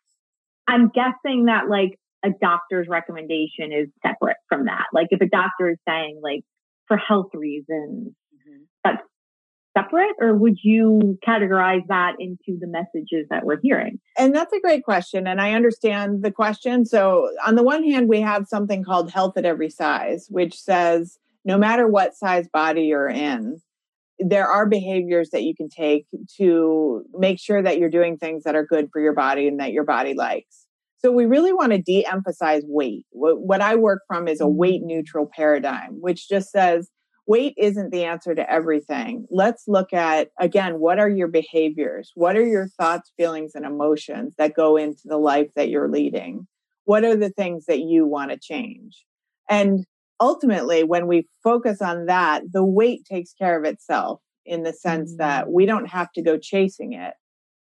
I'm 0.68 0.90
guessing 0.90 1.46
that 1.46 1.70
like 1.70 1.98
a 2.24 2.30
doctor's 2.42 2.88
recommendation 2.88 3.72
is 3.72 3.88
separate 4.06 4.38
from 4.50 4.66
that. 4.66 4.86
Like 4.94 5.08
if 5.12 5.22
a 5.22 5.28
doctor 5.28 5.70
is 5.70 5.78
saying 5.88 6.20
like 6.22 6.42
for 6.88 6.98
health 6.98 7.30
reasons, 7.34 8.14
mm-hmm. 8.34 8.64
that's 8.84 9.04
separate 9.78 10.16
or 10.20 10.36
would 10.36 10.58
you 10.64 11.18
categorize 11.28 11.86
that 11.88 12.16
into 12.20 12.58
the 12.60 12.68
messages 12.68 13.28
that 13.30 13.46
we're 13.46 13.60
hearing? 13.62 14.00
And 14.18 14.34
that's 14.34 14.54
a 14.54 14.60
great 14.60 14.84
question. 14.84 15.28
And 15.28 15.42
I 15.42 15.54
understand 15.54 16.24
the 16.24 16.32
question. 16.32 16.86
So, 16.86 17.30
on 17.46 17.56
the 17.56 17.64
one 17.64 17.84
hand, 17.84 18.10
we 18.10 18.22
have 18.22 18.48
something 18.48 18.84
called 18.84 19.12
health 19.12 19.38
at 19.38 19.46
every 19.46 19.70
size, 19.70 20.28
which 20.30 20.60
says 20.60 21.18
no 21.46 21.58
matter 21.58 21.88
what 21.88 22.16
size 22.16 22.48
body 22.52 22.84
you're 22.84 23.10
in, 23.10 23.62
there 24.20 24.48
are 24.48 24.66
behaviors 24.66 25.30
that 25.30 25.44
you 25.44 25.56
can 25.56 25.70
take 25.70 26.08
to 26.38 27.06
make 27.14 27.40
sure 27.40 27.62
that 27.62 27.78
you're 27.78 27.90
doing 27.90 28.18
things 28.18 28.44
that 28.44 28.56
are 28.56 28.66
good 28.66 28.90
for 28.92 29.00
your 29.00 29.14
body 29.14 29.48
and 29.48 29.60
that 29.60 29.72
your 29.72 29.84
body 29.84 30.14
likes. 30.14 30.66
So 31.00 31.12
we 31.12 31.26
really 31.26 31.54
want 31.54 31.74
to 31.74 31.82
de 31.82 32.06
emphasize 32.06 32.64
weight. 32.66 33.06
What, 33.12 33.62
I 33.62 33.76
work 33.76 34.02
from 34.08 34.28
is 34.28 34.42
a 34.42 34.46
mm-hmm. 34.46 34.58
weight 34.58 34.82
neutral 34.84 35.30
paradigm, 35.32 36.02
which 36.02 36.28
just 36.28 36.52
says 36.52 36.90
weight 37.28 37.54
isn't 37.58 37.92
the 37.92 38.06
answer 38.06 38.34
to 38.34 38.50
everything. 38.50 39.28
Let's 39.30 39.64
look 39.68 39.94
at, 39.94 40.30
again, 40.40 40.80
what 40.80 40.98
are 40.98 41.10
your 41.10 41.28
behaviors? 41.28 42.12
What 42.16 42.38
are 42.38 42.46
your 42.46 42.68
thoughts, 42.68 43.12
feelings, 43.18 43.54
and 43.54 43.66
emotions 43.66 44.36
that 44.38 44.56
go 44.56 44.78
into 44.78 45.04
the 45.06 45.18
life 45.18 45.50
that 45.56 45.70
you're 45.70 45.90
leading? 45.90 46.48
What 46.86 47.04
are 47.04 47.18
the 47.18 47.30
things 47.30 47.66
that 47.66 47.82
you 47.82 48.06
want 48.06 48.32
to 48.32 48.40
change? 48.40 49.06
And 49.50 49.86
ultimately, 50.20 50.84
when 50.84 51.08
we 51.08 51.28
focus 51.44 51.82
on 51.82 52.06
that, 52.06 52.44
the 52.52 52.64
weight 52.64 53.06
takes 53.06 53.34
care 53.34 53.60
of 53.60 53.66
itself 53.66 54.22
in 54.46 54.64
the 54.64 54.74
sense 54.74 55.16
that 55.18 55.46
mm. 55.46 55.52
we 55.52 55.66
don't 55.66 55.90
have 55.90 56.12
to 56.14 56.22
go 56.22 56.38
chasing 56.38 56.94
it. 56.94 57.14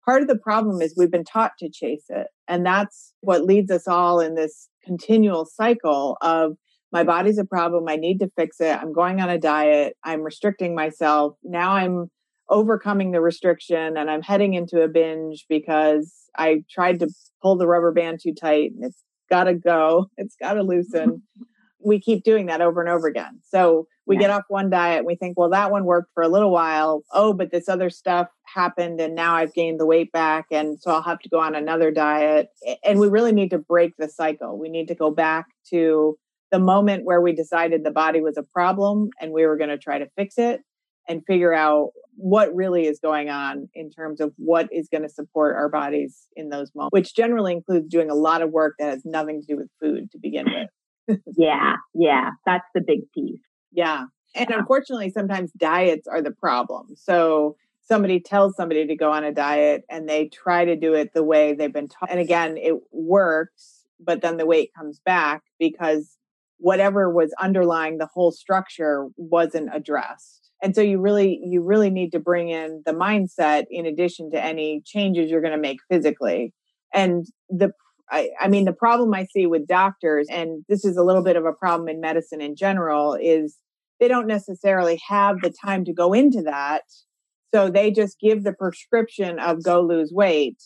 Part 0.05 0.21
of 0.21 0.29
the 0.29 0.39
problem 0.39 0.83
is 0.83 0.95
we've 0.97 1.11
been 1.11 1.25
taught 1.25 1.53
to 1.61 1.71
chase 1.71 2.05
it. 2.11 2.27
And 2.47 2.67
that's 2.67 3.15
what 3.23 3.45
leads 3.45 3.71
us 3.71 3.89
all 3.89 4.21
in 4.21 4.35
this 4.35 4.69
continual 4.85 5.47
cycle 5.47 6.19
of 6.21 6.57
my 6.95 7.03
body's 7.03 7.39
a 7.39 7.45
problem. 7.45 7.89
I 7.89 7.97
need 7.97 8.21
to 8.21 8.31
fix 8.37 8.61
it. 8.61 8.71
I'm 8.71 8.93
going 8.93 9.21
on 9.21 9.29
a 9.29 9.37
diet. 9.37 9.97
I'm 10.05 10.23
restricting 10.23 10.77
myself. 10.77 11.35
Now 11.43 11.73
I'm 11.73 12.09
overcoming 12.49 13.11
the 13.11 13.21
restriction 13.21 13.97
and 13.97 14.09
I'm 14.09 14.23
heading 14.23 14.55
into 14.55 14.81
a 14.81 14.87
binge 14.87 15.45
because 15.49 16.15
I 16.39 16.63
tried 16.71 17.01
to 17.01 17.09
pull 17.43 17.57
the 17.57 17.67
rubber 17.67 17.91
band 17.91 18.21
too 18.23 18.33
tight 18.33 18.71
and 18.77 18.85
it's 18.85 19.03
got 19.29 19.45
to 19.45 19.55
go. 19.55 20.07
It's 20.17 20.37
got 20.41 20.55
to 20.55 20.63
loosen. 20.63 21.23
we 21.85 22.01
keep 22.01 22.23
doing 22.23 22.47
that 22.47 22.61
over 22.61 22.81
and 22.81 22.89
over 22.89 23.09
again. 23.09 23.41
So 23.43 23.89
we 24.07 24.15
yeah. 24.15 24.21
get 24.21 24.31
off 24.31 24.45
one 24.49 24.71
diet 24.71 24.99
and 24.99 25.07
we 25.07 25.17
think, 25.17 25.37
well, 25.37 25.51
that 25.51 25.73
one 25.73 25.85
worked 25.85 26.13
for 26.15 26.23
a 26.23 26.29
little 26.29 26.53
while. 26.53 27.03
Oh, 27.13 27.33
but 27.33 27.51
this 27.51 27.69
other 27.69 27.91
stuff 27.91 28.29
happened 28.45 29.01
and 29.01 29.17
now 29.17 29.35
I've 29.35 29.53
gained 29.53 29.81
the 29.81 29.87
weight 29.87 30.13
back. 30.13 30.47
And 30.53 30.79
so 30.81 30.93
I'll 30.93 31.03
have 31.03 31.19
to 31.21 31.29
go 31.29 31.41
on 31.41 31.57
another 31.57 31.91
diet. 31.91 32.49
And 32.85 33.01
we 33.01 33.09
really 33.09 33.33
need 33.33 33.51
to 33.51 33.59
break 33.59 33.95
the 33.99 34.09
cycle. 34.09 34.59
We 34.59 34.69
need 34.69 34.87
to 34.89 34.95
go 34.95 35.11
back 35.11 35.47
to 35.71 36.17
the 36.51 36.59
moment 36.59 37.05
where 37.05 37.21
we 37.21 37.35
decided 37.35 37.85
the 37.85 37.91
body 37.91 38.21
was 38.21 38.37
a 38.37 38.43
problem 38.43 39.11
and 39.21 39.33
we 39.33 39.47
were 39.47 39.57
going 39.57 39.71
to 39.71 39.79
try 39.79 39.99
to 39.99 40.09
fix 40.17 40.39
it 40.39 40.61
and 41.09 41.23
figure 41.27 41.53
out 41.53 41.91
what 42.17 42.55
really 42.55 42.87
is 42.87 43.01
going 43.01 43.29
on 43.29 43.69
in 43.75 43.91
terms 43.91 44.21
of 44.21 44.33
what 44.37 44.69
is 44.73 44.89
going 44.89 45.03
to 45.03 45.09
support 45.09 45.57
our 45.57 45.69
bodies 45.69 46.29
in 46.37 46.49
those 46.49 46.71
moments, 46.75 46.93
which 46.93 47.15
generally 47.15 47.53
includes 47.53 47.89
doing 47.89 48.11
a 48.11 48.15
lot 48.15 48.43
of 48.43 48.51
work 48.51 48.75
that 48.79 48.91
has 48.91 49.05
nothing 49.05 49.41
to 49.41 49.47
do 49.47 49.57
with 49.57 49.69
food 49.81 50.11
to 50.13 50.19
begin 50.19 50.47
with. 50.47 51.21
yeah, 51.37 51.75
yeah, 51.93 52.31
that's 52.47 52.67
the 52.75 52.81
big 52.81 53.01
piece. 53.13 53.41
Yeah. 53.73 54.05
And 54.35 54.49
yeah. 54.51 54.59
unfortunately, 54.59 55.11
sometimes 55.11 55.51
diets 55.53 56.07
are 56.07 56.23
the 56.23 56.31
problem. 56.31 56.95
So 56.97 57.57
somebody 57.83 58.21
tells 58.21 58.57
somebody 58.57 58.87
to 58.87 58.97
go 58.97 59.13
on 59.13 59.25
a 59.25 59.33
diet 59.33 59.85
and 59.91 60.09
they 60.09 60.29
try 60.29 60.65
to 60.65 60.77
do 60.77 60.95
it 60.95 61.13
the 61.13 61.23
way 61.23 61.55
they've 61.55 61.73
been 61.73 61.89
taught. 61.89 62.11
And 62.11 62.21
again, 62.21 62.57
it 62.57 62.75
works, 62.93 63.85
but 64.01 64.23
then 64.23 64.37
the 64.37 64.47
weight 64.47 64.71
comes 64.77 65.01
back 65.05 65.43
because 65.59 66.17
whatever 66.65 67.11
was 67.11 67.31
underlying 67.43 67.99
the 67.99 68.09
whole 68.15 68.33
structure 68.33 69.09
wasn't 69.19 69.69
addressed. 69.71 70.51
And 70.63 70.75
so 70.75 70.81
you 70.81 70.99
really 70.99 71.39
you 71.45 71.63
really 71.63 71.91
need 71.91 72.11
to 72.13 72.19
bring 72.19 72.49
in 72.49 72.83
the 72.87 72.95
mindset 72.95 73.65
in 73.71 73.85
addition 73.85 74.31
to 74.31 74.43
any 74.43 74.81
changes 74.87 75.31
you're 75.31 75.43
going 75.43 75.53
to 75.53 75.61
make 75.61 75.77
physically. 75.91 76.55
And 76.95 77.27
the 77.51 77.73
I, 78.11 78.31
I, 78.41 78.49
mean 78.49 78.65
the 78.65 78.73
problem 78.73 79.13
i 79.15 79.27
see 79.27 79.47
with 79.47 79.67
doctors 79.67 80.27
and 80.31 80.63
this 80.69 80.85
is 80.85 80.97
a 80.99 81.03
little 81.03 81.23
bit 81.23 81.37
of 81.37 81.47
a 81.47 81.53
problem 81.53 81.89
in 81.89 82.01
medicine 82.01 82.43
in 82.43 82.55
general 82.55 83.15
is 83.15 83.57
they 83.99 84.09
don't 84.09 84.27
necessarily 84.27 85.01
have 85.09 85.37
the 85.43 85.53
time 85.65 85.85
to 85.85 85.93
go 85.93 86.13
into 86.15 86.43
that. 86.43 86.83
So 87.55 87.71
they 87.71 87.91
just 87.91 88.19
give 88.21 88.43
the 88.43 88.55
prescription 88.55 89.39
of 89.39 89.63
go 89.63 89.83
lose 89.83 90.13
weight 90.15 90.63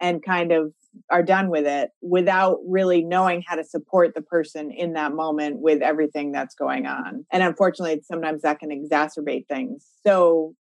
and 0.00 0.24
kind 0.24 0.52
of 0.52 0.72
are 1.10 1.22
done 1.22 1.50
with 1.50 1.66
it 1.66 1.90
without 2.02 2.58
really 2.66 3.02
knowing 3.02 3.42
how 3.46 3.56
to 3.56 3.64
support 3.64 4.14
the 4.14 4.22
person 4.22 4.70
in 4.70 4.94
that 4.94 5.14
moment 5.14 5.60
with 5.60 5.82
everything 5.82 6.32
that's 6.32 6.54
going 6.54 6.86
on. 6.86 7.24
And 7.32 7.42
unfortunately, 7.42 8.00
sometimes 8.04 8.42
that 8.42 8.58
can 8.58 8.70
exacerbate 8.70 9.46
things. 9.48 9.86
So 10.06 10.54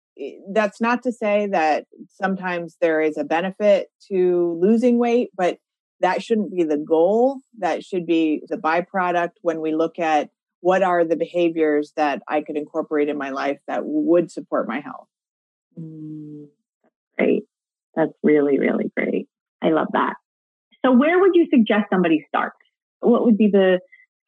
that's 0.51 0.81
not 0.81 1.03
to 1.03 1.11
say 1.11 1.47
that 1.51 1.85
sometimes 2.21 2.77
there 2.81 3.01
is 3.01 3.17
a 3.17 3.23
benefit 3.23 3.87
to 4.11 4.57
losing 4.61 4.97
weight, 4.97 5.29
but 5.35 5.59
that 5.99 6.21
shouldn't 6.21 6.51
be 6.51 6.63
the 6.63 6.77
goal. 6.77 7.39
That 7.59 7.83
should 7.83 8.05
be 8.05 8.41
the 8.47 8.57
byproduct 8.57 9.31
when 9.41 9.61
we 9.61 9.73
look 9.73 9.99
at 9.99 10.29
what 10.61 10.83
are 10.83 11.05
the 11.05 11.15
behaviors 11.15 11.93
that 11.95 12.21
I 12.27 12.41
could 12.41 12.57
incorporate 12.57 13.09
in 13.09 13.17
my 13.17 13.29
life 13.29 13.59
that 13.67 13.83
would 13.85 14.31
support 14.31 14.67
my 14.67 14.79
health. 14.79 15.07
Mm, 15.79 16.47
that's 16.83 16.95
great. 17.17 17.43
That's 17.95 18.13
really, 18.23 18.59
really 18.59 18.91
great. 18.95 19.27
I 19.61 19.69
love 19.69 19.87
that. 19.93 20.13
So 20.85 20.91
where 20.91 21.19
would 21.19 21.31
you 21.33 21.47
suggest 21.53 21.85
somebody 21.91 22.23
start? 22.27 22.53
What 22.99 23.25
would 23.25 23.37
be 23.37 23.49
the 23.51 23.79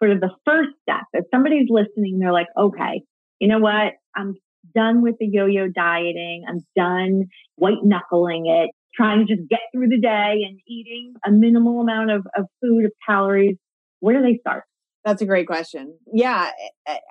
sort 0.01 0.11
of 0.11 0.19
the 0.19 0.31
first 0.45 0.69
step? 0.81 1.03
If 1.13 1.25
somebody's 1.33 1.67
listening, 1.69 2.19
they're 2.19 2.33
like, 2.33 2.47
okay, 2.57 3.03
you 3.39 3.47
know 3.47 3.59
what? 3.59 3.93
I'm 4.15 4.35
done 4.75 5.01
with 5.01 5.15
the 5.19 5.27
yo-yo 5.27 5.67
dieting. 5.67 6.43
I'm 6.47 6.59
done 6.75 7.25
white 7.55 7.83
knuckling 7.83 8.47
it, 8.47 8.71
trying 8.93 9.25
to 9.25 9.35
just 9.35 9.47
get 9.49 9.59
through 9.73 9.87
the 9.89 9.99
day 9.99 10.41
and 10.47 10.59
eating 10.67 11.13
a 11.25 11.31
minimal 11.31 11.81
amount 11.81 12.11
of, 12.11 12.27
of 12.37 12.45
food, 12.61 12.85
of 12.85 12.91
calories. 13.07 13.55
Where 13.99 14.17
do 14.17 14.21
they 14.21 14.37
start? 14.39 14.63
That's 15.05 15.21
a 15.21 15.25
great 15.25 15.47
question. 15.47 15.97
Yeah. 16.11 16.51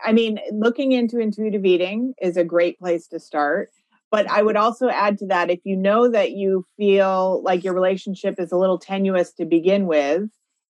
I 0.05 0.13
mean, 0.13 0.39
looking 0.53 0.93
into 0.93 1.19
intuitive 1.19 1.65
eating 1.65 2.13
is 2.21 2.37
a 2.37 2.45
great 2.45 2.79
place 2.79 3.07
to 3.09 3.19
start. 3.19 3.71
But 4.11 4.29
I 4.31 4.43
would 4.43 4.57
also 4.57 4.89
add 4.89 5.19
to 5.19 5.27
that 5.27 5.51
if 5.51 5.61
you 5.65 5.77
know 5.77 6.11
that 6.11 6.33
you 6.33 6.65
feel 6.77 7.43
like 7.43 7.63
your 7.63 7.75
relationship 7.75 8.37
is 8.39 8.53
a 8.53 8.57
little 8.57 8.79
tenuous 8.79 9.33
to 9.35 9.45
begin 9.45 9.87
with, 9.87 10.23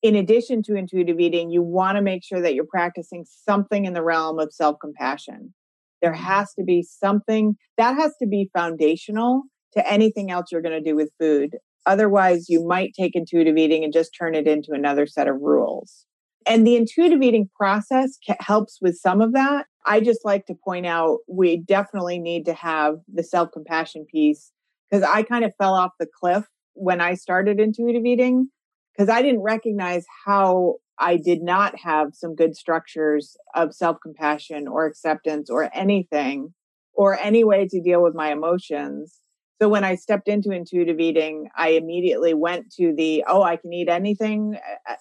in 0.03 0.17
addition 0.17 0.63
to 0.65 0.77
intuitive 0.77 1.21
eating, 1.21 1.51
you 1.51 1.63
want 1.63 1.97
to 1.97 2.03
make 2.03 2.25
sure 2.25 2.41
that 2.41 2.55
you're 2.55 2.65
practicing 2.65 3.25
something 3.27 3.85
in 3.85 3.95
the 3.95 4.03
realm 4.03 4.39
of 4.39 4.53
self 4.53 4.77
compassion. 4.81 5.55
There 6.03 6.13
mm-hmm. 6.13 6.23
has 6.23 6.55
to 6.55 6.65
be 6.65 6.83
something 6.83 7.57
that 7.77 7.95
has 7.97 8.15
to 8.21 8.27
be 8.27 8.51
foundational 8.53 9.43
to 9.75 9.91
anything 9.91 10.31
else 10.31 10.47
you're 10.51 10.63
going 10.63 10.83
to 10.83 10.91
do 10.91 10.97
with 10.97 11.11
food. 11.21 11.57
Otherwise, 11.87 12.49
you 12.49 12.67
might 12.67 12.93
take 12.95 13.15
intuitive 13.15 13.57
eating 13.57 13.85
and 13.85 13.93
just 13.93 14.15
turn 14.19 14.35
it 14.35 14.47
into 14.47 14.73
another 14.73 15.07
set 15.07 15.29
of 15.29 15.41
rules. 15.41 16.05
And 16.47 16.67
the 16.67 16.77
intuitive 16.77 17.23
eating 17.23 17.49
process 17.57 18.19
helps 18.41 18.79
with 18.81 18.97
some 18.97 19.21
of 19.21 19.33
that. 19.33 19.67
I 19.89 20.01
just 20.01 20.23
like 20.25 20.45
to 20.47 20.55
point 20.55 20.85
out 20.85 21.21
we 21.27 21.57
definitely 21.57 22.19
need 22.19 22.45
to 22.45 22.53
have 22.53 22.97
the 23.13 23.23
self 23.23 23.51
compassion 23.53 24.05
piece 24.05 24.53
because 24.89 25.03
I 25.03 25.23
kind 25.23 25.45
of 25.45 25.53
fell 25.57 25.75
off 25.75 25.93
the 25.99 26.07
cliff 26.07 26.45
when 26.75 27.01
I 27.01 27.15
started 27.15 27.59
intuitive 27.59 28.05
eating 28.05 28.51
because 28.93 29.09
I 29.09 29.23
didn't 29.23 29.41
recognize 29.41 30.05
how 30.27 30.77
I 30.99 31.17
did 31.17 31.43
not 31.43 31.79
have 31.79 32.09
some 32.13 32.35
good 32.35 32.55
structures 32.55 33.37
of 33.55 33.75
self 33.75 33.97
compassion 34.03 34.69
or 34.69 34.85
acceptance 34.85 35.49
or 35.49 35.71
anything 35.73 36.53
or 36.93 37.19
any 37.19 37.43
way 37.43 37.67
to 37.69 37.81
deal 37.81 38.03
with 38.03 38.15
my 38.15 38.31
emotions. 38.31 39.21
So 39.61 39.69
when 39.69 39.85
I 39.85 39.95
stepped 39.95 40.29
into 40.29 40.51
intuitive 40.51 41.01
eating, 41.01 41.49
I 41.57 41.71
immediately 41.71 42.35
went 42.35 42.71
to 42.75 42.95
the, 42.95 43.25
oh, 43.27 43.43
I 43.43 43.57
can 43.57 43.73
eat 43.73 43.89
anything 43.89 44.57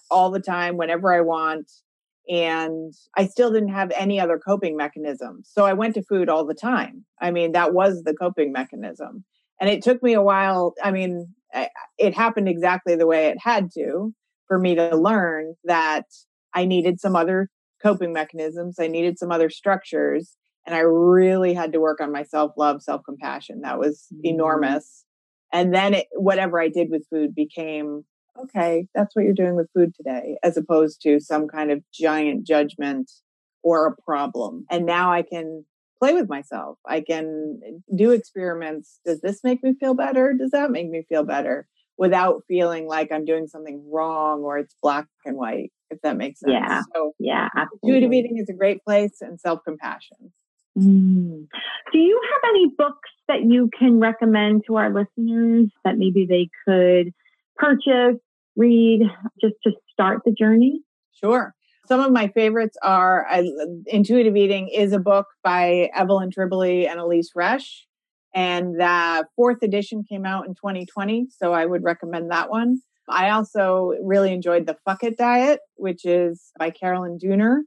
all 0.09 0.31
the 0.31 0.39
time, 0.39 0.77
whenever 0.77 1.13
I 1.13 1.21
want 1.21 1.69
and 2.29 2.93
I 3.15 3.25
still 3.27 3.51
didn't 3.51 3.73
have 3.73 3.91
any 3.95 4.19
other 4.19 4.37
coping 4.37 4.75
mechanism. 4.75 5.41
So 5.43 5.65
I 5.65 5.73
went 5.73 5.95
to 5.95 6.03
food 6.03 6.29
all 6.29 6.45
the 6.45 6.53
time. 6.53 7.05
I 7.21 7.31
mean, 7.31 7.53
that 7.53 7.73
was 7.73 8.03
the 8.03 8.13
coping 8.13 8.51
mechanism. 8.51 9.23
And 9.59 9.69
it 9.69 9.81
took 9.81 10.03
me 10.03 10.13
a 10.13 10.21
while. 10.21 10.73
I 10.83 10.91
mean, 10.91 11.33
it 11.97 12.13
happened 12.13 12.49
exactly 12.49 12.95
the 12.95 13.07
way 13.07 13.27
it 13.27 13.37
had 13.39 13.71
to 13.75 14.13
for 14.47 14.59
me 14.59 14.75
to 14.75 14.95
learn 14.95 15.55
that 15.63 16.05
I 16.53 16.65
needed 16.65 16.99
some 16.99 17.15
other 17.15 17.49
coping 17.81 18.13
mechanisms, 18.13 18.77
I 18.79 18.87
needed 18.87 19.19
some 19.19 19.31
other 19.31 19.49
structures. 19.49 20.35
And 20.65 20.75
I 20.75 20.79
really 20.79 21.53
had 21.53 21.71
to 21.73 21.79
work 21.79 22.01
on 22.01 22.11
my 22.11 22.23
self 22.23 22.51
love, 22.57 22.81
self 22.81 23.01
compassion. 23.05 23.61
That 23.61 23.79
was 23.79 24.05
mm-hmm. 24.13 24.25
enormous. 24.25 25.05
And 25.53 25.73
then 25.73 25.93
it, 25.93 26.07
whatever 26.13 26.59
I 26.59 26.67
did 26.67 26.89
with 26.89 27.07
food 27.09 27.33
became 27.33 28.03
okay, 28.43 28.87
that's 28.93 29.15
what 29.15 29.25
you're 29.25 29.33
doing 29.33 29.55
with 29.55 29.69
food 29.73 29.93
today, 29.95 30.37
as 30.43 30.57
opposed 30.57 31.01
to 31.01 31.19
some 31.19 31.47
kind 31.47 31.71
of 31.71 31.81
giant 31.93 32.45
judgment 32.45 33.11
or 33.63 33.87
a 33.87 34.01
problem. 34.03 34.65
And 34.69 34.85
now 34.85 35.11
I 35.11 35.21
can 35.23 35.65
play 35.99 36.13
with 36.13 36.29
myself. 36.29 36.77
I 36.85 37.01
can 37.01 37.81
do 37.95 38.11
experiments. 38.11 38.99
Does 39.05 39.21
this 39.21 39.43
make 39.43 39.63
me 39.63 39.73
feel 39.79 39.93
better? 39.93 40.33
Does 40.33 40.51
that 40.51 40.71
make 40.71 40.89
me 40.89 41.03
feel 41.09 41.23
better? 41.23 41.67
Without 41.97 42.43
feeling 42.47 42.87
like 42.87 43.11
I'm 43.11 43.25
doing 43.25 43.47
something 43.47 43.83
wrong 43.91 44.41
or 44.43 44.59
it's 44.59 44.75
black 44.83 45.07
and 45.25 45.35
white, 45.35 45.71
if 45.89 45.99
that 46.03 46.15
makes 46.15 46.41
sense. 46.41 46.53
Yeah. 46.53 46.81
So, 46.93 47.13
yeah. 47.19 47.49
Intuitive 47.81 48.13
eating 48.13 48.37
is 48.37 48.49
a 48.49 48.53
great 48.53 48.83
place 48.83 49.17
and 49.21 49.39
self 49.39 49.61
compassion. 49.65 50.31
Mm. 50.77 51.47
Do 51.91 51.97
you 51.97 52.21
have 52.31 52.49
any 52.51 52.67
books 52.77 53.09
that 53.27 53.41
you 53.41 53.69
can 53.77 53.99
recommend 53.99 54.63
to 54.67 54.75
our 54.75 54.93
listeners 54.93 55.71
that 55.83 55.97
maybe 55.97 56.27
they 56.29 56.49
could 56.65 57.13
purchase 57.55 58.21
read 58.57 59.03
just 59.39 59.55
to 59.63 59.71
start 59.91 60.21
the 60.25 60.31
journey? 60.31 60.81
Sure. 61.13 61.53
Some 61.87 62.01
of 62.01 62.11
my 62.11 62.27
favorites 62.29 62.77
are 62.83 63.25
uh, 63.31 63.43
Intuitive 63.85 64.35
Eating 64.35 64.67
is 64.67 64.91
a 64.91 64.99
book 64.99 65.27
by 65.41 65.89
Evelyn 65.95 66.31
Tribole 66.37 66.89
and 66.89 66.99
Elyse 66.99 67.29
Resch. 67.35 67.83
And 68.35 68.79
the 68.79 69.25
fourth 69.35 69.63
edition 69.63 70.03
came 70.07 70.25
out 70.25 70.47
in 70.47 70.53
2020. 70.53 71.27
So 71.29 71.53
I 71.53 71.65
would 71.65 71.83
recommend 71.83 72.29
that 72.31 72.49
one. 72.49 72.81
I 73.07 73.29
also 73.29 73.93
really 74.03 74.33
enjoyed 74.33 74.67
The 74.67 74.75
Fuck 74.83 75.03
It 75.03 75.17
Diet, 75.17 75.61
which 75.75 76.03
is 76.03 76.51
by 76.59 76.71
Carolyn 76.71 77.17
Dooner. 77.23 77.61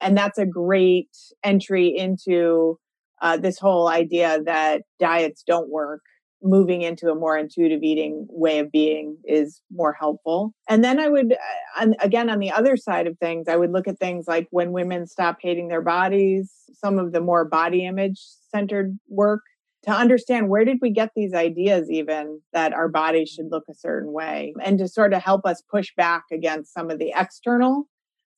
And 0.00 0.16
that's 0.16 0.38
a 0.38 0.46
great 0.46 1.10
entry 1.42 1.88
into 1.96 2.78
uh, 3.20 3.38
this 3.38 3.58
whole 3.58 3.88
idea 3.88 4.40
that 4.44 4.82
diets 5.00 5.42
don't 5.44 5.70
work 5.70 6.02
moving 6.44 6.82
into 6.82 7.10
a 7.10 7.14
more 7.14 7.36
intuitive 7.36 7.82
eating 7.82 8.26
way 8.30 8.58
of 8.58 8.70
being 8.70 9.16
is 9.24 9.62
more 9.72 9.94
helpful. 9.94 10.54
And 10.68 10.84
then 10.84 11.00
I 11.00 11.08
would, 11.08 11.34
uh, 11.80 11.86
again, 12.00 12.28
on 12.28 12.38
the 12.38 12.52
other 12.52 12.76
side 12.76 13.06
of 13.06 13.18
things, 13.18 13.48
I 13.48 13.56
would 13.56 13.72
look 13.72 13.88
at 13.88 13.98
things 13.98 14.26
like 14.28 14.46
when 14.50 14.72
women 14.72 15.06
stop 15.06 15.38
hating 15.40 15.68
their 15.68 15.82
bodies, 15.82 16.52
some 16.74 16.98
of 16.98 17.12
the 17.12 17.20
more 17.20 17.44
body 17.44 17.86
image 17.86 18.20
centered 18.52 18.98
work 19.08 19.40
to 19.84 19.90
understand 19.90 20.48
where 20.48 20.64
did 20.64 20.78
we 20.80 20.90
get 20.90 21.10
these 21.14 21.34
ideas 21.34 21.90
even 21.90 22.40
that 22.52 22.72
our 22.72 22.88
bodies 22.88 23.30
should 23.30 23.50
look 23.50 23.64
a 23.70 23.74
certain 23.74 24.12
way 24.12 24.54
and 24.62 24.78
to 24.78 24.88
sort 24.88 25.12
of 25.12 25.22
help 25.22 25.44
us 25.44 25.62
push 25.70 25.88
back 25.96 26.24
against 26.32 26.72
some 26.72 26.90
of 26.90 26.98
the 26.98 27.12
external 27.16 27.86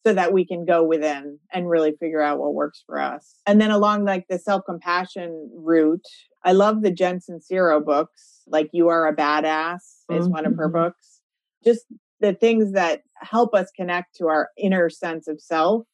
so 0.07 0.13
that 0.13 0.33
we 0.33 0.47
can 0.47 0.65
go 0.65 0.85
within 0.85 1.37
and 1.53 1.69
really 1.69 1.93
figure 1.99 2.23
out 2.23 2.39
what 2.39 2.55
works 2.55 2.85
for 2.87 3.01
us. 3.01 3.41
And 3.45 3.61
then 3.61 3.73
along 3.73 4.05
like 4.05 4.27
the 4.29 4.39
self-compassion 4.39 5.51
route, 5.53 6.07
I 6.47 6.53
love 6.53 6.83
the 6.83 6.93
Jen 6.93 7.19
Sincero 7.19 7.85
books, 7.85 8.43
like 8.47 8.71
You 8.73 8.89
Are 8.89 9.09
a 9.09 9.15
Badass 9.15 9.75
is 9.75 10.25
mm-hmm. 10.25 10.31
one 10.31 10.47
of 10.47 10.55
her 10.57 10.69
mm-hmm. 10.69 10.85
books. 10.85 11.21
Just 11.65 11.87
the 12.21 12.33
things 12.33 12.73
that 12.73 13.03
help 13.17 13.53
us 13.53 13.73
connect 13.75 14.15
to 14.17 14.29
our 14.29 14.51
inner 14.57 14.89
sense 14.89 15.27
of 15.27 15.41
self 15.41 15.87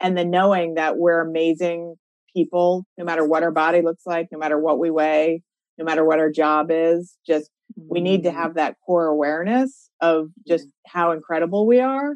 and 0.00 0.18
the 0.18 0.24
knowing 0.24 0.74
that 0.74 0.98
we're 0.98 1.20
amazing 1.20 1.94
people, 2.34 2.84
no 2.98 3.04
matter 3.04 3.24
what 3.24 3.44
our 3.44 3.52
body 3.52 3.80
looks 3.80 4.02
like, 4.04 4.26
no 4.32 4.38
matter 4.38 4.58
what 4.58 4.80
we 4.80 4.90
weigh, 4.90 5.44
no 5.78 5.84
matter 5.84 6.04
what 6.04 6.18
our 6.18 6.30
job 6.30 6.66
is. 6.70 7.16
Just 7.24 7.48
we 7.76 8.00
need 8.00 8.24
to 8.24 8.30
mm-hmm. 8.30 8.38
have 8.38 8.54
that 8.54 8.76
core 8.84 9.06
awareness 9.06 9.88
of 10.00 10.30
just 10.48 10.66
how 10.84 11.12
incredible 11.12 11.64
we 11.64 11.78
are 11.78 12.14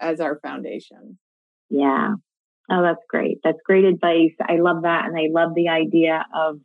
as 0.00 0.20
our 0.20 0.38
foundation. 0.38 1.18
Yeah. 1.68 2.14
Oh, 2.70 2.82
that's 2.82 3.04
great. 3.08 3.38
That's 3.42 3.58
great 3.66 3.84
advice. 3.84 4.34
I 4.40 4.56
love 4.56 4.82
that. 4.84 5.06
And 5.06 5.18
I 5.18 5.28
love 5.32 5.56
the 5.56 5.68
idea 5.68 6.24
of 6.32 6.60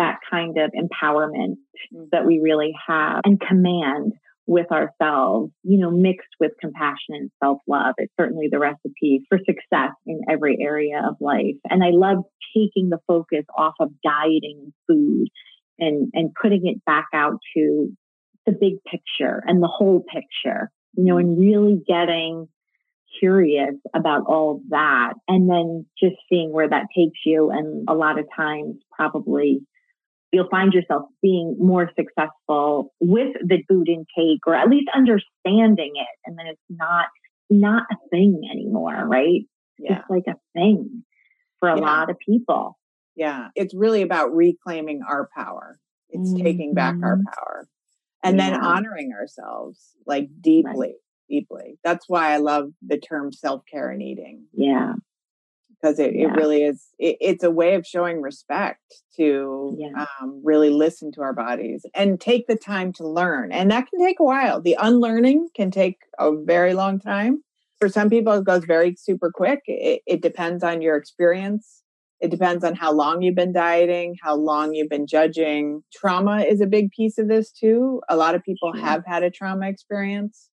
that 0.00 0.16
kind 0.30 0.56
of 0.56 0.70
empowerment 0.72 1.56
mm-hmm. 1.94 2.04
that 2.10 2.26
we 2.26 2.40
really 2.42 2.72
have 2.88 3.20
and 3.24 3.38
command 3.38 4.14
with 4.46 4.72
ourselves, 4.72 5.52
you 5.62 5.78
know, 5.78 5.90
mixed 5.90 6.30
with 6.40 6.52
compassion 6.60 7.10
and 7.10 7.30
self 7.42 7.58
love. 7.68 7.94
It's 7.98 8.12
certainly 8.18 8.48
the 8.50 8.58
recipe 8.58 9.22
for 9.28 9.38
success 9.38 9.92
in 10.06 10.22
every 10.28 10.56
area 10.60 11.02
of 11.06 11.16
life. 11.20 11.56
And 11.68 11.84
I 11.84 11.90
love 11.90 12.24
taking 12.56 12.88
the 12.88 12.98
focus 13.06 13.44
off 13.56 13.74
of 13.78 13.90
dieting 14.02 14.72
food 14.88 15.28
and, 15.78 16.10
and 16.14 16.30
putting 16.40 16.66
it 16.66 16.84
back 16.84 17.06
out 17.14 17.38
to 17.56 17.90
the 18.46 18.52
big 18.52 18.82
picture 18.84 19.42
and 19.46 19.62
the 19.62 19.70
whole 19.72 20.02
picture, 20.02 20.70
you 20.94 21.04
know, 21.04 21.18
and 21.18 21.38
really 21.38 21.80
getting 21.86 22.48
curious 23.20 23.74
about 23.94 24.22
all 24.26 24.62
that 24.70 25.14
and 25.28 25.50
then 25.50 25.86
just 26.02 26.16
seeing 26.28 26.52
where 26.52 26.68
that 26.68 26.86
takes 26.96 27.18
you. 27.26 27.50
And 27.50 27.86
a 27.88 27.94
lot 27.94 28.18
of 28.18 28.26
times, 28.34 28.76
probably 28.96 29.60
you'll 30.32 30.48
find 30.48 30.72
yourself 30.72 31.02
being 31.22 31.56
more 31.58 31.90
successful 31.98 32.92
with 33.00 33.34
the 33.44 33.62
food 33.68 33.88
intake 33.88 34.40
or 34.46 34.54
at 34.54 34.68
least 34.68 34.88
understanding 34.94 35.92
it. 35.94 36.18
And 36.24 36.38
then 36.38 36.46
it's 36.46 36.60
not, 36.68 37.06
not 37.48 37.84
a 37.90 37.96
thing 38.10 38.42
anymore, 38.50 39.06
right? 39.06 39.42
Yeah. 39.78 39.98
It's 39.98 40.10
like 40.10 40.24
a 40.28 40.36
thing 40.54 41.04
for 41.58 41.68
a 41.68 41.78
yeah. 41.78 41.84
lot 41.84 42.10
of 42.10 42.18
people. 42.18 42.78
Yeah. 43.16 43.48
It's 43.56 43.74
really 43.74 44.02
about 44.02 44.34
reclaiming 44.34 45.00
our 45.08 45.28
power. 45.36 45.78
It's 46.10 46.30
mm-hmm. 46.30 46.44
taking 46.44 46.74
back 46.74 46.96
our 47.02 47.16
mm-hmm. 47.16 47.24
power 47.24 47.68
and 48.22 48.36
yeah. 48.36 48.50
then 48.50 48.60
honoring 48.60 49.12
ourselves 49.12 49.80
like 50.06 50.28
deeply, 50.40 50.72
right. 50.76 50.94
deeply. 51.28 51.78
That's 51.82 52.04
why 52.08 52.32
I 52.32 52.36
love 52.36 52.70
the 52.86 52.98
term 52.98 53.32
self 53.32 53.62
care 53.70 53.90
and 53.90 54.02
eating. 54.02 54.46
Yeah 54.52 54.94
because 55.80 55.98
it, 55.98 56.14
yeah. 56.14 56.28
it 56.28 56.36
really 56.36 56.62
is 56.62 56.88
it, 56.98 57.16
it's 57.20 57.44
a 57.44 57.50
way 57.50 57.74
of 57.74 57.86
showing 57.86 58.20
respect 58.20 58.80
to 59.16 59.76
yeah. 59.78 60.06
um, 60.20 60.40
really 60.44 60.70
listen 60.70 61.10
to 61.12 61.22
our 61.22 61.32
bodies 61.32 61.84
and 61.94 62.20
take 62.20 62.46
the 62.46 62.56
time 62.56 62.92
to 62.94 63.06
learn 63.06 63.52
and 63.52 63.70
that 63.70 63.86
can 63.88 64.04
take 64.04 64.20
a 64.20 64.24
while. 64.24 64.60
The 64.60 64.76
unlearning 64.78 65.48
can 65.54 65.70
take 65.70 65.98
a 66.18 66.32
very 66.32 66.74
long 66.74 66.98
time. 66.98 67.42
For 67.80 67.88
some 67.88 68.10
people 68.10 68.32
it 68.34 68.44
goes 68.44 68.64
very 68.64 68.94
super 68.96 69.30
quick. 69.34 69.60
It, 69.66 70.02
it 70.06 70.22
depends 70.22 70.62
on 70.62 70.82
your 70.82 70.96
experience. 70.96 71.82
It 72.20 72.30
depends 72.30 72.64
on 72.64 72.74
how 72.74 72.92
long 72.92 73.22
you've 73.22 73.34
been 73.34 73.52
dieting 73.52 74.16
how 74.22 74.36
long 74.36 74.74
you've 74.74 74.90
been 74.90 75.06
judging. 75.06 75.82
Trauma 75.92 76.40
is 76.40 76.60
a 76.60 76.66
big 76.66 76.90
piece 76.90 77.16
of 77.16 77.28
this 77.28 77.50
too. 77.50 78.02
A 78.10 78.16
lot 78.16 78.34
of 78.34 78.42
people 78.42 78.72
sure. 78.74 78.84
have 78.84 79.04
had 79.06 79.22
a 79.22 79.30
trauma 79.30 79.68
experience 79.68 80.49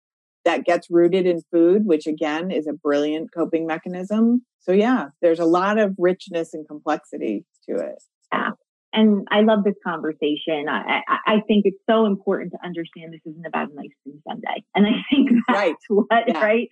that 0.46 0.64
gets 0.64 0.88
rooted 0.88 1.26
in 1.26 1.42
food 1.52 1.82
which 1.84 2.06
again 2.06 2.50
is 2.50 2.66
a 2.66 2.72
brilliant 2.72 3.28
coping 3.34 3.66
mechanism 3.66 4.40
so 4.66 4.72
yeah, 4.72 5.06
there's 5.22 5.38
a 5.38 5.44
lot 5.44 5.78
of 5.78 5.94
richness 5.96 6.52
and 6.52 6.66
complexity 6.66 7.44
to 7.68 7.76
it. 7.76 8.02
Yeah. 8.32 8.50
And 8.92 9.26
I 9.30 9.42
love 9.42 9.62
this 9.62 9.76
conversation. 9.84 10.68
I, 10.68 11.02
I, 11.06 11.18
I 11.26 11.40
think 11.46 11.62
it's 11.66 11.78
so 11.88 12.06
important 12.06 12.52
to 12.52 12.66
understand 12.66 13.12
this 13.12 13.20
isn't 13.26 13.46
about 13.46 13.70
a 13.70 13.74
nice 13.74 13.90
thing 14.04 14.20
Sunday. 14.28 14.64
And 14.74 14.86
I 14.86 14.90
think 15.10 15.30
that's 15.48 15.58
right. 15.58 15.74
what, 15.88 16.24
yeah. 16.26 16.44
right? 16.44 16.68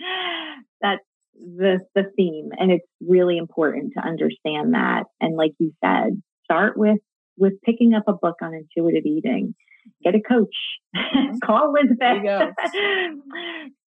That's 0.80 1.04
the, 1.34 1.80
the 1.94 2.10
theme. 2.16 2.50
And 2.58 2.72
it's 2.72 2.86
really 3.00 3.38
important 3.38 3.92
to 3.96 4.04
understand 4.04 4.74
that. 4.74 5.04
And 5.20 5.36
like 5.36 5.52
you 5.58 5.72
said, 5.84 6.20
start 6.44 6.76
with, 6.76 6.98
with 7.36 7.54
picking 7.64 7.94
up 7.94 8.04
a 8.08 8.12
book 8.12 8.36
on 8.42 8.54
intuitive 8.54 9.04
eating 9.06 9.54
get 10.02 10.14
a 10.14 10.20
coach, 10.20 10.54
mm-hmm. 10.96 11.36
call 11.44 11.74
Elizabeth. 11.74 12.22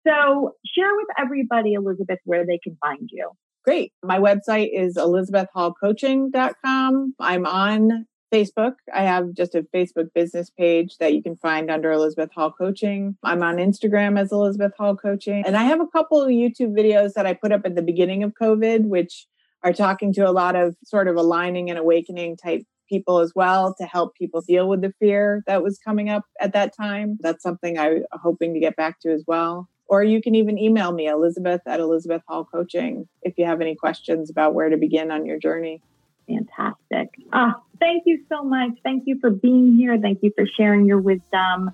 so 0.07 0.53
share 0.65 0.95
with 0.95 1.07
everybody, 1.17 1.73
Elizabeth, 1.73 2.19
where 2.25 2.45
they 2.45 2.59
can 2.63 2.77
find 2.81 3.09
you. 3.11 3.31
Great. 3.63 3.93
My 4.03 4.19
website 4.19 4.69
is 4.73 4.95
elizabethhallcoaching.com. 4.95 7.15
I'm 7.19 7.45
on 7.45 8.05
Facebook. 8.33 8.73
I 8.93 9.03
have 9.03 9.33
just 9.33 9.55
a 9.55 9.65
Facebook 9.75 10.13
business 10.13 10.49
page 10.49 10.97
that 10.99 11.13
you 11.13 11.21
can 11.21 11.35
find 11.37 11.71
under 11.71 11.91
Elizabeth 11.91 12.29
Hall 12.33 12.51
Coaching. 12.51 13.17
I'm 13.23 13.43
on 13.43 13.57
Instagram 13.57 14.19
as 14.19 14.31
Elizabeth 14.31 14.73
Hall 14.77 14.95
Coaching. 14.95 15.43
And 15.45 15.57
I 15.57 15.63
have 15.63 15.81
a 15.81 15.87
couple 15.87 16.21
of 16.21 16.29
YouTube 16.29 16.77
videos 16.77 17.13
that 17.13 17.25
I 17.25 17.33
put 17.33 17.51
up 17.51 17.61
at 17.65 17.75
the 17.75 17.81
beginning 17.81 18.23
of 18.23 18.33
COVID, 18.41 18.85
which 18.85 19.27
are 19.63 19.73
talking 19.73 20.13
to 20.13 20.21
a 20.21 20.31
lot 20.31 20.55
of 20.55 20.75
sort 20.83 21.07
of 21.07 21.15
aligning 21.15 21.69
and 21.69 21.79
awakening 21.79 22.37
type 22.37 22.63
people 22.88 23.19
as 23.19 23.33
well 23.35 23.75
to 23.79 23.85
help 23.85 24.15
people 24.15 24.41
deal 24.41 24.67
with 24.67 24.81
the 24.81 24.93
fear 24.99 25.43
that 25.47 25.63
was 25.63 25.77
coming 25.79 26.09
up 26.09 26.23
at 26.39 26.53
that 26.53 26.75
time. 26.75 27.17
That's 27.21 27.43
something 27.43 27.77
I'm 27.77 28.03
hoping 28.11 28.53
to 28.53 28.59
get 28.59 28.75
back 28.75 28.99
to 29.01 29.11
as 29.11 29.23
well. 29.27 29.67
Or 29.88 30.03
you 30.03 30.21
can 30.21 30.35
even 30.35 30.57
email 30.57 30.91
me, 30.91 31.07
Elizabeth 31.07 31.61
at 31.65 31.79
Elizabeth 31.79 32.21
Hall 32.27 32.45
Coaching, 32.45 33.07
if 33.21 33.35
you 33.38 33.45
have 33.45 33.61
any 33.61 33.75
questions 33.75 34.29
about 34.29 34.53
where 34.53 34.69
to 34.69 34.77
begin 34.77 35.11
on 35.11 35.25
your 35.25 35.39
journey. 35.39 35.81
Fantastic. 36.27 37.09
Oh, 37.31 37.53
thank 37.79 38.03
you 38.05 38.23
so 38.27 38.43
much. 38.43 38.71
Thank 38.83 39.03
you 39.05 39.17
for 39.21 39.29
being 39.29 39.77
here. 39.77 39.97
Thank 39.97 40.19
you 40.23 40.33
for 40.35 40.45
sharing 40.57 40.85
your 40.85 40.99
wisdom 40.99 41.71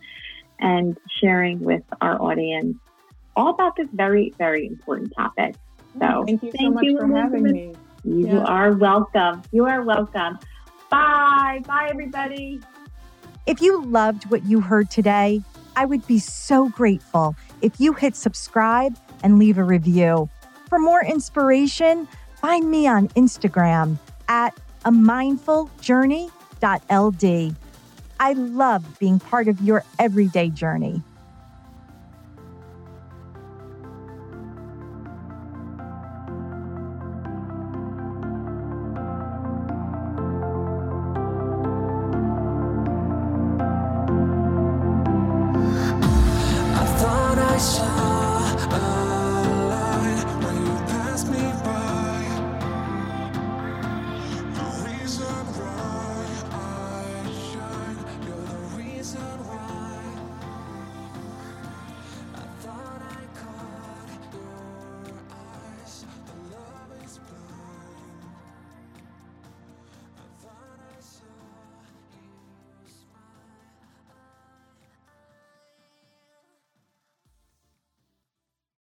and 0.59 0.95
sharing 1.19 1.59
with 1.61 1.81
our 2.01 2.21
audience 2.21 2.77
all 3.35 3.49
about 3.49 3.75
this 3.75 3.87
very, 3.93 4.33
very 4.37 4.67
important 4.67 5.13
topic. 5.15 5.55
So 5.99 6.23
thank 6.25 6.43
you 6.43 6.51
so 6.51 6.57
thank 6.57 6.75
much 6.75 6.83
you, 6.83 6.97
for 6.97 7.05
Elizabeth. 7.05 7.23
having 7.23 7.43
me. 7.43 7.73
You 8.03 8.27
yeah. 8.27 8.43
are 8.43 8.73
welcome. 8.73 9.43
You 9.51 9.65
are 9.65 9.83
welcome. 9.83 10.37
Bye. 10.93 11.61
Bye, 11.65 11.87
everybody. 11.89 12.61
If 13.47 13.61
you 13.61 13.83
loved 13.83 14.29
what 14.29 14.45
you 14.45 14.61
heard 14.61 14.91
today, 14.91 15.41
I 15.75 15.85
would 15.85 16.05
be 16.05 16.19
so 16.19 16.69
grateful 16.69 17.35
if 17.61 17.79
you 17.79 17.93
hit 17.93 18.15
subscribe 18.15 18.95
and 19.23 19.39
leave 19.39 19.57
a 19.57 19.63
review. 19.63 20.29
For 20.69 20.77
more 20.77 21.03
inspiration, 21.03 22.07
find 22.35 22.69
me 22.69 22.85
on 22.85 23.07
Instagram 23.09 23.97
at 24.27 24.55
a 24.85 24.91
mindfuljourney.ld. 24.91 27.55
I 28.19 28.33
love 28.33 28.99
being 28.99 29.19
part 29.19 29.47
of 29.47 29.61
your 29.61 29.83
everyday 29.97 30.49
journey. 30.49 31.01